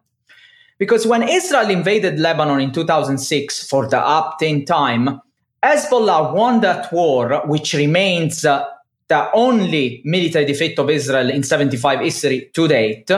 Because 0.77 1.07
when 1.07 1.27
Israel 1.27 1.69
invaded 1.69 2.19
Lebanon 2.19 2.59
in 2.59 2.71
2006 2.71 3.67
for 3.67 3.87
the 3.87 3.99
opt-in 3.99 4.65
time, 4.65 5.21
Hezbollah 5.63 6.33
won 6.33 6.61
that 6.61 6.91
war, 6.93 7.41
which 7.47 7.73
remains 7.73 8.45
uh, 8.45 8.65
the 9.07 9.31
only 9.33 10.01
military 10.05 10.45
defeat 10.45 10.77
of 10.77 10.89
Israel 10.89 11.29
in 11.29 11.43
75 11.43 12.01
history 12.01 12.51
to 12.53 12.67
date, 12.67 13.09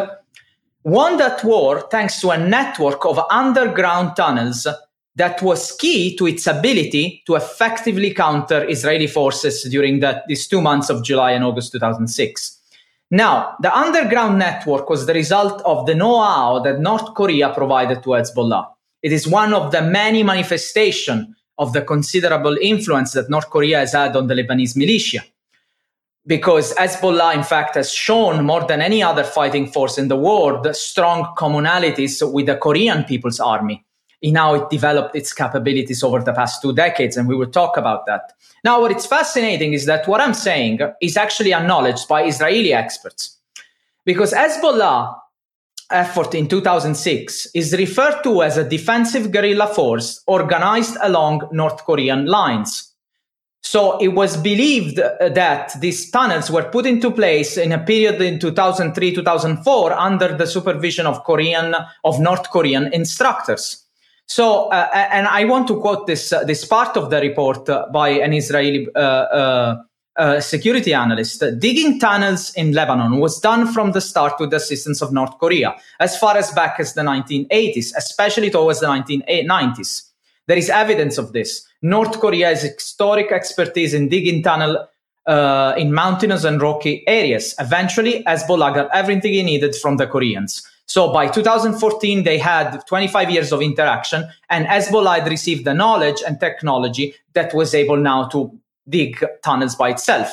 won 0.83 1.17
that 1.17 1.43
war 1.43 1.81
thanks 1.91 2.21
to 2.21 2.29
a 2.29 2.37
network 2.37 3.05
of 3.05 3.19
underground 3.29 4.15
tunnels 4.15 4.67
that 5.15 5.41
was 5.41 5.73
key 5.73 6.15
to 6.15 6.27
its 6.27 6.47
ability 6.47 7.23
to 7.25 7.35
effectively 7.35 8.13
counter 8.13 8.67
Israeli 8.69 9.07
forces 9.07 9.63
during 9.63 10.01
these 10.27 10.47
two 10.47 10.61
months 10.61 10.89
of 10.89 11.03
July 11.03 11.31
and 11.31 11.43
August 11.43 11.73
2006. 11.73 12.58
Now, 13.11 13.55
the 13.59 13.75
underground 13.75 14.37
network 14.37 14.87
was 14.89 15.07
the 15.07 15.13
result 15.13 15.61
of 15.63 15.87
the 15.87 15.95
know 15.95 16.21
how 16.21 16.59
that 16.59 16.79
North 16.79 17.15
Korea 17.15 17.51
provided 17.53 18.03
to 18.03 18.09
Hezbollah. 18.09 18.67
It 19.01 19.11
is 19.11 19.27
one 19.27 19.53
of 19.53 19.71
the 19.71 19.81
many 19.81 20.21
manifestations 20.21 21.27
of 21.57 21.73
the 21.73 21.81
considerable 21.81 22.55
influence 22.61 23.13
that 23.13 23.29
North 23.29 23.49
Korea 23.49 23.79
has 23.79 23.93
had 23.93 24.15
on 24.15 24.27
the 24.27 24.35
Lebanese 24.35 24.77
militia. 24.77 25.23
Because 26.27 26.75
Hezbollah, 26.75 27.35
in 27.35 27.43
fact, 27.43 27.75
has 27.75 27.91
shown 27.91 28.45
more 28.45 28.65
than 28.65 28.81
any 28.81 29.01
other 29.01 29.23
fighting 29.23 29.71
force 29.71 29.97
in 29.97 30.07
the 30.07 30.15
world 30.15 30.67
strong 30.75 31.33
commonalities 31.35 32.21
with 32.31 32.45
the 32.45 32.57
Korean 32.57 33.03
People's 33.03 33.39
Army 33.39 33.83
in 34.21 34.35
how 34.35 34.55
it 34.55 34.69
developed 34.69 35.15
its 35.15 35.33
capabilities 35.33 36.03
over 36.03 36.19
the 36.19 36.33
past 36.33 36.61
two 36.61 36.73
decades. 36.73 37.15
And 37.17 37.27
we 37.27 37.35
will 37.35 37.47
talk 37.49 37.77
about 37.77 38.05
that. 38.05 38.33
Now, 38.63 38.81
what 38.81 38.95
is 38.95 39.05
fascinating 39.05 39.73
is 39.73 39.85
that 39.85 40.07
what 40.07 40.21
I'm 40.21 40.33
saying 40.33 40.79
is 41.01 41.15
actually 41.15 41.53
acknowledged 41.53 42.07
by 42.07 42.23
Israeli 42.23 42.73
experts. 42.73 43.37
Because 44.05 44.33
Hezbollah 44.33 45.15
effort 45.91 46.35
in 46.35 46.47
2006 46.47 47.47
is 47.53 47.73
referred 47.73 48.21
to 48.23 48.43
as 48.43 48.57
a 48.57 48.67
defensive 48.67 49.31
guerrilla 49.31 49.67
force 49.67 50.21
organized 50.27 50.97
along 51.01 51.47
North 51.51 51.83
Korean 51.85 52.25
lines. 52.25 52.93
So 53.61 53.97
it 53.97 54.09
was 54.09 54.37
believed 54.37 54.99
uh, 54.99 55.29
that 55.29 55.79
these 55.81 56.09
tunnels 56.09 56.49
were 56.49 56.63
put 56.63 56.85
into 56.85 57.11
place 57.11 57.57
in 57.57 57.71
a 57.71 57.79
period 57.79 58.21
in 58.21 58.39
2003, 58.39 59.15
2004 59.15 59.93
under 59.93 60.35
the 60.35 60.47
supervision 60.47 61.05
of 61.05 61.23
Korean, 61.23 61.75
of 62.03 62.19
North 62.19 62.49
Korean 62.51 62.91
instructors. 62.93 63.85
So, 64.29 64.65
uh, 64.69 64.89
and 64.93 65.27
I 65.27 65.45
want 65.45 65.67
to 65.69 65.81
quote 65.81 66.05
this 66.05 66.31
uh, 66.31 66.43
this 66.43 66.63
part 66.63 66.95
of 66.95 67.09
the 67.09 67.19
report 67.19 67.67
uh, 67.67 67.87
by 67.91 68.09
an 68.09 68.31
Israeli 68.31 68.87
uh, 68.95 69.77
uh, 70.19 70.39
security 70.39 70.93
analyst. 70.93 71.43
Digging 71.57 71.99
tunnels 71.99 72.53
in 72.53 72.71
Lebanon 72.73 73.19
was 73.19 73.39
done 73.39 73.73
from 73.73 73.91
the 73.93 74.01
start 74.01 74.33
with 74.39 74.51
the 74.51 74.57
assistance 74.57 75.01
of 75.01 75.11
North 75.11 75.39
Korea, 75.39 75.75
as 75.99 76.15
far 76.15 76.37
as 76.37 76.51
back 76.51 76.79
as 76.79 76.93
the 76.93 77.01
1980s, 77.01 77.91
especially 77.97 78.51
towards 78.51 78.81
the 78.81 78.85
1990s. 78.85 80.11
There 80.45 80.57
is 80.57 80.69
evidence 80.69 81.17
of 81.17 81.33
this. 81.33 81.65
North 81.81 82.19
Korea 82.19 82.49
has 82.49 82.61
historic 82.61 83.31
expertise 83.31 83.95
in 83.95 84.09
digging 84.09 84.43
tunnel 84.43 84.87
uh, 85.25 85.73
in 85.75 85.91
mountainous 85.91 86.43
and 86.43 86.61
rocky 86.61 87.03
areas. 87.07 87.55
Eventually, 87.59 88.23
Hezbollah 88.25 88.75
got 88.75 88.89
everything 88.93 89.33
he 89.33 89.41
needed 89.41 89.75
from 89.75 89.97
the 89.97 90.05
Koreans. 90.05 90.67
So 90.89 91.13
by 91.13 91.27
2014, 91.27 92.23
they 92.23 92.39
had 92.39 92.79
25 92.87 93.29
years 93.29 93.51
of 93.51 93.61
interaction, 93.61 94.27
and 94.49 94.65
Hezbollah 94.65 95.19
had 95.19 95.27
received 95.27 95.63
the 95.65 95.73
knowledge 95.75 96.23
and 96.25 96.39
technology 96.39 97.13
that 97.33 97.53
was 97.53 97.75
able 97.75 97.97
now 97.97 98.27
to 98.29 98.51
dig 98.89 99.23
tunnels 99.43 99.75
by 99.75 99.89
itself. 99.89 100.31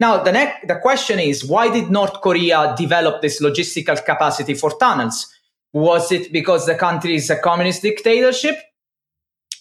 Now, 0.00 0.20
the, 0.20 0.32
next, 0.32 0.66
the 0.66 0.74
question 0.74 1.20
is 1.20 1.44
why 1.44 1.72
did 1.72 1.88
North 1.92 2.20
Korea 2.20 2.74
develop 2.76 3.22
this 3.22 3.40
logistical 3.40 4.04
capacity 4.04 4.54
for 4.54 4.76
tunnels? 4.76 5.32
Was 5.72 6.10
it 6.10 6.32
because 6.32 6.66
the 6.66 6.74
country 6.74 7.14
is 7.14 7.30
a 7.30 7.36
communist 7.36 7.82
dictatorship? 7.82 8.56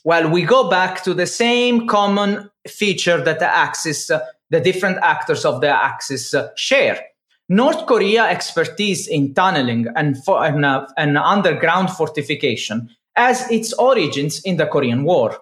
Well, 0.03 0.27
we 0.27 0.41
go 0.41 0.67
back 0.67 1.03
to 1.03 1.13
the 1.13 1.27
same 1.27 1.85
common 1.85 2.49
feature 2.67 3.23
that 3.23 3.37
the 3.37 3.55
Axis, 3.55 4.09
uh, 4.09 4.21
the 4.49 4.59
different 4.59 4.97
actors 5.03 5.45
of 5.45 5.61
the 5.61 5.69
Axis 5.69 6.33
uh, 6.33 6.49
share. 6.55 7.10
North 7.51 7.85
Korea 7.85 8.25
expertise 8.29 9.07
in 9.09 9.33
tunneling 9.33 9.87
and, 9.97 10.23
for, 10.23 10.45
and, 10.45 10.63
uh, 10.63 10.87
and 10.97 11.17
underground 11.17 11.89
fortification 11.89 12.89
has 13.17 13.51
its 13.51 13.73
origins 13.73 14.39
in 14.43 14.55
the 14.55 14.65
Korean 14.65 15.03
War. 15.03 15.37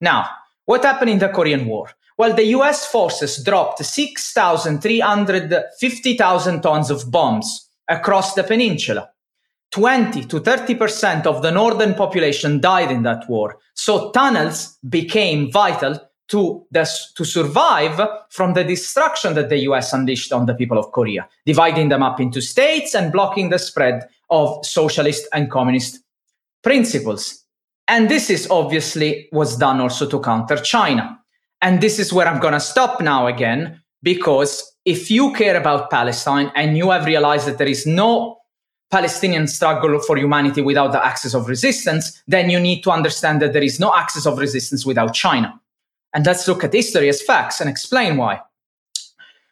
Now, 0.00 0.30
what 0.66 0.84
happened 0.84 1.10
in 1.10 1.18
the 1.18 1.30
Korean 1.30 1.66
War? 1.66 1.90
Well, 2.16 2.32
the 2.32 2.44
US 2.58 2.86
forces 2.86 3.42
dropped 3.42 3.80
6,350,000 3.80 6.62
tons 6.62 6.90
of 6.92 7.10
bombs 7.10 7.68
across 7.88 8.34
the 8.34 8.44
peninsula. 8.44 9.10
20 9.72 10.26
to 10.26 10.38
30% 10.38 11.26
of 11.26 11.42
the 11.42 11.50
northern 11.50 11.94
population 11.94 12.60
died 12.60 12.92
in 12.92 13.02
that 13.02 13.28
war. 13.28 13.58
So 13.74 14.12
tunnels 14.12 14.78
became 14.88 15.50
vital 15.50 16.07
to, 16.28 16.66
to 17.14 17.24
survive 17.24 18.00
from 18.30 18.54
the 18.54 18.64
destruction 18.64 19.34
that 19.34 19.48
the 19.48 19.58
US 19.70 19.92
unleashed 19.92 20.32
on 20.32 20.46
the 20.46 20.54
people 20.54 20.78
of 20.78 20.92
Korea, 20.92 21.28
dividing 21.46 21.88
them 21.88 22.02
up 22.02 22.20
into 22.20 22.40
states 22.40 22.94
and 22.94 23.12
blocking 23.12 23.48
the 23.48 23.58
spread 23.58 24.08
of 24.30 24.64
socialist 24.64 25.26
and 25.32 25.50
communist 25.50 26.00
principles. 26.62 27.44
And 27.88 28.10
this 28.10 28.28
is 28.28 28.48
obviously 28.50 29.28
was 29.32 29.56
done 29.56 29.80
also 29.80 30.06
to 30.08 30.20
counter 30.20 30.56
China. 30.56 31.18
And 31.62 31.80
this 31.80 31.98
is 31.98 32.12
where 32.12 32.28
I'm 32.28 32.40
going 32.40 32.52
to 32.52 32.60
stop 32.60 33.00
now 33.00 33.26
again, 33.26 33.82
because 34.02 34.76
if 34.84 35.10
you 35.10 35.32
care 35.32 35.56
about 35.56 35.90
Palestine 35.90 36.52
and 36.54 36.76
you 36.76 36.90
have 36.90 37.06
realized 37.06 37.48
that 37.48 37.58
there 37.58 37.66
is 37.66 37.86
no 37.86 38.38
Palestinian 38.90 39.46
struggle 39.46 39.98
for 40.00 40.16
humanity 40.16 40.60
without 40.62 40.92
the 40.92 41.04
axis 41.04 41.34
of 41.34 41.48
resistance, 41.48 42.22
then 42.26 42.48
you 42.48 42.60
need 42.60 42.82
to 42.82 42.90
understand 42.90 43.42
that 43.42 43.52
there 43.52 43.62
is 43.62 43.80
no 43.80 43.94
axis 43.94 44.26
of 44.26 44.38
resistance 44.38 44.86
without 44.86 45.14
China. 45.14 45.58
And 46.14 46.24
let's 46.24 46.48
look 46.48 46.64
at 46.64 46.72
history 46.72 47.08
as 47.08 47.22
facts 47.22 47.60
and 47.60 47.68
explain 47.68 48.16
why. 48.16 48.40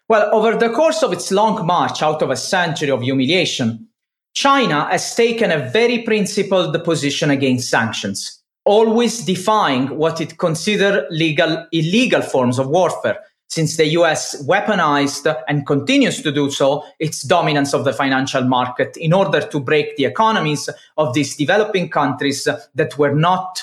Well, 0.09 0.29
over 0.33 0.57
the 0.57 0.71
course 0.71 1.03
of 1.03 1.13
its 1.13 1.33
long 1.33 1.67
march 1.67 2.03
out 2.03 2.23
of 2.23 2.31
a 2.31 2.37
century 2.37 2.91
of 2.91 3.03
humiliation, 3.03 3.89
China 4.35 4.87
has 4.91 5.15
taken 5.15 5.51
a 5.51 5.69
very 5.71 6.03
principled 6.03 6.85
position 6.85 7.31
against 7.31 7.71
sanctions, 7.71 8.43
always 8.65 9.25
defying 9.25 9.97
what 9.97 10.21
it 10.21 10.39
considered 10.39 11.07
legal, 11.11 11.67
illegal 11.73 12.23
forms 12.23 12.59
of 12.59 12.69
warfare, 12.69 13.19
since 13.49 13.77
the 13.77 13.87
US 13.99 14.45
weaponized 14.47 15.35
and 15.49 15.67
continues 15.67 16.23
to 16.23 16.31
do 16.31 16.51
so 16.51 16.85
its 16.99 17.23
dominance 17.23 17.73
of 17.73 17.85
the 17.85 17.93
financial 17.93 18.45
market 18.45 18.97
in 18.97 19.13
order 19.13 19.41
to 19.41 19.59
break 19.59 19.97
the 19.97 20.05
economies 20.05 20.69
of 20.97 21.15
these 21.15 21.37
developing 21.37 21.89
countries 21.89 22.47
that 22.75 22.99
were 22.99 23.15
not 23.15 23.63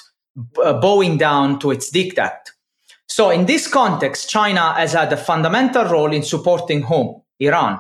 uh, 0.64 0.74
bowing 0.74 1.18
down 1.18 1.60
to 1.60 1.72
its 1.72 1.92
diktat. 1.92 2.50
So, 3.16 3.30
in 3.30 3.46
this 3.46 3.68
context, 3.68 4.28
China 4.28 4.74
has 4.74 4.94
had 4.94 5.14
a 5.14 5.18
fundamental 5.18 5.86
role 5.86 6.12
in 6.12 6.24
supporting 6.24 6.82
whom? 6.82 7.22
Iran. 7.40 7.80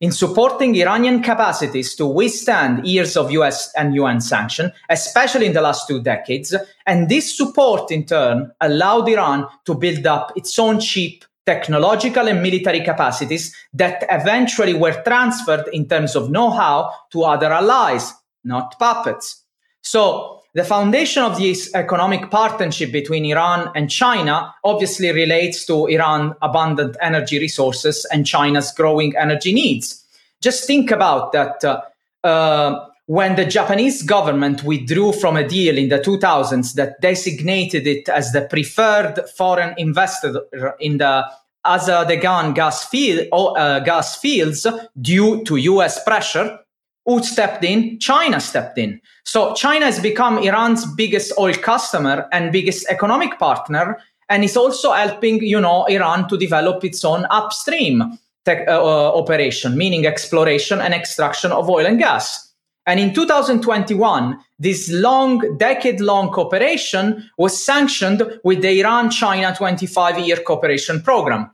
In 0.00 0.12
supporting 0.12 0.74
Iranian 0.76 1.22
capacities 1.22 1.94
to 1.96 2.06
withstand 2.06 2.86
years 2.86 3.14
of 3.14 3.30
US 3.32 3.70
and 3.76 3.94
UN 3.94 4.22
sanction, 4.22 4.72
especially 4.88 5.44
in 5.44 5.52
the 5.52 5.60
last 5.60 5.86
two 5.86 6.00
decades. 6.00 6.56
And 6.86 7.10
this 7.10 7.36
support, 7.36 7.90
in 7.90 8.06
turn, 8.06 8.50
allowed 8.62 9.10
Iran 9.10 9.46
to 9.66 9.74
build 9.74 10.06
up 10.06 10.32
its 10.36 10.58
own 10.58 10.80
cheap 10.80 11.26
technological 11.44 12.26
and 12.26 12.42
military 12.42 12.80
capacities 12.80 13.54
that 13.74 14.06
eventually 14.08 14.72
were 14.72 15.02
transferred 15.02 15.68
in 15.74 15.86
terms 15.86 16.16
of 16.16 16.30
know 16.30 16.48
how 16.48 16.90
to 17.10 17.24
other 17.24 17.52
allies, 17.52 18.14
not 18.42 18.78
puppets. 18.78 19.44
So, 19.82 20.31
the 20.54 20.64
foundation 20.64 21.22
of 21.22 21.38
this 21.38 21.74
economic 21.74 22.30
partnership 22.30 22.92
between 22.92 23.24
Iran 23.24 23.70
and 23.74 23.90
China 23.90 24.54
obviously 24.64 25.10
relates 25.10 25.64
to 25.66 25.86
Iran's 25.86 26.34
abundant 26.42 26.96
energy 27.00 27.38
resources 27.38 28.04
and 28.12 28.26
China's 28.26 28.70
growing 28.72 29.16
energy 29.16 29.54
needs. 29.54 30.04
Just 30.42 30.66
think 30.66 30.90
about 30.90 31.32
that. 31.32 31.64
Uh, 31.64 31.80
uh, 32.24 32.88
when 33.06 33.34
the 33.34 33.44
Japanese 33.44 34.02
government 34.02 34.62
withdrew 34.62 35.12
from 35.12 35.36
a 35.36 35.46
deal 35.46 35.76
in 35.76 35.88
the 35.88 35.98
2000s 35.98 36.74
that 36.74 37.00
designated 37.00 37.86
it 37.86 38.08
as 38.08 38.32
the 38.32 38.42
preferred 38.42 39.28
foreign 39.36 39.74
investor 39.76 40.46
in 40.78 40.98
the 40.98 41.24
Azadegan 41.66 42.54
gas, 42.54 42.86
field, 42.86 43.28
uh, 43.32 43.80
gas 43.80 44.16
fields 44.16 44.66
due 45.00 45.42
to 45.44 45.56
US 45.56 46.02
pressure, 46.04 46.58
who 47.04 47.22
stepped 47.22 47.64
in? 47.64 47.98
China 47.98 48.40
stepped 48.40 48.78
in. 48.78 49.00
So 49.24 49.54
China 49.54 49.86
has 49.86 50.00
become 50.00 50.38
Iran's 50.38 50.86
biggest 50.94 51.32
oil 51.38 51.54
customer 51.54 52.28
and 52.32 52.52
biggest 52.52 52.86
economic 52.88 53.38
partner, 53.38 53.98
and 54.28 54.44
is 54.44 54.56
also 54.56 54.92
helping, 54.92 55.42
you 55.42 55.60
know, 55.60 55.84
Iran 55.86 56.28
to 56.28 56.38
develop 56.38 56.84
its 56.84 57.04
own 57.04 57.26
upstream 57.30 58.02
uh, 58.46 58.50
uh, 58.66 59.12
operation, 59.14 59.76
meaning 59.76 60.06
exploration 60.06 60.80
and 60.80 60.94
extraction 60.94 61.52
of 61.52 61.68
oil 61.68 61.86
and 61.86 61.98
gas. 61.98 62.52
And 62.86 62.98
in 62.98 63.14
2021, 63.14 64.36
this 64.58 64.90
long, 64.90 65.56
decade 65.58 66.00
long 66.00 66.30
cooperation 66.30 67.30
was 67.38 67.64
sanctioned 67.64 68.40
with 68.42 68.62
the 68.62 68.80
Iran 68.80 69.10
China 69.10 69.54
25 69.56 70.18
year 70.18 70.36
cooperation 70.36 71.00
program 71.00 71.50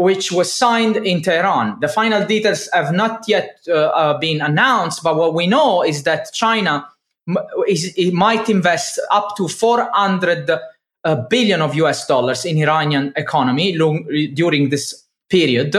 which 0.00 0.32
was 0.32 0.50
signed 0.50 0.96
in 0.96 1.20
Tehran. 1.20 1.78
The 1.80 1.88
final 1.88 2.24
details 2.24 2.70
have 2.72 2.90
not 2.90 3.28
yet 3.28 3.60
uh, 3.68 3.74
uh, 3.74 4.18
been 4.18 4.40
announced, 4.40 5.02
but 5.02 5.14
what 5.14 5.34
we 5.34 5.46
know 5.46 5.82
is 5.82 6.04
that 6.04 6.32
China 6.32 6.88
is, 7.68 7.94
might 8.14 8.48
invest 8.48 8.98
up 9.10 9.36
to 9.36 9.46
400 9.46 10.50
uh, 11.04 11.16
billion 11.28 11.60
of 11.60 11.74
US 11.74 12.06
dollars 12.06 12.46
in 12.46 12.56
Iranian 12.56 13.12
economy 13.14 13.76
long, 13.76 14.06
during 14.32 14.70
this 14.70 15.04
period. 15.28 15.76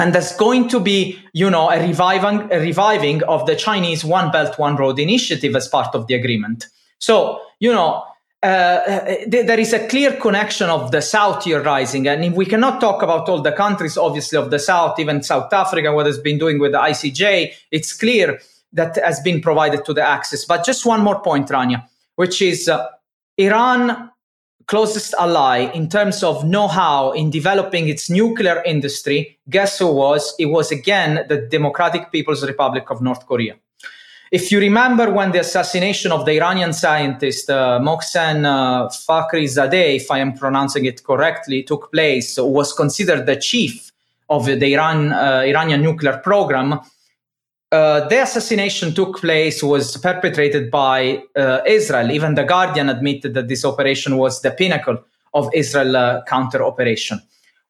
And 0.00 0.12
there's 0.12 0.32
going 0.32 0.66
to 0.70 0.80
be, 0.80 1.16
you 1.32 1.48
know, 1.48 1.70
a 1.70 1.78
reviving, 1.78 2.52
a 2.52 2.58
reviving 2.58 3.22
of 3.24 3.46
the 3.46 3.54
Chinese 3.54 4.04
One 4.04 4.32
Belt, 4.32 4.58
One 4.58 4.74
Road 4.74 4.98
initiative 4.98 5.54
as 5.54 5.68
part 5.68 5.94
of 5.94 6.08
the 6.08 6.14
agreement. 6.14 6.66
So, 6.98 7.40
you 7.60 7.72
know, 7.72 8.02
uh, 8.42 9.14
there 9.26 9.58
is 9.58 9.72
a 9.72 9.88
clear 9.88 10.12
connection 10.12 10.68
of 10.68 10.90
the 10.92 11.00
South 11.00 11.44
here 11.44 11.62
rising. 11.62 12.06
And 12.06 12.34
we 12.34 12.46
cannot 12.46 12.80
talk 12.80 13.02
about 13.02 13.28
all 13.28 13.42
the 13.42 13.52
countries, 13.52 13.96
obviously, 13.96 14.38
of 14.38 14.50
the 14.50 14.58
South, 14.58 14.98
even 14.98 15.22
South 15.22 15.52
Africa, 15.52 15.92
what 15.92 16.06
has 16.06 16.18
been 16.18 16.38
doing 16.38 16.58
with 16.58 16.72
the 16.72 16.78
ICJ. 16.78 17.52
It's 17.70 17.92
clear 17.92 18.38
that 18.72 18.96
has 18.96 19.20
been 19.20 19.40
provided 19.40 19.84
to 19.86 19.94
the 19.94 20.02
Axis. 20.02 20.44
But 20.44 20.64
just 20.64 20.84
one 20.84 21.02
more 21.02 21.20
point, 21.20 21.48
Rania, 21.48 21.84
which 22.16 22.42
is 22.42 22.68
uh, 22.68 22.86
Iran 23.38 24.10
closest 24.66 25.14
ally 25.18 25.70
in 25.72 25.88
terms 25.88 26.22
of 26.22 26.44
know-how 26.44 27.12
in 27.12 27.30
developing 27.30 27.88
its 27.88 28.10
nuclear 28.10 28.62
industry 28.64 29.38
guess 29.48 29.78
who 29.78 29.92
was 29.92 30.34
it 30.38 30.46
was 30.46 30.72
again 30.72 31.24
the 31.28 31.36
democratic 31.36 32.10
people's 32.10 32.44
republic 32.44 32.90
of 32.90 33.00
north 33.00 33.24
korea 33.26 33.54
if 34.32 34.50
you 34.50 34.58
remember 34.58 35.10
when 35.12 35.32
the 35.32 35.40
assassination 35.40 36.10
of 36.10 36.24
the 36.26 36.32
Iranian 36.32 36.72
scientist 36.72 37.48
uh, 37.48 37.78
Mohsen 37.80 38.44
uh, 38.44 38.88
Fakhrizadeh, 38.88 39.96
if 39.96 40.10
I 40.10 40.18
am 40.18 40.32
pronouncing 40.32 40.84
it 40.84 41.04
correctly, 41.04 41.62
took 41.62 41.92
place, 41.92 42.36
was 42.38 42.72
considered 42.72 43.26
the 43.26 43.36
chief 43.36 43.92
of 44.28 44.46
the 44.46 44.72
Iran 44.74 45.12
uh, 45.12 45.42
Iranian 45.46 45.82
nuclear 45.82 46.18
program. 46.18 46.80
Uh, 47.70 48.08
the 48.08 48.22
assassination 48.22 48.94
took 48.94 49.20
place 49.20 49.62
was 49.62 49.96
perpetrated 49.96 50.70
by 50.70 51.22
uh, 51.36 51.60
Israel. 51.66 52.10
Even 52.10 52.34
the 52.34 52.44
Guardian 52.44 52.88
admitted 52.88 53.34
that 53.34 53.48
this 53.48 53.64
operation 53.64 54.16
was 54.16 54.42
the 54.42 54.50
pinnacle 54.50 54.98
of 55.34 55.50
Israel 55.54 55.96
uh, 55.96 56.22
counter 56.24 56.64
operation. 56.64 57.20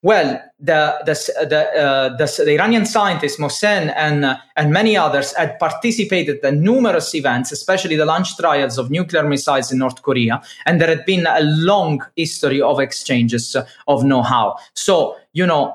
Well, 0.06 0.40
the 0.60 1.02
the 1.04 1.14
the, 1.52 1.60
uh, 1.84 2.16
the, 2.16 2.44
the, 2.44 2.52
Iranian 2.52 2.86
scientist 2.86 3.40
Mohsen 3.40 3.92
and 3.96 4.24
uh, 4.24 4.36
and 4.54 4.72
many 4.72 4.96
others 4.96 5.34
had 5.34 5.58
participated 5.58 6.44
in 6.44 6.62
numerous 6.62 7.12
events, 7.12 7.50
especially 7.50 7.96
the 7.96 8.04
launch 8.04 8.36
trials 8.36 8.78
of 8.78 8.88
nuclear 8.88 9.24
missiles 9.24 9.72
in 9.72 9.78
North 9.78 10.02
Korea, 10.02 10.40
and 10.64 10.80
there 10.80 10.94
had 10.94 11.04
been 11.06 11.26
a 11.26 11.40
long 11.40 12.06
history 12.14 12.62
of 12.62 12.78
exchanges 12.78 13.56
of 13.88 14.04
know-how. 14.04 14.56
So 14.74 15.16
you 15.32 15.44
know, 15.44 15.74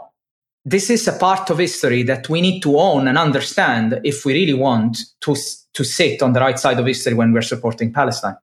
this 0.64 0.90
is 0.90 1.06
a 1.10 1.18
part 1.20 1.50
of 1.50 1.58
history 1.58 2.04
that 2.04 2.30
we 2.30 2.40
need 2.40 2.62
to 2.62 2.80
own 2.80 3.10
and 3.10 3.18
understand 3.18 4.00
if 4.06 4.24
we 4.24 4.32
really 4.32 4.54
want 4.54 4.98
to 5.26 5.36
to 5.74 5.84
sit 5.84 6.22
on 6.22 6.32
the 6.32 6.40
right 6.40 6.58
side 6.58 6.80
of 6.80 6.86
history 6.86 7.16
when 7.16 7.34
we're 7.34 7.42
supporting 7.42 7.92
Palestine. 7.92 8.38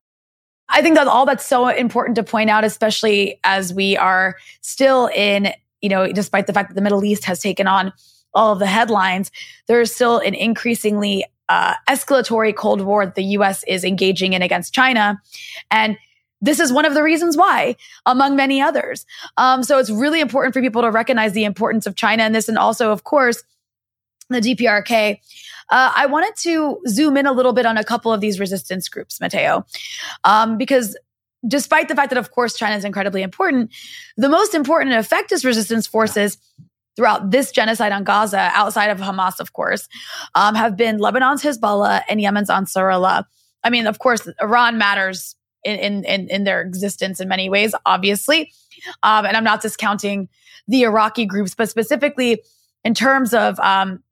I 0.68 0.82
think 0.82 0.97
that 0.97 1.07
all 1.07 1.24
that's 1.24 1.47
so 1.47 1.68
important 1.68 2.16
to 2.16 2.22
point 2.22 2.51
out, 2.51 2.62
especially 2.62 3.41
as 3.43 3.72
we 3.72 3.97
are 3.97 4.36
still 4.61 5.07
in 5.14 5.55
you 5.81 5.89
know, 5.89 6.11
despite 6.12 6.47
the 6.47 6.53
fact 6.53 6.70
that 6.70 6.74
the 6.74 6.83
Middle 6.83 7.05
East 7.05 7.24
has 7.24 7.41
taken 7.41 7.66
on 7.66 7.93
all 8.35 8.53
of 8.53 8.59
the 8.59 8.66
headlines, 8.66 9.31
there 9.66 9.81
is 9.81 9.95
still 9.95 10.18
an 10.18 10.35
increasingly 10.35 11.24
uh, 11.49 11.74
escalatory 11.89 12.55
Cold 12.55 12.83
War 12.83 13.07
that 13.07 13.14
the 13.14 13.24
US 13.24 13.64
is 13.64 13.85
engaging 13.85 14.33
in 14.33 14.43
against 14.43 14.74
China. 14.74 15.20
And 15.70 15.97
this 16.41 16.61
is 16.61 16.72
one 16.72 16.85
of 16.85 16.95
the 16.95 17.03
reasons 17.03 17.37
why, 17.37 17.74
among 18.07 18.37
many 18.37 18.61
others. 18.61 19.07
Um, 19.37 19.62
so 19.62 19.79
it's 19.79 19.91
really 19.91 20.20
important 20.20 20.55
for 20.55 20.61
people 20.61 20.83
to 20.83 20.91
recognize 20.91 21.33
the 21.33 21.45
importance 21.45 21.87
of 21.87 21.97
China 21.97 22.24
in 22.24 22.33
this. 22.33 22.49
And 22.49 22.59
also, 22.59 22.93
of 22.93 23.05
course, 23.05 23.43
the 24.31 24.41
DPRK. 24.41 25.18
Uh, 25.70 25.93
I 25.95 26.07
wanted 26.07 26.35
to 26.43 26.79
zoom 26.87 27.16
in 27.16 27.26
a 27.26 27.33
little 27.33 27.53
bit 27.53 27.66
on 27.66 27.76
a 27.76 27.85
couple 27.85 28.12
of 28.12 28.20
these 28.20 28.39
resistance 28.39 28.89
groups, 28.89 29.20
Matteo, 29.20 29.64
um, 30.24 30.59
because 30.59 30.97
despite 31.47 31.89
the 31.89 31.95
fact 31.95 32.11
that, 32.11 32.18
of 32.18 32.30
course, 32.30 32.57
China 32.57 32.76
is 32.76 32.84
incredibly 32.84 33.22
important, 33.22 33.72
the 34.16 34.28
most 34.28 34.55
important 34.55 34.93
and 34.93 35.01
effective 35.01 35.45
resistance 35.45 35.86
forces 35.86 36.39
throughout 36.97 37.30
this 37.30 37.53
genocide 37.53 37.93
on 37.93 38.03
Gaza, 38.03 38.51
outside 38.55 38.91
of 38.91 38.99
Hamas, 38.99 39.39
of 39.39 39.53
course, 39.53 39.89
um, 40.34 40.57
have 40.57 40.76
been 40.76 40.99
Lebanon's 40.99 41.43
Hezbollah 41.43 42.03
and 42.09 42.20
Yemen's 42.20 42.49
Ansarullah. 42.51 43.24
I 43.62 43.70
mean, 43.70 43.86
of 43.86 43.99
course, 43.99 44.28
Iran 44.41 44.78
matters 44.78 45.36
in 45.64 46.05
in 46.05 46.28
in 46.28 46.45
their 46.45 46.61
existence 46.61 47.20
in 47.20 47.28
many 47.28 47.49
ways, 47.51 47.74
obviously, 47.86 48.53
um, 49.03 49.24
and 49.26 49.36
I'm 49.36 49.45
not 49.45 49.61
discounting 49.61 50.28
the 50.66 50.82
Iraqi 50.82 51.24
groups, 51.24 51.55
but 51.55 51.68
specifically 51.68 52.43
in 52.84 52.95
terms 52.95 53.34
of, 53.34 53.59
um, 53.61 54.03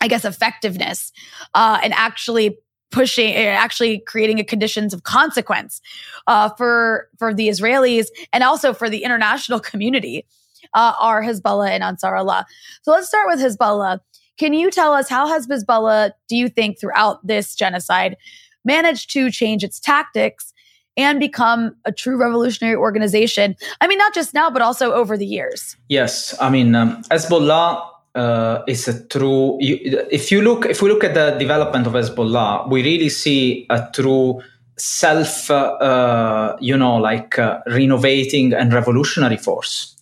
I 0.00 0.08
guess, 0.08 0.24
effectiveness 0.24 1.12
uh, 1.54 1.80
and 1.82 1.92
actually 1.92 2.58
pushing 2.90 3.34
eh, 3.34 3.46
actually 3.46 4.00
creating 4.00 4.38
a 4.38 4.44
conditions 4.44 4.94
of 4.94 5.02
consequence 5.02 5.80
uh, 6.26 6.48
for 6.50 7.08
for 7.18 7.34
the 7.34 7.48
Israelis 7.48 8.06
and 8.32 8.42
also 8.42 8.72
for 8.72 8.88
the 8.88 9.04
international 9.04 9.60
community 9.70 10.26
uh, 10.74 10.94
are 10.98 11.22
Hezbollah 11.22 11.70
and 11.70 11.82
Ansarullah. 11.82 12.44
So 12.82 12.92
let's 12.92 13.08
start 13.08 13.28
with 13.28 13.40
Hezbollah. 13.40 14.00
Can 14.38 14.52
you 14.52 14.70
tell 14.70 14.92
us 14.92 15.08
how 15.08 15.26
has 15.26 15.46
Hezbollah, 15.46 16.12
do 16.28 16.36
you 16.36 16.48
think, 16.48 16.78
throughout 16.78 17.26
this 17.26 17.54
genocide, 17.54 18.16
managed 18.64 19.12
to 19.12 19.30
change 19.30 19.64
its 19.64 19.80
tactics 19.80 20.52
and 20.96 21.18
become 21.18 21.74
a 21.84 21.92
true 21.92 22.16
revolutionary 22.16 22.76
organization? 22.76 23.56
I 23.80 23.88
mean, 23.88 23.98
not 23.98 24.14
just 24.14 24.34
now, 24.34 24.48
but 24.50 24.62
also 24.62 24.92
over 24.92 25.16
the 25.16 25.26
years. 25.26 25.76
Yes, 25.88 26.34
I 26.40 26.50
mean, 26.50 26.74
um, 26.74 27.02
Hezbollah 27.04 27.84
uh, 28.14 28.62
is 28.66 28.88
a 28.88 29.04
true. 29.08 29.56
You, 29.60 30.06
if 30.10 30.30
you 30.30 30.42
look, 30.42 30.66
if 30.66 30.82
we 30.82 30.88
look 30.88 31.04
at 31.04 31.14
the 31.14 31.36
development 31.38 31.86
of 31.86 31.92
Hezbollah, 31.92 32.68
we 32.68 32.82
really 32.82 33.08
see 33.08 33.66
a 33.70 33.88
true 33.92 34.40
self, 34.76 35.50
uh, 35.50 35.54
uh, 35.54 36.56
you 36.60 36.76
know, 36.76 36.96
like 36.96 37.38
uh, 37.38 37.60
renovating 37.66 38.52
and 38.52 38.72
revolutionary 38.72 39.36
force. 39.36 39.94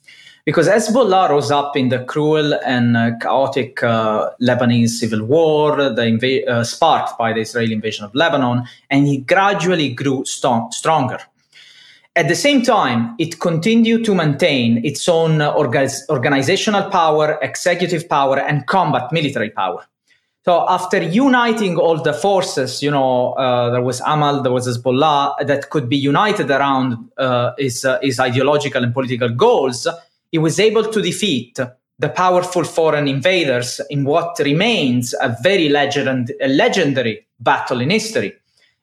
Because 0.45 0.69
Hezbollah 0.69 1.31
rose 1.31 1.51
up 1.51 1.77
in 1.77 1.89
the 1.89 2.05
cruel 2.05 2.55
and 2.65 2.97
uh, 2.97 3.11
chaotic 3.21 3.83
uh, 3.83 4.31
Lebanese 4.41 4.91
civil 4.91 5.25
war, 5.25 5.77
the 5.77 6.03
inv- 6.03 6.65
sparked 6.65 7.19
by 7.19 7.33
the 7.33 7.41
Israeli 7.41 7.73
invasion 7.73 8.05
of 8.05 8.15
Lebanon, 8.15 8.65
and 8.89 9.09
he 9.09 9.19
gradually 9.19 9.89
grew 9.93 10.25
st- 10.25 10.73
stronger 10.73 11.19
at 12.17 12.29
the 12.29 12.35
same 12.35 12.63
time, 12.63 13.15
it 13.19 13.41
continued 13.41 14.05
to 14.07 14.15
maintain 14.15 14.83
its 14.85 15.07
own 15.07 15.43
organizational 15.43 16.91
power, 16.91 17.39
executive 17.43 18.09
power, 18.09 18.39
and 18.41 18.67
combat 18.67 19.13
military 19.13 19.51
power. 19.51 19.85
So 20.47 20.65
after 20.69 21.03
uniting 21.03 21.77
all 21.77 22.01
the 22.03 22.15
forces, 22.15 22.83
you 22.83 22.91
know, 22.91 23.33
uh, 23.33 23.71
there 23.71 23.83
was 23.83 24.01
Amal, 24.01 24.43
there 24.43 24.53
was 24.53 24.67
Hezbollah 24.67 25.47
that 25.47 25.69
could 25.71 25.89
be 25.89 25.97
united 25.97 26.51
around 26.51 27.11
uh, 27.19 27.53
his, 27.59 27.85
uh, 27.85 27.99
his 28.01 28.19
ideological 28.19 28.83
and 28.83 28.95
political 28.95 29.29
goals, 29.29 29.87
he 30.31 30.39
was 30.39 30.59
able 30.59 30.85
to 30.85 31.03
defeat 31.03 31.59
the 31.99 32.09
powerful 32.09 32.65
foreign 32.65 33.09
invaders 33.09 33.81
in 33.91 34.05
what 34.05 34.39
remains 34.39 35.15
a 35.21 35.37
very 35.43 35.69
legend- 35.69 36.33
a 36.41 36.49
legendary 36.49 37.27
battle 37.41 37.81
in 37.81 37.91
history 37.91 38.33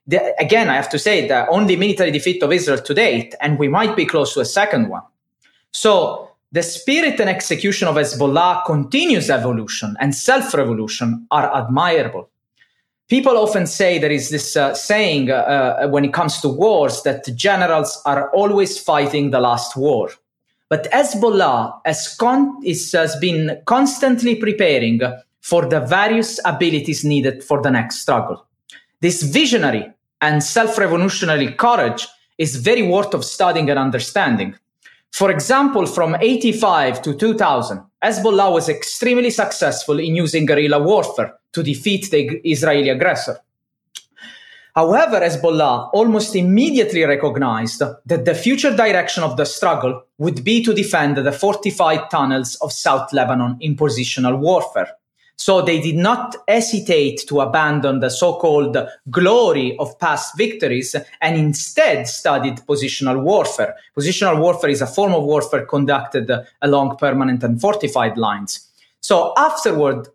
the, 0.07 0.35
again, 0.39 0.69
I 0.69 0.75
have 0.75 0.89
to 0.89 0.99
say 0.99 1.27
the 1.27 1.47
only 1.47 1.75
military 1.75 2.11
defeat 2.11 2.43
of 2.43 2.51
Israel 2.51 2.79
to 2.79 2.93
date, 2.93 3.35
and 3.39 3.57
we 3.57 3.67
might 3.67 3.95
be 3.95 4.05
close 4.05 4.33
to 4.33 4.41
a 4.41 4.45
second 4.45 4.89
one. 4.89 5.03
So 5.71 6.29
the 6.51 6.61
spirit 6.61 7.19
and 7.19 7.29
execution 7.29 7.87
of 7.87 7.95
Hezbollah 7.95 8.65
continuous 8.65 9.29
evolution 9.29 9.95
and 9.99 10.13
self 10.13 10.53
revolution 10.53 11.25
are 11.31 11.55
admirable. 11.55 12.29
People 13.09 13.37
often 13.37 13.65
say 13.67 13.99
there 13.99 14.11
is 14.11 14.29
this 14.29 14.55
uh, 14.55 14.73
saying 14.73 15.29
uh, 15.29 15.35
uh, 15.83 15.87
when 15.87 16.05
it 16.05 16.13
comes 16.13 16.41
to 16.41 16.49
wars 16.49 17.03
that 17.03 17.25
generals 17.35 18.01
are 18.05 18.29
always 18.31 18.79
fighting 18.79 19.31
the 19.31 19.39
last 19.39 19.75
war. 19.77 20.09
But 20.69 20.89
Hezbollah 20.91 21.81
has, 21.85 22.15
con- 22.15 22.59
is, 22.65 22.91
has 22.93 23.15
been 23.17 23.61
constantly 23.65 24.35
preparing 24.35 25.01
for 25.41 25.67
the 25.67 25.81
various 25.81 26.39
abilities 26.45 27.03
needed 27.03 27.43
for 27.43 27.61
the 27.61 27.69
next 27.69 27.99
struggle. 27.99 28.45
This 29.01 29.21
visionary 29.21 29.92
and 30.23 30.41
self-revolutionary 30.41 31.51
courage 31.51 32.07
is 32.37 32.55
very 32.55 32.81
worth 32.81 33.13
of 33.13 33.25
studying 33.25 33.69
and 33.69 33.77
understanding. 33.77 34.55
For 35.11 35.29
example, 35.29 35.85
from 35.85 36.15
85 36.15 37.01
to 37.01 37.13
2000, 37.13 37.83
Hezbollah 38.01 38.53
was 38.53 38.69
extremely 38.69 39.29
successful 39.29 39.99
in 39.99 40.15
using 40.15 40.45
guerrilla 40.45 40.79
warfare 40.81 41.33
to 41.51 41.61
defeat 41.61 42.09
the 42.09 42.39
Israeli 42.49 42.87
aggressor. 42.87 43.37
However, 44.73 45.19
Hezbollah 45.19 45.89
almost 45.93 46.35
immediately 46.37 47.03
recognized 47.03 47.79
that 48.05 48.25
the 48.25 48.33
future 48.33 48.73
direction 48.75 49.23
of 49.23 49.35
the 49.35 49.45
struggle 49.45 50.03
would 50.19 50.43
be 50.43 50.63
to 50.63 50.73
defend 50.73 51.17
the 51.17 51.33
fortified 51.33 52.09
tunnels 52.09 52.55
of 52.61 52.71
South 52.71 53.11
Lebanon 53.11 53.57
in 53.59 53.75
positional 53.75 54.39
warfare. 54.39 54.87
So 55.35 55.61
they 55.61 55.81
did 55.81 55.97
not 55.97 56.35
hesitate 56.47 57.25
to 57.27 57.41
abandon 57.41 57.99
the 57.99 58.09
so-called 58.09 58.77
glory 59.09 59.75
of 59.77 59.97
past 59.99 60.37
victories 60.37 60.95
and 61.21 61.37
instead 61.37 62.07
studied 62.07 62.57
positional 62.67 63.21
warfare. 63.21 63.75
Positional 63.97 64.39
warfare 64.39 64.69
is 64.69 64.81
a 64.81 64.87
form 64.87 65.13
of 65.13 65.23
warfare 65.23 65.65
conducted 65.65 66.31
along 66.61 66.97
permanent 66.97 67.43
and 67.43 67.59
fortified 67.59 68.17
lines. 68.17 68.69
So 69.01 69.33
afterward, 69.35 70.07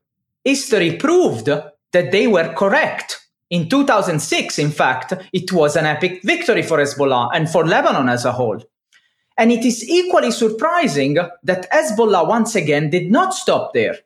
history 0.45 0.97
proved 0.97 1.47
that 1.47 2.13
they 2.13 2.27
were 2.27 2.55
correct. 2.55 3.27
In 3.51 3.69
2006, 3.69 4.59
in 4.59 4.71
fact, 4.71 5.15
it 5.33 5.53
was 5.53 5.77
an 5.77 5.87
epic 5.87 6.21
victory 6.23 6.63
for 6.63 6.79
Hezbollah 6.79 7.31
and 7.35 7.51
for 7.51 7.67
Lebanon 7.67 8.09
as 8.09 8.25
a 8.25 8.33
whole. 8.33 8.63
And 9.37 9.53
it 9.53 9.65
is 9.65 9.89
equally 9.89 10.31
surprising 10.31 11.19
that 11.43 11.71
Hezbollah 11.71 12.27
once 12.27 12.55
again 12.55 12.91
did 12.91 13.11
not 13.11 13.35
stop 13.35 13.73
there 13.73 13.97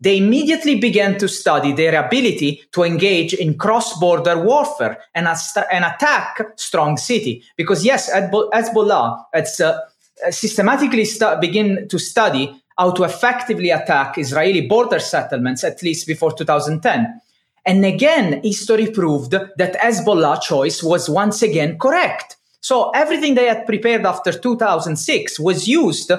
they 0.00 0.16
immediately 0.16 0.76
began 0.76 1.18
to 1.18 1.28
study 1.28 1.72
their 1.72 2.02
ability 2.04 2.62
to 2.72 2.82
engage 2.84 3.34
in 3.34 3.58
cross-border 3.58 4.42
warfare 4.42 4.98
and, 5.14 5.28
and 5.70 5.84
attack 5.84 6.40
strong 6.56 6.96
city. 6.96 7.42
Because 7.56 7.84
yes, 7.84 8.10
Hezbollah 8.10 9.24
uh, 9.34 10.30
systematically 10.30 11.06
begin 11.40 11.86
to 11.88 11.98
study 11.98 12.54
how 12.78 12.90
to 12.92 13.04
effectively 13.04 13.68
attack 13.68 14.16
Israeli 14.16 14.66
border 14.66 14.98
settlements 14.98 15.64
at 15.64 15.82
least 15.82 16.06
before 16.06 16.32
2010. 16.32 17.20
And 17.66 17.84
again, 17.84 18.40
history 18.42 18.90
proved 18.90 19.32
that 19.32 19.76
Hezbollah 19.76 20.40
choice 20.40 20.82
was 20.82 21.10
once 21.10 21.42
again 21.42 21.78
correct. 21.78 22.36
So 22.62 22.90
everything 22.90 23.34
they 23.34 23.46
had 23.46 23.66
prepared 23.66 24.06
after 24.06 24.32
2006 24.32 25.38
was 25.38 25.68
used 25.68 26.10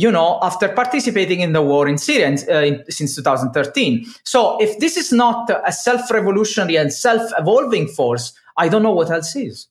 you 0.00 0.10
know, 0.10 0.38
after 0.40 0.66
participating 0.68 1.40
in 1.40 1.52
the 1.52 1.60
war 1.60 1.86
in 1.86 1.98
Syria 1.98 2.34
uh, 2.48 2.62
in, 2.62 2.84
since 2.88 3.14
2013. 3.16 4.06
So 4.24 4.56
if 4.58 4.78
this 4.78 4.96
is 4.96 5.12
not 5.12 5.50
a 5.66 5.72
self-revolutionary 5.72 6.76
and 6.76 6.90
self-evolving 6.90 7.88
force, 7.88 8.32
I 8.56 8.68
don't 8.68 8.82
know 8.82 8.92
what 8.92 9.10
else 9.10 9.36
is. 9.36 9.66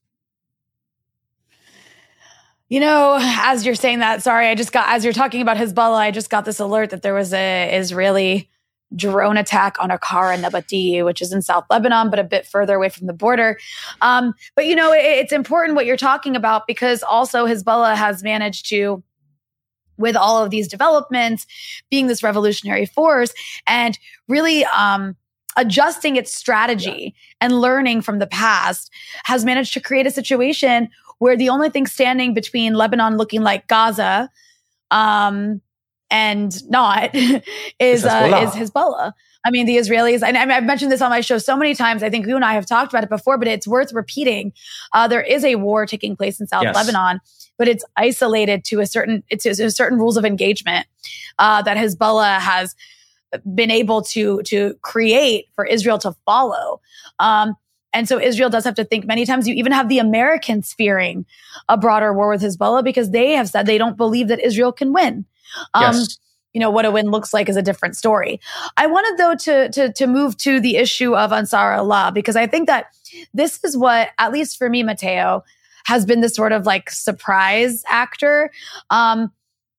You 2.68 2.80
know, 2.80 3.18
as 3.20 3.66
you're 3.66 3.74
saying 3.74 4.00
that, 4.00 4.22
sorry, 4.22 4.48
I 4.48 4.54
just 4.54 4.72
got 4.72 4.90
as 4.90 5.04
you're 5.04 5.14
talking 5.14 5.42
about 5.42 5.58
Hezbollah, 5.58 5.98
I 5.98 6.12
just 6.12 6.30
got 6.30 6.46
this 6.46 6.60
alert 6.60 6.92
that 6.92 7.02
there 7.02 7.16
was 7.16 7.34
a 7.34 7.76
Israeli 7.76 8.48
drone 8.96 9.38
attack 9.38 9.78
on 9.80 9.90
Aqara 9.90 10.38
Nabati, 10.40 11.04
which 11.04 11.22
is 11.24 11.34
in 11.34 11.42
South 11.42 11.66
Lebanon, 11.72 12.12
but 12.12 12.20
a 12.20 12.24
bit 12.24 12.46
further 12.46 12.76
away 12.76 12.90
from 12.90 13.08
the 13.08 13.14
border. 13.14 13.58
Um, 14.02 14.36
but 14.56 14.68
you 14.68 14.76
know, 14.76 14.94
it, 14.94 15.02
it's 15.02 15.34
important 15.34 15.76
what 15.76 15.88
you're 15.88 15.98
talking 15.98 16.36
about 16.36 16.68
because 16.68 17.02
also 17.02 17.48
Hezbollah 17.48 17.96
has 17.96 18.22
managed 18.22 18.70
to 18.70 19.04
with 20.00 20.16
all 20.16 20.44
of 20.44 20.50
these 20.50 20.68
developments, 20.68 21.46
being 21.92 22.08
this 22.08 22.24
revolutionary 22.24 22.88
force, 22.88 23.34
and 23.68 24.00
really 24.28 24.66
um, 24.66 25.16
adjusting 25.58 26.16
its 26.16 26.34
strategy 26.34 27.14
yeah. 27.16 27.46
and 27.46 27.62
learning 27.62 28.02
from 28.02 28.18
the 28.18 28.28
past, 28.28 28.92
has 29.26 29.46
managed 29.46 29.74
to 29.74 29.80
create 29.80 30.08
a 30.08 30.12
situation 30.12 30.90
where 31.20 31.38
the 31.38 31.50
only 31.50 31.70
thing 31.70 31.86
standing 31.86 32.34
between 32.34 32.74
Lebanon 32.74 33.18
looking 33.18 33.42
like 33.42 33.68
Gaza 33.68 34.30
um, 34.90 35.62
and 36.10 36.68
not 36.70 37.12
is 37.80 38.06
uh, 38.06 38.42
is 38.44 38.52
Hezbollah. 38.52 39.14
I 39.46 39.52
mean, 39.52 39.66
the 39.66 39.78
Israelis, 39.78 40.22
and 40.22 40.38
I've 40.38 40.66
mentioned 40.66 40.92
this 40.92 41.02
on 41.02 41.10
my 41.10 41.22
show 41.22 41.38
so 41.38 41.56
many 41.56 41.74
times. 41.74 42.04
I 42.04 42.10
think 42.10 42.28
you 42.28 42.36
and 42.36 42.44
I 42.44 42.54
have 42.54 42.66
talked 42.66 42.92
about 42.92 43.04
it 43.04 43.10
before, 43.10 43.38
but 43.38 43.48
it's 43.48 43.68
worth 43.68 43.94
repeating. 43.94 44.52
Uh, 44.94 45.08
there 45.08 45.22
is 45.22 45.46
a 45.46 45.56
war 45.56 45.86
taking 45.86 46.18
place 46.18 46.42
in 46.42 46.48
South 46.48 46.64
yes. 46.64 46.76
Lebanon, 46.76 47.22
but 47.60 47.68
it's 47.68 47.86
isolated 47.96 48.64
to 48.66 48.80
a 48.80 48.88
certain, 48.88 49.24
it's 49.30 49.46
a 49.46 49.70
certain 49.70 50.00
rules 50.00 50.18
of 50.18 50.26
engagement 50.26 50.88
uh, 51.38 51.62
that 51.62 51.78
Hezbollah 51.78 52.40
has 52.40 52.76
been 53.54 53.70
able 53.70 54.02
to 54.02 54.42
to 54.42 54.74
create 54.82 55.46
for 55.54 55.64
Israel 55.64 56.00
to 56.00 56.16
follow. 56.26 56.82
Um, 57.20 57.56
and 57.94 58.08
so 58.08 58.20
Israel 58.20 58.50
does 58.50 58.64
have 58.64 58.74
to 58.76 58.84
think 58.84 59.06
many 59.06 59.26
times. 59.26 59.48
You 59.48 59.54
even 59.54 59.72
have 59.72 59.90
the 59.90 60.00
Americans 60.00 60.74
fearing 60.74 61.28
a 61.68 61.78
broader 61.78 62.12
war 62.12 62.30
with 62.30 62.42
Hezbollah 62.42 62.84
because 62.84 63.12
they 63.12 63.34
have 63.34 63.50
said 63.50 63.68
they 63.68 63.78
don't 63.78 63.98
believe 63.98 64.30
that 64.30 64.40
Israel 64.40 64.72
can 64.72 64.92
win. 64.94 65.26
Um, 65.76 65.94
yes 65.94 66.18
you 66.54 66.60
know 66.60 66.72
what 66.72 66.86
a 66.86 66.92
win 66.92 67.12
looks 67.12 67.34
like 67.34 67.48
is 67.48 67.58
a 67.58 67.62
different 67.62 67.96
story. 67.96 68.40
I 68.76 68.88
wanted 68.88 69.18
though 69.18 69.36
to 69.36 69.70
to 69.70 69.94
to 69.94 70.08
move 70.08 70.36
to 70.38 70.60
the 70.60 70.78
issue 70.78 71.16
of 71.16 71.32
Ansar 71.32 71.74
Allah 71.74 72.12
because 72.14 72.36
I 72.36 72.48
think 72.48 72.68
that 72.68 72.88
this 73.34 73.64
is 73.64 73.78
what, 73.78 74.10
at 74.18 74.32
least 74.32 74.58
for 74.58 74.70
me, 74.70 74.84
Matteo, 74.84 75.44
has 75.90 76.06
been 76.06 76.22
the 76.22 76.30
sort 76.30 76.52
of 76.52 76.68
like 76.68 76.92
surprise 76.92 77.84
actor. 77.88 78.52
Um, 78.92 79.32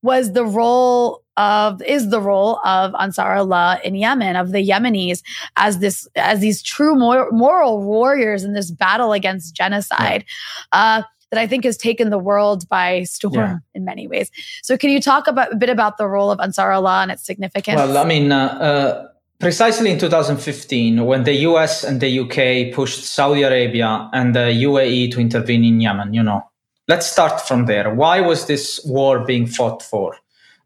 was 0.03 0.33
the 0.33 0.45
role 0.45 1.23
of 1.37 1.81
is 1.83 2.11
the 2.11 2.21
role 2.21 2.59
of 2.65 2.95
Ansar 2.99 3.35
Allah 3.35 3.79
in 3.85 3.95
Yemen 3.95 4.35
of 4.35 4.51
the 4.51 4.67
Yemenis 4.67 5.23
as 5.57 5.79
this 5.79 6.09
as 6.17 6.41
these 6.41 6.63
true 6.63 6.97
mor- 6.97 7.31
moral 7.31 7.83
warriors 7.83 8.43
in 8.43 8.55
this 8.55 8.71
battle 8.71 9.13
against 9.13 9.55
genocide. 9.55 10.25
Yeah. 10.73 10.81
Uh, 10.81 11.03
that 11.31 11.39
I 11.39 11.47
think 11.47 11.63
has 11.63 11.77
taken 11.77 12.11
the 12.11 12.19
world 12.19 12.69
by 12.69 13.05
storm 13.05 13.35
yeah. 13.35 13.57
in 13.73 13.85
many 13.85 14.09
ways. 14.09 14.33
So, 14.65 14.77
can 14.77 14.91
you 14.91 15.01
talk 15.01 15.29
about 15.29 15.53
a 15.53 15.57
bit 15.57 15.71
about 15.71 15.97
the 15.97 16.09
role 16.09 16.33
of 16.33 16.41
Ansar 16.41 16.73
Allah 16.73 17.03
and 17.03 17.13
its 17.13 17.25
significance? 17.25 17.77
Well, 17.77 17.97
I 17.99 18.05
mean, 18.05 18.33
uh, 18.33 18.47
uh, 18.47 19.09
precisely 19.41 19.91
in 19.91 19.99
2015, 19.99 21.05
when 21.05 21.25
the 21.25 21.35
US 21.49 21.83
and 21.83 22.01
the 22.01 22.21
UK 22.21 22.75
pushed 22.75 23.05
Saudi 23.05 23.43
Arabia 23.43 24.09
and 24.13 24.35
the 24.35 24.53
UAE 24.69 25.11
to 25.13 25.21
intervene 25.21 25.65
in 25.65 25.81
Yemen, 25.81 26.15
you 26.15 26.23
know, 26.23 26.43
let's 26.87 27.07
start 27.07 27.41
from 27.41 27.67
there. 27.67 27.93
Why 27.95 28.21
was 28.21 28.47
this 28.47 28.81
war 28.85 29.25
being 29.25 29.47
fought 29.47 29.83
for? 29.83 30.17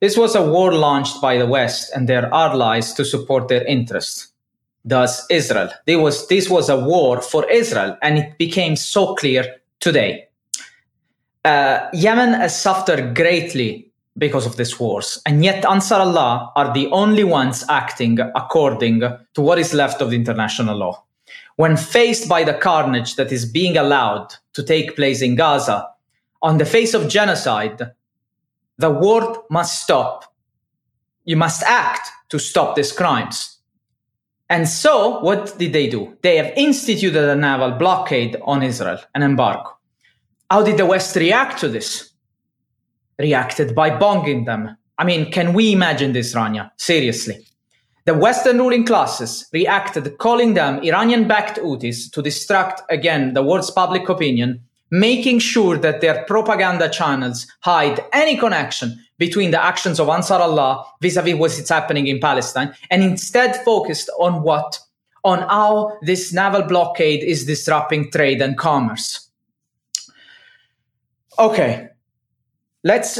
This 0.01 0.16
was 0.18 0.35
a 0.35 0.43
war 0.43 0.75
launched 0.75 1.22
by 1.22 1.39
the 1.39 1.47
West 1.47 1.91
and 1.95 2.09
their 2.09 2.27
allies 2.35 2.93
to 2.95 3.05
support 3.05 3.49
their 3.49 3.64
interests. 3.64 4.33
Thus, 4.85 5.25
Israel. 5.31 5.70
This 5.87 5.97
was, 5.97 6.29
this 6.29 6.51
was 6.51 6.68
a 6.68 6.79
war 6.79 7.22
for 7.22 7.51
Israel, 7.51 7.97
and 8.03 8.18
it 8.18 8.37
became 8.37 8.77
so 8.77 9.14
clear 9.14 9.47
today. 9.81 10.29
Uh, 11.43 11.89
Yemen 11.95 12.35
has 12.35 12.61
suffered 12.61 13.14
greatly 13.14 13.91
because 14.16 14.46
of 14.46 14.56
these 14.56 14.78
wars, 14.78 15.20
and 15.26 15.44
yet 15.44 15.64
Ansar 15.64 16.00
Allah 16.00 16.52
are 16.54 16.72
the 16.72 16.86
only 16.88 17.24
ones 17.24 17.64
acting 17.68 18.18
according 18.20 19.00
to 19.00 19.40
what 19.40 19.58
is 19.58 19.74
left 19.74 20.00
of 20.00 20.10
the 20.10 20.16
international 20.16 20.76
law. 20.76 21.02
When 21.56 21.76
faced 21.76 22.28
by 22.28 22.44
the 22.44 22.54
carnage 22.54 23.16
that 23.16 23.32
is 23.32 23.44
being 23.44 23.76
allowed 23.76 24.34
to 24.52 24.62
take 24.62 24.96
place 24.96 25.22
in 25.22 25.34
Gaza, 25.34 25.88
on 26.42 26.58
the 26.58 26.66
face 26.66 26.94
of 26.94 27.08
genocide, 27.08 27.92
the 28.78 28.90
world 28.90 29.38
must 29.50 29.82
stop. 29.82 30.32
You 31.24 31.36
must 31.36 31.62
act 31.62 32.08
to 32.28 32.38
stop 32.38 32.76
these 32.76 32.92
crimes. 32.92 33.58
And 34.50 34.68
so, 34.68 35.20
what 35.20 35.58
did 35.58 35.72
they 35.72 35.88
do? 35.88 36.16
They 36.22 36.36
have 36.36 36.52
instituted 36.56 37.28
a 37.28 37.34
naval 37.34 37.72
blockade 37.72 38.36
on 38.42 38.62
Israel, 38.62 38.98
an 39.14 39.22
embargo. 39.22 39.78
How 40.50 40.62
did 40.62 40.76
the 40.76 40.86
West 40.86 41.16
react 41.16 41.58
to 41.60 41.68
this? 41.68 42.10
Reacted 43.18 43.74
by 43.74 43.96
bombing 43.96 44.44
them. 44.44 44.76
I 44.98 45.04
mean, 45.04 45.30
can 45.30 45.52
we 45.52 45.72
imagine 45.72 46.12
this, 46.12 46.34
Rania? 46.34 46.70
Seriously. 46.76 47.46
The 48.06 48.14
Western 48.14 48.58
ruling 48.58 48.84
classes 48.84 49.46
reacted, 49.52 50.18
calling 50.18 50.54
them 50.54 50.82
Iranian 50.82 51.26
backed 51.26 51.58
Houthis 51.58 52.10
to 52.12 52.20
distract 52.20 52.82
again 52.90 53.32
the 53.32 53.42
world's 53.42 53.70
public 53.70 54.08
opinion, 54.08 54.60
making 54.90 55.38
sure 55.38 55.78
that 55.78 56.02
their 56.02 56.22
propaganda 56.24 56.88
channels 56.90 57.46
hide 57.60 58.04
any 58.12 58.36
connection 58.36 59.02
between 59.16 59.52
the 59.52 59.64
actions 59.64 59.98
of 59.98 60.08
Ansar 60.08 60.40
Allah 60.40 60.84
vis 61.00 61.16
a 61.16 61.22
vis 61.22 61.34
what's 61.36 61.68
happening 61.68 62.06
in 62.06 62.20
Palestine, 62.20 62.74
and 62.90 63.02
instead 63.02 63.56
focused 63.64 64.10
on 64.18 64.42
what? 64.42 64.78
On 65.24 65.38
how 65.38 65.96
this 66.02 66.32
naval 66.32 66.62
blockade 66.62 67.22
is 67.22 67.46
disrupting 67.46 68.10
trade 68.10 68.42
and 68.42 68.58
commerce. 68.58 69.30
Okay. 71.38 71.88
Let's, 72.87 73.18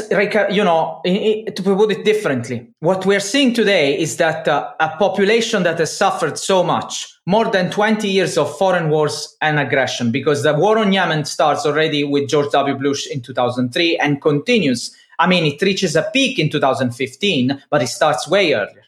you 0.51 0.63
know, 0.63 1.01
to 1.03 1.63
put 1.63 1.91
it 1.91 2.05
differently, 2.05 2.67
what 2.81 3.03
we're 3.03 3.19
seeing 3.19 3.51
today 3.51 3.99
is 3.99 4.17
that 4.17 4.47
uh, 4.47 4.71
a 4.79 4.89
population 4.89 5.63
that 5.63 5.79
has 5.79 5.97
suffered 5.97 6.37
so 6.37 6.63
much, 6.63 7.11
more 7.25 7.49
than 7.49 7.71
20 7.71 8.07
years 8.07 8.37
of 8.37 8.55
foreign 8.59 8.91
wars 8.91 9.35
and 9.41 9.57
aggression, 9.57 10.11
because 10.11 10.43
the 10.43 10.53
war 10.53 10.77
on 10.77 10.93
Yemen 10.93 11.25
starts 11.25 11.65
already 11.65 12.03
with 12.03 12.29
George 12.29 12.51
W. 12.51 12.75
Bush 12.75 13.07
in 13.07 13.21
2003 13.21 13.97
and 13.97 14.21
continues. 14.21 14.95
I 15.17 15.25
mean, 15.25 15.51
it 15.51 15.59
reaches 15.63 15.95
a 15.95 16.11
peak 16.13 16.37
in 16.37 16.51
2015, 16.51 17.63
but 17.71 17.81
it 17.81 17.87
starts 17.87 18.27
way 18.27 18.53
earlier. 18.53 18.83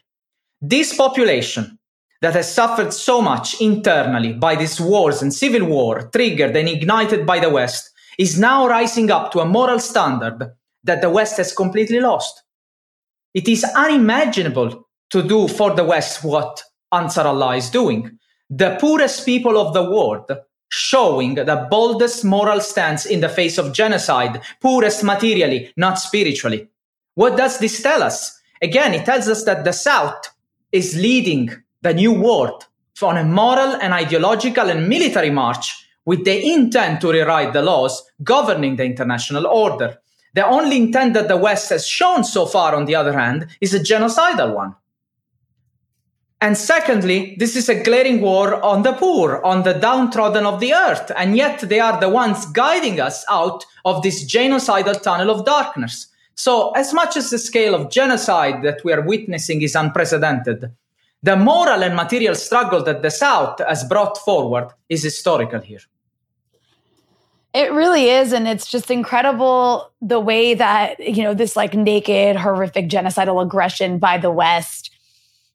This 0.60 0.96
population 0.96 1.76
that 2.20 2.34
has 2.34 2.54
suffered 2.54 2.92
so 2.92 3.20
much 3.20 3.60
internally 3.60 4.32
by 4.32 4.54
these 4.54 4.80
wars 4.80 5.22
and 5.22 5.34
civil 5.34 5.66
war 5.66 6.08
triggered 6.12 6.56
and 6.56 6.68
ignited 6.68 7.26
by 7.26 7.40
the 7.40 7.50
West 7.50 7.90
is 8.16 8.38
now 8.38 8.68
rising 8.68 9.10
up 9.10 9.32
to 9.32 9.40
a 9.40 9.44
moral 9.44 9.80
standard 9.80 10.52
that 10.88 11.00
the 11.00 11.10
West 11.10 11.36
has 11.36 11.52
completely 11.52 12.00
lost. 12.00 12.42
It 13.34 13.46
is 13.46 13.64
unimaginable 13.64 14.88
to 15.10 15.22
do 15.22 15.46
for 15.46 15.74
the 15.74 15.84
West 15.84 16.24
what 16.24 16.62
Ansar 16.92 17.26
Allah 17.26 17.56
is 17.56 17.70
doing. 17.70 18.18
The 18.50 18.76
poorest 18.80 19.24
people 19.24 19.58
of 19.58 19.74
the 19.74 19.88
world 19.88 20.30
showing 20.70 21.34
the 21.34 21.66
boldest 21.70 22.24
moral 22.24 22.60
stance 22.60 23.06
in 23.06 23.20
the 23.20 23.28
face 23.28 23.58
of 23.58 23.72
genocide, 23.72 24.40
poorest 24.60 25.04
materially, 25.04 25.72
not 25.76 25.98
spiritually. 25.98 26.68
What 27.14 27.36
does 27.36 27.58
this 27.58 27.82
tell 27.82 28.02
us? 28.02 28.38
Again, 28.60 28.94
it 28.94 29.04
tells 29.04 29.28
us 29.28 29.44
that 29.44 29.64
the 29.64 29.72
South 29.72 30.30
is 30.72 30.96
leading 30.96 31.50
the 31.82 31.94
new 31.94 32.12
world 32.12 32.66
on 33.02 33.16
a 33.16 33.24
moral 33.24 33.76
and 33.76 33.92
ideological 33.92 34.68
and 34.68 34.88
military 34.88 35.30
march 35.30 35.86
with 36.04 36.24
the 36.24 36.52
intent 36.52 37.00
to 37.00 37.12
rewrite 37.12 37.52
the 37.52 37.62
laws 37.62 38.02
governing 38.22 38.76
the 38.76 38.84
international 38.84 39.46
order. 39.46 39.98
The 40.34 40.46
only 40.46 40.76
intent 40.76 41.14
that 41.14 41.28
the 41.28 41.36
West 41.36 41.70
has 41.70 41.86
shown 41.86 42.24
so 42.24 42.46
far, 42.46 42.74
on 42.74 42.84
the 42.84 42.94
other 42.94 43.12
hand, 43.12 43.46
is 43.60 43.74
a 43.74 43.80
genocidal 43.80 44.54
one. 44.54 44.74
And 46.40 46.56
secondly, 46.56 47.36
this 47.38 47.56
is 47.56 47.68
a 47.68 47.82
glaring 47.82 48.20
war 48.20 48.62
on 48.64 48.82
the 48.82 48.92
poor, 48.92 49.42
on 49.44 49.64
the 49.64 49.74
downtrodden 49.74 50.46
of 50.46 50.60
the 50.60 50.72
earth. 50.72 51.10
And 51.16 51.36
yet 51.36 51.60
they 51.60 51.80
are 51.80 51.98
the 51.98 52.08
ones 52.08 52.46
guiding 52.46 53.00
us 53.00 53.24
out 53.28 53.64
of 53.84 54.02
this 54.02 54.24
genocidal 54.24 55.02
tunnel 55.02 55.30
of 55.30 55.44
darkness. 55.44 56.06
So, 56.36 56.70
as 56.72 56.94
much 56.94 57.16
as 57.16 57.30
the 57.30 57.38
scale 57.38 57.74
of 57.74 57.90
genocide 57.90 58.62
that 58.62 58.84
we 58.84 58.92
are 58.92 59.00
witnessing 59.00 59.62
is 59.62 59.74
unprecedented, 59.74 60.70
the 61.20 61.36
moral 61.36 61.82
and 61.82 61.96
material 61.96 62.36
struggle 62.36 62.84
that 62.84 63.02
the 63.02 63.10
South 63.10 63.58
has 63.58 63.82
brought 63.82 64.16
forward 64.18 64.68
is 64.88 65.02
historical 65.02 65.60
here. 65.60 65.80
It 67.58 67.72
really 67.72 68.08
is. 68.08 68.32
And 68.32 68.46
it's 68.46 68.70
just 68.70 68.88
incredible 68.88 69.90
the 70.00 70.20
way 70.20 70.54
that, 70.54 71.00
you 71.00 71.24
know, 71.24 71.34
this 71.34 71.56
like 71.56 71.74
naked, 71.74 72.36
horrific 72.36 72.88
genocidal 72.88 73.42
aggression 73.42 73.98
by 73.98 74.16
the 74.16 74.30
West 74.30 74.94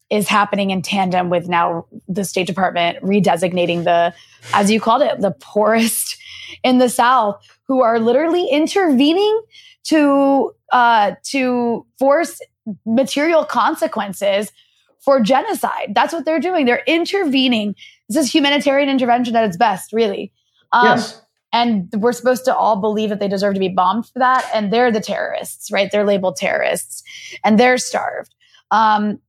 is 0.10 0.28
happening 0.28 0.72
in 0.72 0.82
tandem 0.82 1.30
with 1.30 1.48
now 1.48 1.86
the 2.10 2.26
State 2.26 2.46
Department 2.46 3.02
redesignating 3.02 3.86
the, 3.86 4.14
as 4.54 4.70
you 4.70 4.82
called 4.82 5.02
it, 5.02 5.22
the 5.22 5.32
poorest 5.40 6.18
in 6.62 6.78
the 6.78 6.90
South 6.90 7.42
who 7.70 7.82
are 7.82 8.02
literally 8.02 8.50
intervening 8.50 9.42
to, 9.86 10.54
uh, 10.74 11.14
to 11.24 11.86
force 12.00 12.42
material 12.86 13.46
consequences 13.46 14.52
for 15.00 15.22
genocide. 15.22 15.94
That's 15.96 16.12
what 16.12 16.26
they're 16.26 16.42
doing. 16.42 16.66
They're 16.66 16.84
intervening. 16.86 17.76
This 18.10 18.26
is 18.26 18.36
humanitarian 18.36 18.90
intervention 18.90 19.38
at 19.38 19.46
its 19.46 19.56
best, 19.56 19.94
really. 19.94 20.34
Um, 20.74 20.98
yes. 20.98 21.23
And 21.54 21.90
we're 21.94 22.14
supposed 22.14 22.44
to 22.46 22.56
all 22.56 22.76
believe 22.76 23.10
that 23.10 23.20
they 23.20 23.28
deserve 23.28 23.54
to 23.54 23.60
be 23.60 23.70
bombed 23.70 24.08
for 24.08 24.20
that. 24.20 24.50
And 24.54 24.74
they're 24.74 24.92
the 24.92 25.00
terrorists, 25.00 25.72
right? 25.72 25.90
They're 25.92 26.04
labeled 26.04 26.36
terrorists 26.36 27.04
and 27.44 27.60
they're 27.60 27.78
starved. 27.78 28.34
Um, 28.72 29.20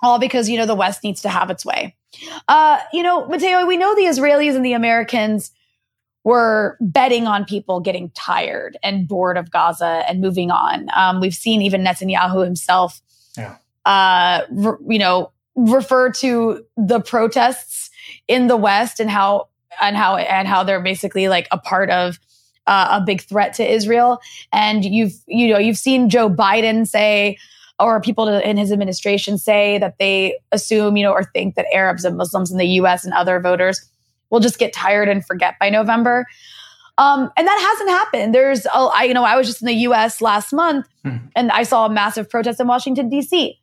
all 0.00 0.18
because, 0.18 0.48
you 0.48 0.56
know, 0.56 0.66
the 0.66 0.74
West 0.74 1.04
needs 1.04 1.20
to 1.22 1.28
have 1.28 1.50
its 1.50 1.64
way. 1.64 1.96
Uh, 2.48 2.78
you 2.92 3.02
know, 3.02 3.26
Matteo, 3.26 3.66
we 3.66 3.76
know 3.76 3.94
the 3.94 4.02
Israelis 4.02 4.54
and 4.54 4.64
the 4.64 4.72
Americans 4.72 5.50
were 6.24 6.76
betting 6.80 7.26
on 7.26 7.44
people 7.44 7.80
getting 7.80 8.10
tired 8.10 8.76
and 8.82 9.08
bored 9.08 9.36
of 9.36 9.50
Gaza 9.50 10.04
and 10.08 10.20
moving 10.20 10.50
on. 10.50 10.88
Um, 10.94 11.20
we've 11.20 11.34
seen 11.34 11.62
even 11.62 11.82
Netanyahu 11.82 12.44
himself, 12.44 13.00
yeah. 13.36 13.56
uh, 13.84 14.42
re- 14.50 14.76
you 14.88 14.98
know, 14.98 15.32
refer 15.56 16.10
to 16.12 16.64
the 16.76 17.00
protests 17.00 17.90
in 18.28 18.46
the 18.46 18.56
West 18.56 19.00
and 19.00 19.10
how 19.10 19.48
and 19.80 19.96
how 19.96 20.16
and 20.16 20.48
how 20.48 20.62
they're 20.62 20.82
basically 20.82 21.28
like 21.28 21.48
a 21.50 21.58
part 21.58 21.90
of 21.90 22.18
uh, 22.66 23.00
a 23.00 23.04
big 23.04 23.22
threat 23.22 23.54
to 23.54 23.70
Israel. 23.70 24.20
And 24.52 24.84
you've 24.84 25.14
you 25.26 25.48
know 25.48 25.58
you've 25.58 25.78
seen 25.78 26.08
Joe 26.08 26.28
Biden 26.28 26.86
say 26.86 27.38
or 27.78 28.00
people 28.00 28.28
in 28.28 28.56
his 28.56 28.70
administration 28.70 29.38
say 29.38 29.78
that 29.78 29.96
they 29.98 30.38
assume, 30.52 30.96
you 30.96 31.02
know, 31.02 31.12
or 31.12 31.24
think 31.24 31.56
that 31.56 31.66
Arabs 31.72 32.04
and 32.04 32.16
Muslims 32.16 32.50
in 32.50 32.58
the 32.58 32.66
US 32.66 33.04
and 33.04 33.12
other 33.12 33.40
voters 33.40 33.88
will 34.30 34.40
just 34.40 34.58
get 34.58 34.72
tired 34.72 35.08
and 35.08 35.24
forget 35.24 35.56
by 35.58 35.68
November. 35.68 36.26
Um, 36.98 37.30
and 37.36 37.46
that 37.46 37.60
hasn't 37.60 37.90
happened. 37.90 38.34
There's, 38.34 38.66
a, 38.66 38.78
I, 38.94 39.04
you 39.04 39.14
know, 39.14 39.24
I 39.24 39.36
was 39.36 39.46
just 39.46 39.62
in 39.62 39.66
the 39.66 39.74
US 39.74 40.20
last 40.20 40.52
month 40.52 40.86
hmm. 41.04 41.16
and 41.34 41.50
I 41.50 41.62
saw 41.64 41.86
a 41.86 41.90
massive 41.90 42.28
protest 42.30 42.60
in 42.60 42.66
Washington, 42.66 43.08
D.C. 43.08 43.58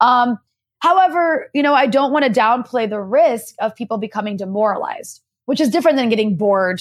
Um, 0.00 0.38
however, 0.80 1.50
you 1.54 1.62
know, 1.62 1.74
I 1.74 1.86
don't 1.86 2.12
want 2.12 2.24
to 2.24 2.30
downplay 2.30 2.88
the 2.88 3.00
risk 3.00 3.54
of 3.60 3.76
people 3.76 3.98
becoming 3.98 4.36
demoralized, 4.36 5.20
which 5.50 5.60
is 5.60 5.68
different 5.68 5.96
than 5.96 6.08
getting 6.08 6.36
bored 6.36 6.80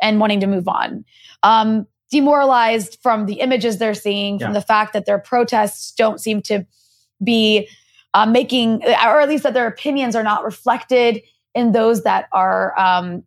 and 0.00 0.20
wanting 0.20 0.38
to 0.38 0.46
move 0.46 0.68
on. 0.68 1.04
Um, 1.42 1.88
demoralized 2.12 2.96
from 3.02 3.26
the 3.26 3.40
images 3.40 3.78
they're 3.78 3.92
seeing, 3.92 4.38
yeah. 4.38 4.46
from 4.46 4.54
the 4.54 4.60
fact 4.60 4.92
that 4.92 5.04
their 5.04 5.18
protests 5.18 5.90
don't 5.90 6.20
seem 6.20 6.40
to 6.42 6.64
be 7.24 7.68
uh, 8.14 8.24
making, 8.24 8.84
or 8.84 9.20
at 9.20 9.28
least 9.28 9.42
that 9.42 9.52
their 9.52 9.66
opinions 9.66 10.14
are 10.14 10.22
not 10.22 10.44
reflected 10.44 11.20
in 11.56 11.72
those 11.72 12.04
that 12.04 12.28
are 12.30 12.78
um, 12.78 13.24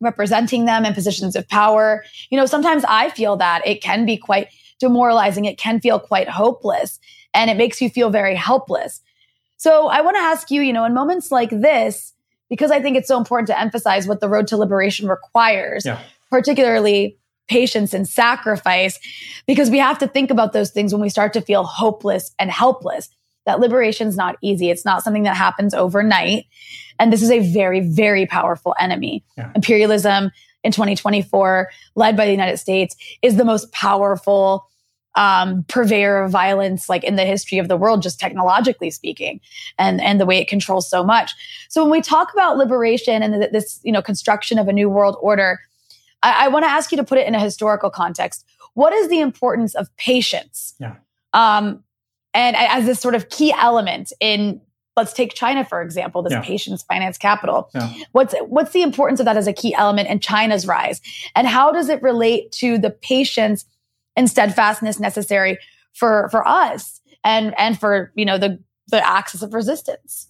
representing 0.00 0.64
them 0.64 0.86
in 0.86 0.94
positions 0.94 1.36
of 1.36 1.46
power. 1.48 2.02
You 2.30 2.38
know, 2.38 2.46
sometimes 2.46 2.82
I 2.88 3.10
feel 3.10 3.36
that 3.36 3.60
it 3.66 3.82
can 3.82 4.06
be 4.06 4.16
quite 4.16 4.48
demoralizing. 4.78 5.44
It 5.44 5.58
can 5.58 5.78
feel 5.78 6.00
quite 6.00 6.30
hopeless 6.30 6.98
and 7.34 7.50
it 7.50 7.58
makes 7.58 7.82
you 7.82 7.90
feel 7.90 8.08
very 8.08 8.34
helpless. 8.34 9.02
So 9.58 9.88
I 9.88 10.00
want 10.00 10.16
to 10.16 10.22
ask 10.22 10.50
you, 10.50 10.62
you 10.62 10.72
know, 10.72 10.86
in 10.86 10.94
moments 10.94 11.30
like 11.30 11.50
this, 11.50 12.14
because 12.50 12.70
I 12.70 12.82
think 12.82 12.96
it's 12.96 13.08
so 13.08 13.16
important 13.16 13.46
to 13.46 13.58
emphasize 13.58 14.06
what 14.06 14.20
the 14.20 14.28
road 14.28 14.48
to 14.48 14.56
liberation 14.56 15.08
requires, 15.08 15.86
yeah. 15.86 16.00
particularly 16.30 17.16
patience 17.48 17.94
and 17.94 18.08
sacrifice 18.08 18.98
because 19.46 19.70
we 19.70 19.78
have 19.78 19.98
to 19.98 20.06
think 20.06 20.30
about 20.30 20.52
those 20.52 20.70
things 20.70 20.92
when 20.92 21.00
we 21.00 21.08
start 21.08 21.32
to 21.32 21.40
feel 21.40 21.64
hopeless 21.64 22.32
and 22.38 22.50
helpless. 22.50 23.08
That 23.46 23.58
liberation 23.58 24.06
is 24.06 24.16
not 24.16 24.36
easy. 24.42 24.70
It's 24.70 24.84
not 24.84 25.02
something 25.02 25.24
that 25.24 25.36
happens 25.36 25.74
overnight. 25.74 26.44
And 26.98 27.12
this 27.12 27.22
is 27.22 27.30
a 27.30 27.40
very, 27.52 27.80
very 27.80 28.26
powerful 28.26 28.74
enemy. 28.78 29.24
Yeah. 29.36 29.50
Imperialism 29.54 30.30
in 30.62 30.72
2024, 30.72 31.70
led 31.96 32.16
by 32.16 32.26
the 32.26 32.32
United 32.32 32.58
States, 32.58 32.94
is 33.22 33.36
the 33.36 33.44
most 33.44 33.72
powerful 33.72 34.69
um, 35.16 35.64
purveyor 35.68 36.22
of 36.22 36.30
violence 36.30 36.88
like 36.88 37.02
in 37.02 37.16
the 37.16 37.24
history 37.24 37.58
of 37.58 37.68
the 37.68 37.76
world 37.76 38.00
just 38.02 38.20
technologically 38.20 38.90
speaking 38.90 39.40
and 39.78 40.00
and 40.00 40.20
the 40.20 40.26
way 40.26 40.38
it 40.38 40.46
controls 40.46 40.88
so 40.88 41.02
much 41.02 41.32
so 41.68 41.82
when 41.82 41.90
we 41.90 42.00
talk 42.00 42.32
about 42.32 42.56
liberation 42.56 43.22
and 43.22 43.42
this 43.52 43.80
you 43.82 43.90
know 43.90 44.02
construction 44.02 44.58
of 44.58 44.68
a 44.68 44.72
new 44.72 44.88
world 44.88 45.16
order 45.20 45.58
I, 46.22 46.46
I 46.46 46.48
want 46.48 46.64
to 46.64 46.70
ask 46.70 46.90
you 46.92 46.96
to 46.96 47.04
put 47.04 47.18
it 47.18 47.26
in 47.26 47.34
a 47.34 47.40
historical 47.40 47.90
context. 47.90 48.44
What 48.74 48.92
is 48.92 49.08
the 49.08 49.20
importance 49.20 49.74
of 49.74 49.94
patience? 49.96 50.74
Yeah. 50.78 50.96
Um, 51.32 51.82
and 52.34 52.56
as 52.56 52.86
this 52.86 53.00
sort 53.00 53.14
of 53.14 53.28
key 53.28 53.52
element 53.52 54.12
in 54.20 54.60
let's 54.96 55.12
take 55.12 55.34
China 55.34 55.64
for 55.64 55.80
example, 55.80 56.22
this 56.22 56.32
yeah. 56.32 56.42
patience 56.42 56.82
finance 56.82 57.16
capital. 57.16 57.70
Yeah. 57.74 57.92
What's 58.12 58.34
what's 58.46 58.72
the 58.72 58.82
importance 58.82 59.20
of 59.20 59.26
that 59.26 59.36
as 59.36 59.46
a 59.46 59.52
key 59.52 59.74
element 59.74 60.08
in 60.08 60.20
China's 60.20 60.66
rise, 60.66 61.00
and 61.34 61.46
how 61.46 61.72
does 61.72 61.88
it 61.88 62.02
relate 62.02 62.52
to 62.52 62.78
the 62.78 62.90
patience 62.90 63.64
and 64.16 64.28
steadfastness 64.28 65.00
necessary 65.00 65.58
for 65.92 66.28
for 66.30 66.46
us 66.46 67.00
and 67.24 67.54
and 67.58 67.78
for 67.78 68.12
you 68.14 68.24
know 68.24 68.38
the 68.38 68.58
the 68.88 69.06
axis 69.06 69.42
of 69.42 69.54
resistance? 69.54 70.28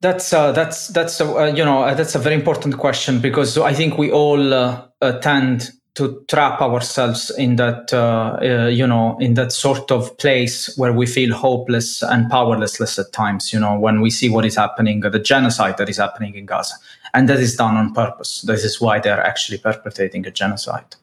That's 0.00 0.32
uh, 0.32 0.52
that's 0.52 0.88
that's 0.88 1.20
uh, 1.20 1.52
you 1.56 1.64
know 1.64 1.82
uh, 1.82 1.94
that's 1.94 2.14
a 2.14 2.20
very 2.20 2.36
important 2.36 2.78
question 2.78 3.20
because 3.20 3.58
I 3.58 3.72
think 3.72 3.98
we 3.98 4.12
all 4.12 4.54
uh, 4.54 4.86
uh, 5.02 5.18
tend 5.18 5.70
to 5.94 6.24
trap 6.28 6.60
ourselves 6.60 7.30
in 7.30 7.56
that 7.56 7.92
uh, 7.92 8.68
you 8.68 8.86
know 8.86 9.18
in 9.18 9.34
that 9.34 9.50
sort 9.50 9.90
of 9.90 10.16
place 10.18 10.72
where 10.76 10.92
we 10.92 11.04
feel 11.04 11.34
hopeless 11.34 12.02
and 12.02 12.30
powerless 12.30 12.80
at 12.98 13.12
times. 13.12 13.52
You 13.52 13.58
know 13.58 13.76
when 13.76 14.00
we 14.00 14.10
see 14.10 14.30
what 14.30 14.44
is 14.44 14.54
happening, 14.54 15.00
the 15.00 15.18
genocide 15.18 15.78
that 15.78 15.88
is 15.88 15.96
happening 15.96 16.36
in 16.36 16.46
Gaza, 16.46 16.74
and 17.12 17.28
that 17.28 17.40
is 17.40 17.56
done 17.56 17.76
on 17.76 17.92
purpose. 17.92 18.42
This 18.42 18.64
is 18.64 18.80
why 18.80 19.00
they 19.00 19.10
are 19.10 19.20
actually 19.20 19.58
perpetrating 19.58 20.24
a 20.28 20.30
genocide. 20.30 20.94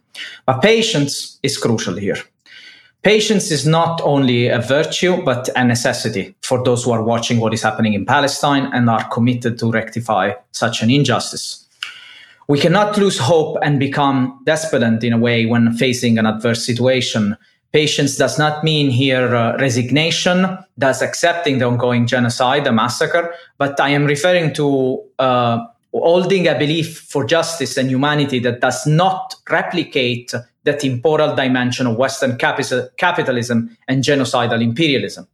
But 0.45 0.61
patience 0.61 1.39
is 1.43 1.57
crucial 1.57 1.95
here. 1.95 2.18
Patience 3.05 3.51
is 3.51 3.68
not 3.68 4.01
only 4.03 4.47
a 4.47 4.59
virtue, 4.59 5.22
but 5.22 5.47
a 5.55 5.63
necessity 5.63 6.36
for 6.41 6.63
those 6.63 6.84
who 6.84 6.91
are 6.91 7.03
watching 7.03 7.39
what 7.39 7.53
is 7.53 7.61
happening 7.61 7.93
in 7.93 8.03
Palestine 8.03 8.66
and 8.74 8.89
are 8.89 9.07
committed 9.09 9.59
to 9.59 9.72
rectify 9.72 10.34
such 10.53 10.82
an 10.82 10.89
injustice. 10.89 11.68
We 12.47 12.59
cannot 12.59 12.97
lose 12.97 13.20
hope 13.20 13.57
and 13.61 13.80
become 13.80 14.41
despondent 14.45 15.03
in 15.03 15.13
a 15.13 15.20
way 15.20 15.45
when 15.45 15.74
facing 15.74 16.18
an 16.18 16.26
adverse 16.26 16.66
situation. 16.66 17.38
Patience 17.72 18.18
does 18.18 18.39
not 18.39 18.63
mean 18.63 18.89
here 18.89 19.36
uh, 19.36 19.57
resignation, 19.57 20.57
thus 20.78 21.01
accepting 21.03 21.59
the 21.59 21.66
ongoing 21.66 22.07
genocide, 22.07 22.63
the 22.63 22.72
massacre, 22.72 23.36
but 23.57 23.80
I 23.80 23.89
am 23.89 24.05
referring 24.05 24.53
to 24.53 25.03
uh, 25.20 25.66
holding 26.04 26.48
a 26.48 26.58
belief 26.58 27.00
for 27.00 27.26
justice 27.26 27.78
and 27.78 27.89
humanity 27.89 28.39
that 28.39 28.62
does 28.62 28.86
not 28.86 29.36
replicate 29.50 30.34
the 30.64 30.74
temporal 30.74 31.36
dimension 31.36 31.88
of 31.88 31.96
Western 31.96 32.38
capital, 32.38 32.89
capitalism 32.98 33.78
and 33.88 34.04
genocidal 34.04 34.62
imperialism. 34.62 35.28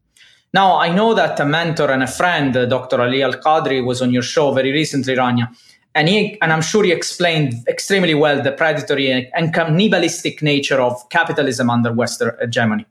Now, 0.54 0.78
I 0.78 0.94
know 0.94 1.14
that 1.14 1.40
a 1.40 1.46
mentor 1.46 1.90
and 1.92 2.04
a 2.04 2.08
friend, 2.08 2.56
uh, 2.56 2.66
Dr. 2.66 3.02
Ali 3.02 3.24
Al 3.24 3.34
Kadri, 3.34 3.84
was 3.84 4.02
on 4.02 4.12
your 4.12 4.22
show 4.22 4.52
very 4.52 4.72
recently, 4.72 5.16
Rania, 5.16 5.48
and, 5.96 6.10
he, 6.10 6.38
and 6.42 6.52
I'm 6.52 6.62
sure 6.62 6.84
he 6.84 6.92
explained 6.92 7.54
extremely 7.68 8.14
well 8.14 8.42
the 8.42 8.52
predatory 8.52 9.32
and 9.34 9.54
cannibalistic 9.54 10.42
nature 10.42 10.82
of 10.82 11.10
capitalism 11.10 11.70
under 11.70 11.94
Western 11.94 12.36
hegemony. 12.40 12.86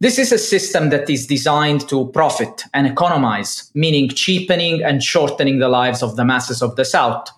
This 0.00 0.18
is 0.18 0.30
a 0.30 0.38
system 0.38 0.90
that 0.90 1.10
is 1.10 1.26
designed 1.26 1.88
to 1.88 2.06
profit 2.12 2.64
and 2.72 2.86
economize, 2.86 3.70
meaning 3.74 4.08
cheapening 4.08 4.82
and 4.82 5.02
shortening 5.02 5.58
the 5.58 5.68
lives 5.68 6.02
of 6.02 6.16
the 6.16 6.24
masses 6.24 6.62
of 6.62 6.76
the 6.76 6.84
South 6.84 7.28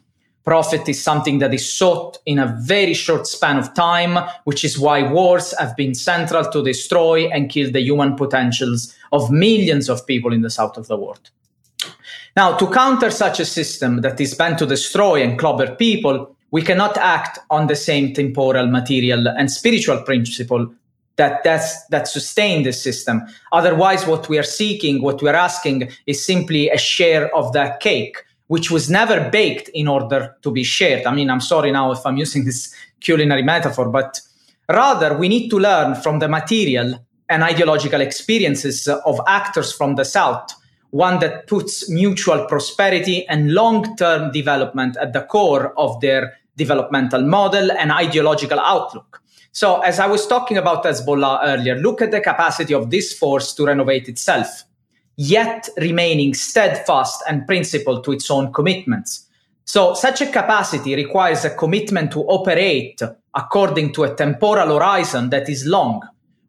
profit 0.44 0.88
is 0.88 1.02
something 1.02 1.38
that 1.38 1.54
is 1.54 1.72
sought 1.72 2.18
in 2.26 2.38
a 2.38 2.56
very 2.62 2.94
short 2.94 3.26
span 3.26 3.58
of 3.58 3.72
time, 3.74 4.18
which 4.44 4.64
is 4.64 4.78
why 4.78 5.00
wars 5.02 5.54
have 5.58 5.76
been 5.76 5.94
central 5.94 6.44
to 6.50 6.64
destroy 6.64 7.28
and 7.28 7.50
kill 7.50 7.70
the 7.70 7.80
human 7.80 8.16
potentials 8.16 8.96
of 9.12 9.30
millions 9.30 9.88
of 9.88 10.06
people 10.06 10.32
in 10.32 10.42
the 10.42 10.50
south 10.50 10.76
of 10.76 10.88
the 10.88 10.96
world. 10.96 11.30
Now, 12.36 12.56
to 12.56 12.66
counter 12.68 13.10
such 13.10 13.40
a 13.40 13.44
system 13.44 14.00
that 14.00 14.20
is 14.20 14.34
bent 14.34 14.58
to 14.58 14.66
destroy 14.66 15.22
and 15.22 15.38
clobber 15.38 15.74
people, 15.76 16.34
we 16.50 16.62
cannot 16.62 16.96
act 16.96 17.38
on 17.50 17.66
the 17.66 17.76
same 17.76 18.12
temporal, 18.12 18.66
material, 18.66 19.28
and 19.28 19.50
spiritual 19.50 20.02
principle 20.02 20.72
that 21.20 21.44
that's, 21.44 21.84
that 21.88 22.08
sustain 22.08 22.62
the 22.62 22.72
system. 22.72 23.22
Otherwise, 23.52 24.06
what 24.06 24.26
we 24.30 24.38
are 24.38 24.50
seeking, 24.60 25.02
what 25.02 25.20
we 25.20 25.28
are 25.28 25.40
asking, 25.50 25.90
is 26.06 26.24
simply 26.24 26.70
a 26.70 26.78
share 26.78 27.24
of 27.36 27.52
that 27.52 27.80
cake 27.80 28.16
which 28.46 28.68
was 28.68 28.90
never 28.90 29.30
baked 29.30 29.68
in 29.74 29.86
order 29.86 30.34
to 30.42 30.50
be 30.50 30.64
shared. 30.64 31.06
I 31.06 31.14
mean, 31.14 31.30
I'm 31.30 31.40
sorry 31.40 31.70
now 31.70 31.92
if 31.92 32.04
I'm 32.04 32.16
using 32.26 32.44
this 32.44 32.74
culinary 33.00 33.42
metaphor, 33.42 33.88
but 33.90 34.20
rather 34.68 35.16
we 35.16 35.28
need 35.28 35.50
to 35.50 35.58
learn 35.58 35.94
from 35.94 36.18
the 36.18 36.28
material 36.28 36.88
and 37.28 37.44
ideological 37.44 38.00
experiences 38.00 38.88
of 38.88 39.20
actors 39.28 39.72
from 39.72 39.94
the 39.94 40.04
South, 40.04 40.50
one 40.90 41.20
that 41.20 41.46
puts 41.46 41.88
mutual 41.88 42.46
prosperity 42.46 43.24
and 43.28 43.52
long 43.52 43.94
term 43.96 44.32
development 44.32 44.96
at 44.96 45.12
the 45.12 45.22
core 45.22 45.72
of 45.78 46.00
their 46.00 46.32
developmental 46.56 47.22
model 47.22 47.70
and 47.70 47.92
ideological 47.92 48.58
outlook. 48.58 49.22
So, 49.52 49.80
as 49.80 49.98
I 49.98 50.06
was 50.06 50.26
talking 50.26 50.56
about 50.56 50.84
Hezbollah 50.84 51.40
earlier, 51.42 51.74
look 51.76 52.02
at 52.02 52.10
the 52.10 52.20
capacity 52.20 52.72
of 52.72 52.90
this 52.90 53.12
force 53.12 53.52
to 53.54 53.66
renovate 53.66 54.08
itself 54.08 54.64
yet 55.20 55.68
remaining 55.76 56.32
steadfast 56.32 57.22
and 57.28 57.46
principled 57.46 58.02
to 58.02 58.12
its 58.12 58.30
own 58.30 58.50
commitments. 58.54 59.26
So, 59.66 59.92
such 59.92 60.22
a 60.22 60.26
capacity 60.26 60.96
requires 60.96 61.44
a 61.44 61.54
commitment 61.54 62.10
to 62.12 62.22
operate 62.22 63.02
according 63.34 63.92
to 63.92 64.04
a 64.04 64.14
temporal 64.14 64.78
horizon 64.78 65.28
that 65.28 65.50
is 65.50 65.66
long, 65.66 66.00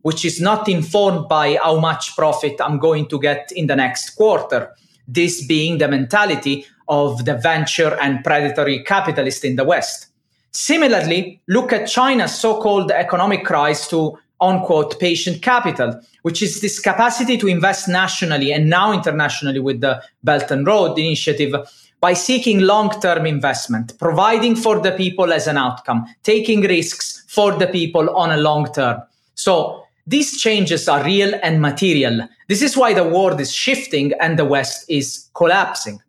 which 0.04 0.24
is 0.24 0.40
not 0.40 0.70
informed 0.70 1.28
by 1.28 1.58
how 1.62 1.82
much 1.82 2.16
profit 2.16 2.62
I'm 2.62 2.80
going 2.80 3.08
to 3.10 3.20
get 3.20 3.52
in 3.54 3.68
the 3.68 3.76
next 3.76 4.12
quarter. 4.12 4.74
This 5.06 5.46
being 5.46 5.78
the 5.78 5.90
mentality 5.90 6.66
of 6.88 7.26
the 7.26 7.36
venture 7.36 8.00
and 8.00 8.24
predatory 8.24 8.84
capitalist 8.84 9.44
in 9.44 9.58
the 9.58 9.66
West. 9.66 10.08
Similarly, 10.54 11.42
look 11.48 11.72
at 11.72 11.88
China's 11.88 12.38
so 12.38 12.62
called 12.62 12.92
economic 12.92 13.50
rise 13.50 13.88
to 13.88 14.18
unquote 14.42 15.00
patient 15.00 15.42
capital, 15.42 16.00
which 16.24 16.42
is 16.42 16.62
this 16.62 16.80
capacity 16.80 17.38
to 17.38 17.48
invest 17.48 17.88
nationally 17.88 18.52
and 18.52 18.70
now 18.70 18.92
internationally 18.92 19.60
with 19.60 19.82
the 19.82 20.02
Belt 20.24 20.52
and 20.52 20.66
Road 20.66 20.98
Initiative, 20.98 21.56
by 22.02 22.14
seeking 22.14 22.62
long-term 22.62 23.28
investment, 23.28 23.98
providing 24.00 24.56
for 24.56 24.80
the 24.80 24.92
people 24.92 25.32
as 25.32 25.46
an 25.46 25.58
outcome, 25.58 26.04
taking 26.24 26.62
risks 26.62 27.24
for 27.28 27.52
the 27.52 27.68
people 27.68 28.10
on 28.16 28.32
a 28.32 28.38
long 28.38 28.66
term. 28.74 29.00
So 29.36 29.84
these 30.08 30.42
changes 30.42 30.90
are 30.90 31.04
real 31.04 31.40
and 31.44 31.62
material. 31.62 32.28
This 32.50 32.64
is 32.64 32.76
why 32.76 32.94
the 32.96 33.04
world 33.04 33.40
is 33.40 33.54
shifting 33.54 34.14
and 34.20 34.40
the 34.40 34.46
West 34.46 34.84
is 34.90 35.30
collapsing. 35.36 36.02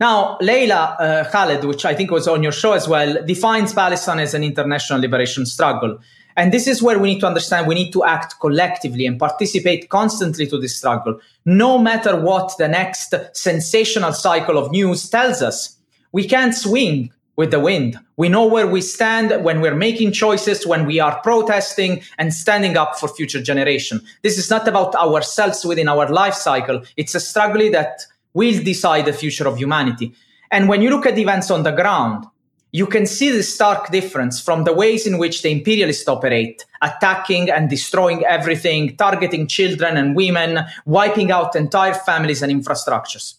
Now, 0.00 0.38
Leila 0.40 0.96
uh, 0.98 1.30
Khaled, 1.30 1.64
which 1.64 1.84
I 1.84 1.94
think 1.94 2.10
was 2.10 2.26
on 2.26 2.42
your 2.42 2.52
show 2.52 2.72
as 2.72 2.88
well, 2.88 3.22
defines 3.24 3.72
Palestine 3.72 4.18
as 4.18 4.34
an 4.34 4.42
international 4.42 5.00
liberation 5.00 5.46
struggle. 5.46 5.98
And 6.36 6.52
this 6.52 6.66
is 6.66 6.82
where 6.82 6.98
we 6.98 7.14
need 7.14 7.20
to 7.20 7.28
understand 7.28 7.68
we 7.68 7.76
need 7.76 7.92
to 7.92 8.04
act 8.04 8.40
collectively 8.40 9.06
and 9.06 9.18
participate 9.18 9.88
constantly 9.88 10.48
to 10.48 10.58
this 10.58 10.76
struggle, 10.76 11.20
no 11.44 11.78
matter 11.78 12.20
what 12.20 12.56
the 12.58 12.66
next 12.66 13.14
sensational 13.34 14.12
cycle 14.12 14.58
of 14.58 14.72
news 14.72 15.08
tells 15.08 15.42
us. 15.42 15.76
We 16.10 16.26
can't 16.26 16.54
swing 16.54 17.12
with 17.36 17.50
the 17.50 17.60
wind. 17.60 17.98
We 18.16 18.28
know 18.28 18.46
where 18.46 18.66
we 18.66 18.80
stand 18.80 19.44
when 19.44 19.60
we're 19.60 19.74
making 19.74 20.12
choices, 20.12 20.66
when 20.66 20.86
we 20.86 21.00
are 21.00 21.20
protesting 21.22 22.02
and 22.18 22.32
standing 22.32 22.76
up 22.76 22.98
for 22.98 23.08
future 23.08 23.42
generation. 23.42 24.00
This 24.22 24.38
is 24.38 24.50
not 24.50 24.68
about 24.68 24.94
ourselves 24.94 25.64
within 25.64 25.88
our 25.88 26.08
life 26.08 26.34
cycle. 26.34 26.82
It's 26.96 27.14
a 27.14 27.20
struggle 27.20 27.70
that 27.72 28.06
will 28.34 28.62
decide 28.62 29.06
the 29.06 29.12
future 29.12 29.48
of 29.48 29.56
humanity. 29.56 30.12
And 30.50 30.68
when 30.68 30.82
you 30.82 30.90
look 30.90 31.06
at 31.06 31.18
events 31.18 31.50
on 31.50 31.62
the 31.62 31.72
ground, 31.72 32.26
you 32.72 32.86
can 32.86 33.06
see 33.06 33.30
the 33.30 33.44
stark 33.44 33.90
difference 33.92 34.40
from 34.40 34.64
the 34.64 34.72
ways 34.72 35.06
in 35.06 35.16
which 35.16 35.42
the 35.42 35.50
imperialists 35.50 36.08
operate, 36.08 36.64
attacking 36.82 37.48
and 37.48 37.70
destroying 37.70 38.24
everything, 38.24 38.96
targeting 38.96 39.46
children 39.46 39.96
and 39.96 40.16
women, 40.16 40.58
wiping 40.84 41.30
out 41.30 41.54
entire 41.54 41.94
families 41.94 42.42
and 42.42 42.52
infrastructures. 42.52 43.34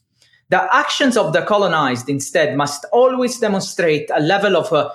The 0.49 0.73
actions 0.73 1.17
of 1.17 1.33
the 1.33 1.41
colonized 1.41 2.07
instead 2.07 2.55
must 2.55 2.85
always 2.93 3.37
demonstrate 3.37 4.09
a 4.15 4.21
level 4.21 4.55
of 4.55 4.71
uh, 4.71 4.89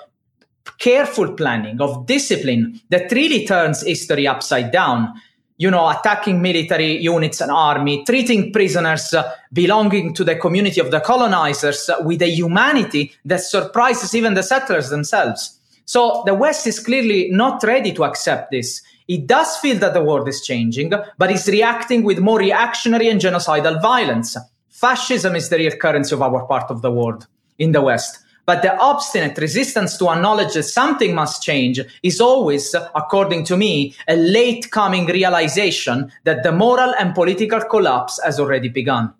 careful 0.79 1.33
planning, 1.33 1.79
of 1.79 2.07
discipline 2.07 2.81
that 2.89 3.11
really 3.11 3.45
turns 3.45 3.83
history 3.83 4.25
upside 4.25 4.71
down 4.71 5.13
you 5.61 5.69
know, 5.69 5.87
attacking 5.87 6.41
military 6.41 6.97
units 6.97 7.39
and 7.39 7.51
army, 7.51 8.03
treating 8.03 8.51
prisoners 8.51 9.13
belonging 9.53 10.11
to 10.11 10.23
the 10.23 10.35
community 10.35 10.81
of 10.81 10.89
the 10.89 10.99
colonizers 10.99 11.87
with 11.99 12.23
a 12.23 12.27
humanity 12.27 13.13
that 13.25 13.41
surprises 13.41 14.15
even 14.15 14.33
the 14.33 14.41
settlers 14.41 14.89
themselves. 14.89 15.59
So 15.85 16.23
the 16.25 16.33
West 16.33 16.65
is 16.65 16.79
clearly 16.79 17.29
not 17.29 17.61
ready 17.61 17.93
to 17.93 18.05
accept 18.05 18.49
this. 18.49 18.81
It 19.07 19.27
does 19.27 19.55
feel 19.57 19.77
that 19.77 19.93
the 19.93 20.03
world 20.03 20.27
is 20.27 20.41
changing, 20.41 20.93
but 21.19 21.29
is 21.29 21.45
reacting 21.45 22.01
with 22.01 22.17
more 22.17 22.39
reactionary 22.39 23.07
and 23.09 23.21
genocidal 23.21 23.79
violence. 23.83 24.35
Fascism 24.69 25.35
is 25.35 25.49
the 25.49 25.57
real 25.57 25.75
currency 25.75 26.15
of 26.15 26.23
our 26.23 26.43
part 26.47 26.71
of 26.71 26.81
the 26.81 26.91
world 26.91 27.27
in 27.59 27.71
the 27.71 27.83
West. 27.83 28.17
But 28.45 28.63
the 28.63 28.75
obstinate 28.77 29.37
resistance 29.37 29.97
to 29.97 30.09
acknowledge 30.09 30.53
that 30.53 30.63
something 30.63 31.13
must 31.13 31.43
change 31.43 31.79
is 32.03 32.19
always, 32.19 32.73
according 32.95 33.45
to 33.45 33.57
me, 33.57 33.95
a 34.07 34.15
late 34.15 34.71
coming 34.71 35.05
realization 35.05 36.11
that 36.23 36.43
the 36.43 36.51
moral 36.51 36.93
and 36.99 37.13
political 37.13 37.61
collapse 37.61 38.19
has 38.23 38.39
already 38.39 38.67
begun. 38.67 39.13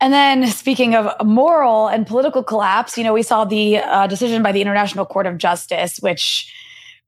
And 0.00 0.12
then, 0.12 0.46
speaking 0.46 0.94
of 0.94 1.12
moral 1.26 1.88
and 1.88 2.06
political 2.06 2.44
collapse, 2.44 2.96
you 2.96 3.02
know, 3.02 3.12
we 3.12 3.24
saw 3.24 3.44
the 3.44 3.78
uh, 3.78 4.06
decision 4.06 4.42
by 4.42 4.52
the 4.52 4.60
International 4.60 5.04
Court 5.04 5.26
of 5.26 5.38
Justice, 5.38 5.98
which, 5.98 6.54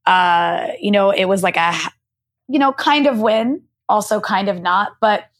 uh, 0.05 0.67
you 0.79 0.91
know, 0.91 1.11
it 1.11 1.25
was 1.25 1.41
like 1.41 1.55
a, 1.55 1.73
you 2.49 2.59
know, 2.59 2.73
kind 2.73 3.07
of 3.07 3.19
win, 3.19 3.61
also 3.87 4.19
kind 4.19 4.49
of 4.49 4.61
not. 4.61 4.93
But 4.99 5.30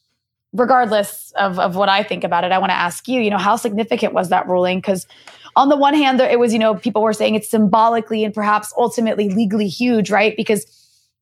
regardless 0.54 1.32
of, 1.38 1.60
of 1.60 1.76
what 1.76 1.90
I 1.90 2.04
think 2.04 2.24
about 2.24 2.44
it, 2.44 2.52
I 2.52 2.58
want 2.58 2.72
to 2.72 2.78
ask 2.78 3.08
you, 3.08 3.22
you 3.22 3.30
know, 3.30 3.38
how 3.38 3.56
significant 3.56 4.14
was 4.14 4.30
that 4.30 4.48
ruling? 4.48 4.80
Because 4.80 5.08
on 5.56 5.70
the 5.70 5.78
one 5.78 5.94
hand, 5.94 6.20
there, 6.20 6.30
it 6.30 6.40
was, 6.40 6.54
you 6.54 6.60
know, 6.60 6.76
people 6.76 7.02
were 7.02 7.14
saying 7.14 7.36
it's 7.36 7.50
symbolically 7.50 8.24
and 8.24 8.34
perhaps 8.34 8.74
ultimately 8.78 9.30
legally 9.30 9.68
huge, 9.68 10.10
right? 10.12 10.36
Because, 10.36 10.66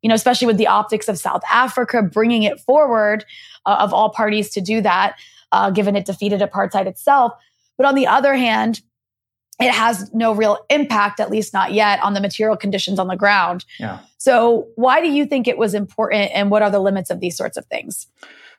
you 0.01 0.09
know, 0.09 0.15
especially 0.15 0.47
with 0.47 0.57
the 0.57 0.67
optics 0.67 1.07
of 1.07 1.17
South 1.17 1.41
Africa 1.51 2.01
bringing 2.01 2.43
it 2.43 2.59
forward 2.59 3.25
uh, 3.65 3.77
of 3.79 3.93
all 3.93 4.09
parties 4.09 4.49
to 4.51 4.61
do 4.61 4.81
that, 4.81 5.15
uh, 5.51 5.69
given 5.69 5.95
it 5.95 6.05
defeated 6.05 6.41
apartheid 6.41 6.87
itself. 6.87 7.33
But 7.77 7.85
on 7.85 7.95
the 7.95 8.07
other 8.07 8.35
hand, 8.35 8.81
it 9.59 9.71
has 9.71 10.13
no 10.13 10.33
real 10.33 10.57
impact, 10.69 11.19
at 11.19 11.29
least 11.29 11.53
not 11.53 11.73
yet, 11.73 12.01
on 12.01 12.13
the 12.13 12.21
material 12.21 12.55
conditions 12.55 12.97
on 12.97 13.07
the 13.07 13.17
ground. 13.17 13.65
Yeah. 13.77 13.99
So, 14.17 14.67
why 14.75 15.01
do 15.01 15.09
you 15.09 15.25
think 15.25 15.47
it 15.47 15.57
was 15.57 15.73
important, 15.73 16.31
and 16.33 16.49
what 16.49 16.61
are 16.61 16.71
the 16.71 16.79
limits 16.79 17.09
of 17.09 17.19
these 17.19 17.35
sorts 17.35 17.57
of 17.57 17.65
things? 17.65 18.07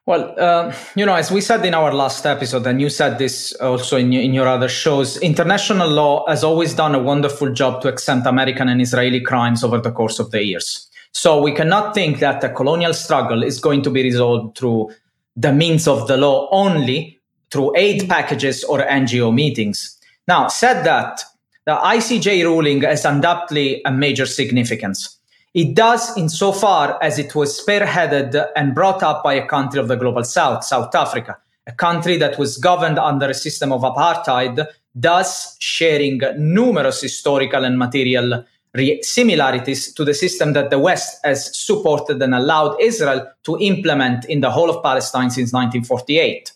Well, 0.06 0.34
uh, 0.38 0.74
you 0.96 1.04
know, 1.04 1.14
as 1.14 1.30
we 1.30 1.40
said 1.40 1.64
in 1.64 1.74
our 1.74 1.92
last 1.92 2.24
episode, 2.26 2.66
and 2.66 2.80
you 2.80 2.88
said 2.88 3.18
this 3.18 3.52
also 3.54 3.96
in, 3.96 4.12
in 4.12 4.32
your 4.32 4.48
other 4.48 4.68
shows, 4.68 5.18
international 5.18 5.88
law 5.88 6.26
has 6.26 6.42
always 6.42 6.74
done 6.74 6.94
a 6.94 6.98
wonderful 6.98 7.52
job 7.52 7.82
to 7.82 7.88
exempt 7.88 8.26
American 8.26 8.68
and 8.68 8.80
Israeli 8.80 9.20
crimes 9.20 9.62
over 9.62 9.78
the 9.78 9.92
course 9.92 10.18
of 10.18 10.30
the 10.30 10.42
years. 10.42 10.88
So 11.12 11.42
we 11.42 11.52
cannot 11.52 11.94
think 11.94 12.18
that 12.20 12.40
the 12.40 12.48
colonial 12.48 12.94
struggle 12.94 13.42
is 13.42 13.60
going 13.60 13.82
to 13.82 13.90
be 13.90 14.02
resolved 14.02 14.56
through 14.56 14.90
the 15.36 15.52
means 15.52 15.86
of 15.86 16.08
the 16.08 16.16
law 16.16 16.48
only 16.50 17.18
through 17.50 17.76
aid 17.76 18.08
packages 18.08 18.64
or 18.64 18.80
NGO 18.80 19.32
meetings. 19.34 19.98
Now, 20.26 20.48
said 20.48 20.84
that, 20.84 21.22
the 21.66 21.76
ICJ 21.76 22.44
ruling 22.44 22.82
has 22.82 23.04
undoubtedly 23.04 23.82
a 23.84 23.92
major 23.92 24.26
significance. 24.26 25.19
It 25.52 25.74
does 25.74 26.16
insofar 26.16 27.02
as 27.02 27.18
it 27.18 27.34
was 27.34 27.60
spearheaded 27.60 28.48
and 28.54 28.74
brought 28.74 29.02
up 29.02 29.24
by 29.24 29.34
a 29.34 29.46
country 29.46 29.80
of 29.80 29.88
the 29.88 29.96
global 29.96 30.22
south, 30.22 30.64
South 30.64 30.94
Africa, 30.94 31.38
a 31.66 31.72
country 31.72 32.16
that 32.18 32.38
was 32.38 32.56
governed 32.56 32.98
under 33.00 33.28
a 33.28 33.34
system 33.34 33.72
of 33.72 33.82
apartheid, 33.82 34.64
thus 34.94 35.56
sharing 35.58 36.20
numerous 36.38 37.02
historical 37.02 37.64
and 37.64 37.78
material 37.78 38.44
re- 38.74 39.02
similarities 39.02 39.92
to 39.94 40.04
the 40.04 40.14
system 40.14 40.52
that 40.52 40.70
the 40.70 40.78
West 40.78 41.18
has 41.24 41.56
supported 41.58 42.22
and 42.22 42.32
allowed 42.32 42.80
Israel 42.80 43.26
to 43.42 43.58
implement 43.58 44.24
in 44.26 44.42
the 44.42 44.50
whole 44.50 44.70
of 44.70 44.82
Palestine 44.84 45.30
since 45.30 45.52
1948. 45.52 46.52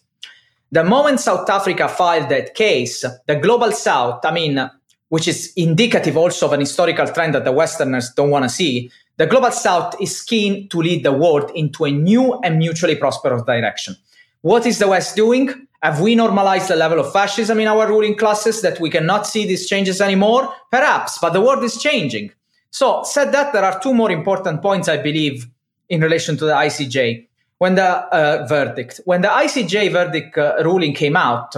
The 0.71 0.85
moment 0.85 1.19
South 1.19 1.49
Africa 1.51 1.89
filed 1.89 2.29
that 2.29 2.55
case, 2.55 3.05
the 3.27 3.37
global 3.37 3.73
south, 3.73 4.25
I 4.25 4.31
mean, 4.33 4.71
which 5.15 5.29
is 5.29 5.53
indicative 5.55 6.17
also 6.17 6.47
of 6.47 6.53
an 6.55 6.59
historical 6.59 7.07
trend 7.07 7.37
that 7.37 7.45
the 7.45 7.53
Westerners 7.53 8.11
don't 8.17 8.31
want 8.31 8.45
to 8.45 8.49
see, 8.49 8.91
the 9.17 9.29
global 9.29 9.53
south 9.53 9.95
is 10.01 10.21
keen 10.23 10.69
to 10.69 10.79
lead 10.79 11.05
the 11.05 11.12
world 11.12 11.53
into 11.55 11.85
a 11.85 11.91
new 11.93 12.35
and 12.41 12.59
mutually 12.59 12.97
prosperous 12.97 13.41
direction. 13.43 13.95
What 14.41 14.67
is 14.67 14.81
the 14.81 14.89
West 14.89 15.15
doing? 15.15 15.69
Have 15.85 16.01
we 16.01 16.17
normalized 16.17 16.67
the 16.67 16.75
level 16.75 16.99
of 16.99 17.12
fascism 17.12 17.61
in 17.61 17.69
our 17.69 17.87
ruling 17.87 18.17
classes 18.17 18.61
that 18.62 18.81
we 18.81 18.91
cannot 18.91 19.25
see 19.25 19.47
these 19.47 19.69
changes 19.69 20.01
anymore? 20.01 20.53
Perhaps, 20.73 21.19
but 21.19 21.33
the 21.33 21.41
world 21.41 21.62
is 21.62 21.81
changing. 21.81 22.33
So, 22.73 23.05
said 23.05 23.31
that, 23.31 23.53
there 23.53 23.65
are 23.65 23.79
two 23.79 23.95
more 23.95 24.11
important 24.11 24.62
points, 24.62 24.89
I 24.89 24.97
believe, 24.97 25.47
in 25.89 26.01
relation 26.01 26.37
to 26.39 26.45
the 26.45 26.55
ICJ. 26.55 27.29
When 27.59 27.77
the 27.77 27.85
uh, 27.85 28.47
verdict, 28.49 29.01
when 29.05 29.23
the 29.23 29.29
ICJ 29.29 29.93
verdict 29.93 30.37
uh, 30.37 30.57
ruling 30.65 30.93
came 30.93 31.15
out, 31.15 31.55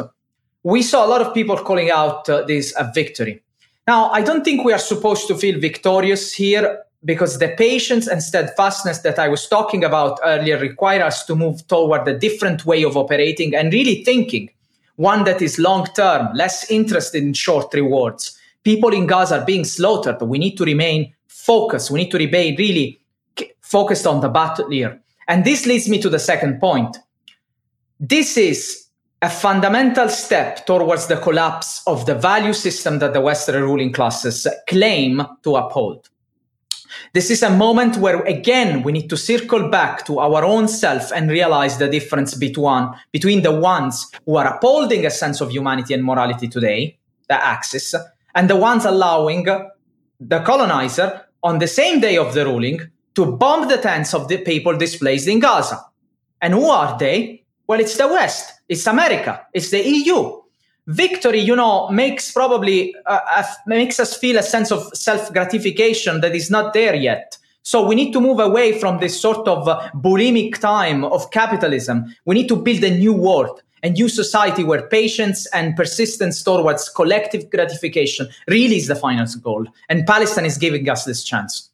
we 0.62 0.82
saw 0.82 1.06
a 1.06 1.08
lot 1.08 1.22
of 1.22 1.32
people 1.32 1.56
calling 1.56 1.90
out 1.90 2.28
uh, 2.28 2.42
this 2.42 2.74
a 2.76 2.92
victory. 2.94 3.40
Now, 3.86 4.10
I 4.10 4.22
don't 4.22 4.44
think 4.44 4.64
we 4.64 4.72
are 4.72 4.78
supposed 4.78 5.28
to 5.28 5.36
feel 5.36 5.60
victorious 5.60 6.32
here 6.32 6.82
because 7.04 7.38
the 7.38 7.54
patience 7.56 8.08
and 8.08 8.20
steadfastness 8.20 8.98
that 8.98 9.18
I 9.18 9.28
was 9.28 9.46
talking 9.46 9.84
about 9.84 10.18
earlier 10.24 10.58
require 10.58 11.02
us 11.02 11.24
to 11.26 11.36
move 11.36 11.66
toward 11.68 12.08
a 12.08 12.18
different 12.18 12.66
way 12.66 12.82
of 12.84 12.96
operating 12.96 13.54
and 13.54 13.72
really 13.72 14.02
thinking, 14.02 14.50
one 14.96 15.22
that 15.24 15.40
is 15.40 15.60
long 15.60 15.86
term, 15.94 16.34
less 16.34 16.68
interested 16.68 17.22
in 17.22 17.32
short 17.32 17.72
rewards. 17.74 18.36
People 18.64 18.92
in 18.92 19.06
Gaza 19.06 19.38
are 19.38 19.46
being 19.46 19.64
slaughtered. 19.64 20.20
We 20.20 20.38
need 20.38 20.56
to 20.56 20.64
remain 20.64 21.14
focused. 21.28 21.92
We 21.92 22.00
need 22.00 22.10
to 22.10 22.18
remain 22.18 22.56
really 22.56 22.98
focused 23.60 24.06
on 24.06 24.20
the 24.20 24.28
battle 24.28 24.68
here. 24.68 25.00
And 25.28 25.44
this 25.44 25.64
leads 25.64 25.88
me 25.88 26.00
to 26.00 26.08
the 26.08 26.18
second 26.18 26.58
point. 26.58 26.96
This 28.00 28.36
is 28.36 28.85
a 29.22 29.30
fundamental 29.30 30.08
step 30.08 30.66
towards 30.66 31.06
the 31.06 31.16
collapse 31.16 31.82
of 31.86 32.04
the 32.04 32.14
value 32.14 32.52
system 32.52 32.98
that 32.98 33.14
the 33.14 33.20
Western 33.20 33.62
ruling 33.62 33.92
classes 33.92 34.46
claim 34.68 35.22
to 35.42 35.56
uphold. 35.56 36.10
This 37.12 37.30
is 37.30 37.42
a 37.42 37.50
moment 37.50 37.96
where, 37.96 38.22
again, 38.24 38.82
we 38.82 38.92
need 38.92 39.08
to 39.08 39.16
circle 39.16 39.68
back 39.68 40.04
to 40.06 40.18
our 40.18 40.44
own 40.44 40.68
self 40.68 41.12
and 41.12 41.30
realize 41.30 41.78
the 41.78 41.88
difference 41.88 42.34
between, 42.34 42.90
between 43.10 43.42
the 43.42 43.52
ones 43.52 44.06
who 44.24 44.36
are 44.36 44.54
upholding 44.54 45.06
a 45.06 45.10
sense 45.10 45.40
of 45.40 45.50
humanity 45.50 45.94
and 45.94 46.04
morality 46.04 46.48
today, 46.48 46.98
the 47.28 47.42
Axis, 47.42 47.94
and 48.34 48.50
the 48.50 48.56
ones 48.56 48.84
allowing 48.84 49.46
the 50.20 50.40
colonizer 50.40 51.22
on 51.42 51.58
the 51.58 51.68
same 51.68 52.00
day 52.00 52.16
of 52.16 52.34
the 52.34 52.44
ruling 52.44 52.80
to 53.14 53.32
bomb 53.32 53.68
the 53.68 53.78
tents 53.78 54.12
of 54.12 54.28
the 54.28 54.38
people 54.38 54.76
displaced 54.76 55.26
in 55.26 55.38
Gaza. 55.38 55.80
And 56.40 56.52
who 56.52 56.66
are 56.66 56.98
they? 56.98 57.45
Well, 57.66 57.80
it's 57.80 57.96
the 57.96 58.08
West, 58.08 58.60
it's 58.68 58.86
America, 58.86 59.44
it's 59.52 59.70
the 59.70 59.86
EU. 59.86 60.40
Victory, 60.88 61.40
you 61.40 61.56
know, 61.56 61.88
makes 61.88 62.30
probably 62.30 62.94
uh, 63.06 63.42
makes 63.66 63.98
us 63.98 64.16
feel 64.16 64.38
a 64.38 64.42
sense 64.42 64.70
of 64.70 64.86
self 64.94 65.32
gratification 65.32 66.20
that 66.20 66.34
is 66.34 66.48
not 66.48 66.74
there 66.74 66.94
yet. 66.94 67.36
So 67.62 67.84
we 67.84 67.96
need 67.96 68.12
to 68.12 68.20
move 68.20 68.38
away 68.38 68.78
from 68.78 69.00
this 69.00 69.20
sort 69.20 69.48
of 69.48 69.66
uh, 69.66 69.90
bulimic 69.96 70.60
time 70.60 71.04
of 71.04 71.32
capitalism. 71.32 72.14
We 72.24 72.36
need 72.36 72.46
to 72.48 72.56
build 72.56 72.84
a 72.84 72.96
new 72.96 73.12
world. 73.12 73.62
a 73.82 73.90
new 73.90 74.08
society 74.08 74.64
where 74.64 74.88
patience 74.88 75.46
and 75.52 75.76
persistence 75.76 76.42
towards 76.42 76.88
collective 76.88 77.48
gratification 77.50 78.28
really 78.48 78.76
is 78.76 78.88
the 78.88 78.96
final 78.96 79.26
goal. 79.42 79.66
And 79.88 80.06
Palestine 80.06 80.46
is 80.46 80.58
giving 80.58 80.88
us 80.88 81.04
this 81.04 81.22
chance. 81.22 81.70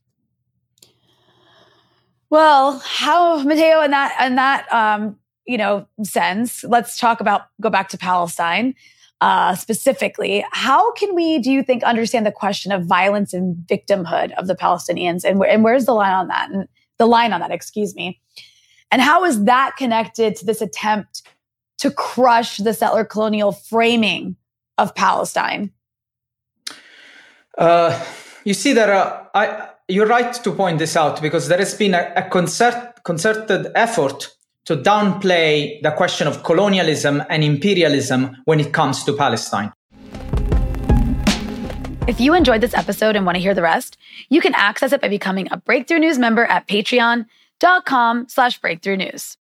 Well, 2.28 2.82
how 2.84 3.42
Matteo 3.42 3.82
in 3.82 3.90
that 3.90 4.26
in 4.26 4.36
that 4.36 4.72
um, 4.72 5.18
you 5.46 5.58
know 5.58 5.86
sense, 6.02 6.64
let's 6.64 6.98
talk 6.98 7.20
about 7.20 7.42
go 7.60 7.70
back 7.70 7.88
to 7.90 7.98
Palestine 7.98 8.74
uh, 9.22 9.54
specifically. 9.54 10.44
How 10.50 10.92
can 10.92 11.14
we, 11.14 11.38
do 11.38 11.52
you 11.52 11.62
think, 11.62 11.84
understand 11.84 12.26
the 12.26 12.32
question 12.32 12.72
of 12.72 12.84
violence 12.84 13.32
and 13.32 13.56
victimhood 13.68 14.32
of 14.32 14.48
the 14.48 14.56
Palestinians, 14.56 15.24
and, 15.24 15.42
and 15.44 15.62
where's 15.62 15.86
the 15.86 15.94
line 15.94 16.12
on 16.12 16.28
that? 16.28 16.50
And 16.50 16.68
the 16.98 17.06
line 17.06 17.32
on 17.32 17.40
that, 17.40 17.50
excuse 17.50 17.94
me. 17.94 18.20
And 18.90 19.00
how 19.00 19.24
is 19.24 19.44
that 19.44 19.76
connected 19.76 20.36
to 20.36 20.44
this 20.44 20.60
attempt 20.60 21.22
to 21.78 21.90
crush 21.90 22.58
the 22.58 22.74
settler 22.74 23.04
colonial 23.04 23.52
framing 23.52 24.36
of 24.76 24.94
Palestine? 24.94 25.72
Uh, 27.56 28.04
you 28.44 28.54
see, 28.54 28.78
are, 28.78 29.30
I, 29.34 29.68
you're 29.88 30.06
right 30.06 30.32
to 30.32 30.52
point 30.52 30.78
this 30.78 30.96
out 30.96 31.22
because 31.22 31.48
there 31.48 31.58
has 31.58 31.74
been 31.74 31.94
a, 31.94 32.12
a 32.16 32.22
concert, 32.28 32.94
concerted 33.04 33.68
effort 33.74 34.34
to 34.66 34.76
downplay 34.76 35.80
the 35.82 35.90
question 35.90 36.26
of 36.26 36.42
colonialism 36.44 37.22
and 37.28 37.42
imperialism 37.42 38.36
when 38.44 38.60
it 38.60 38.72
comes 38.72 39.04
to 39.04 39.12
Palestine. 39.12 39.72
If 42.08 42.20
you 42.20 42.34
enjoyed 42.34 42.60
this 42.60 42.74
episode 42.74 43.14
and 43.14 43.24
want 43.24 43.36
to 43.36 43.40
hear 43.40 43.54
the 43.54 43.62
rest, 43.62 43.96
you 44.28 44.40
can 44.40 44.54
access 44.54 44.92
it 44.92 45.00
by 45.00 45.08
becoming 45.08 45.48
a 45.50 45.56
Breakthrough 45.56 46.00
News 46.00 46.18
member 46.18 46.44
at 46.44 46.66
patreon.com 46.66 48.28
slash 48.28 48.60
breakthrough 48.60 48.96
news. 48.96 49.36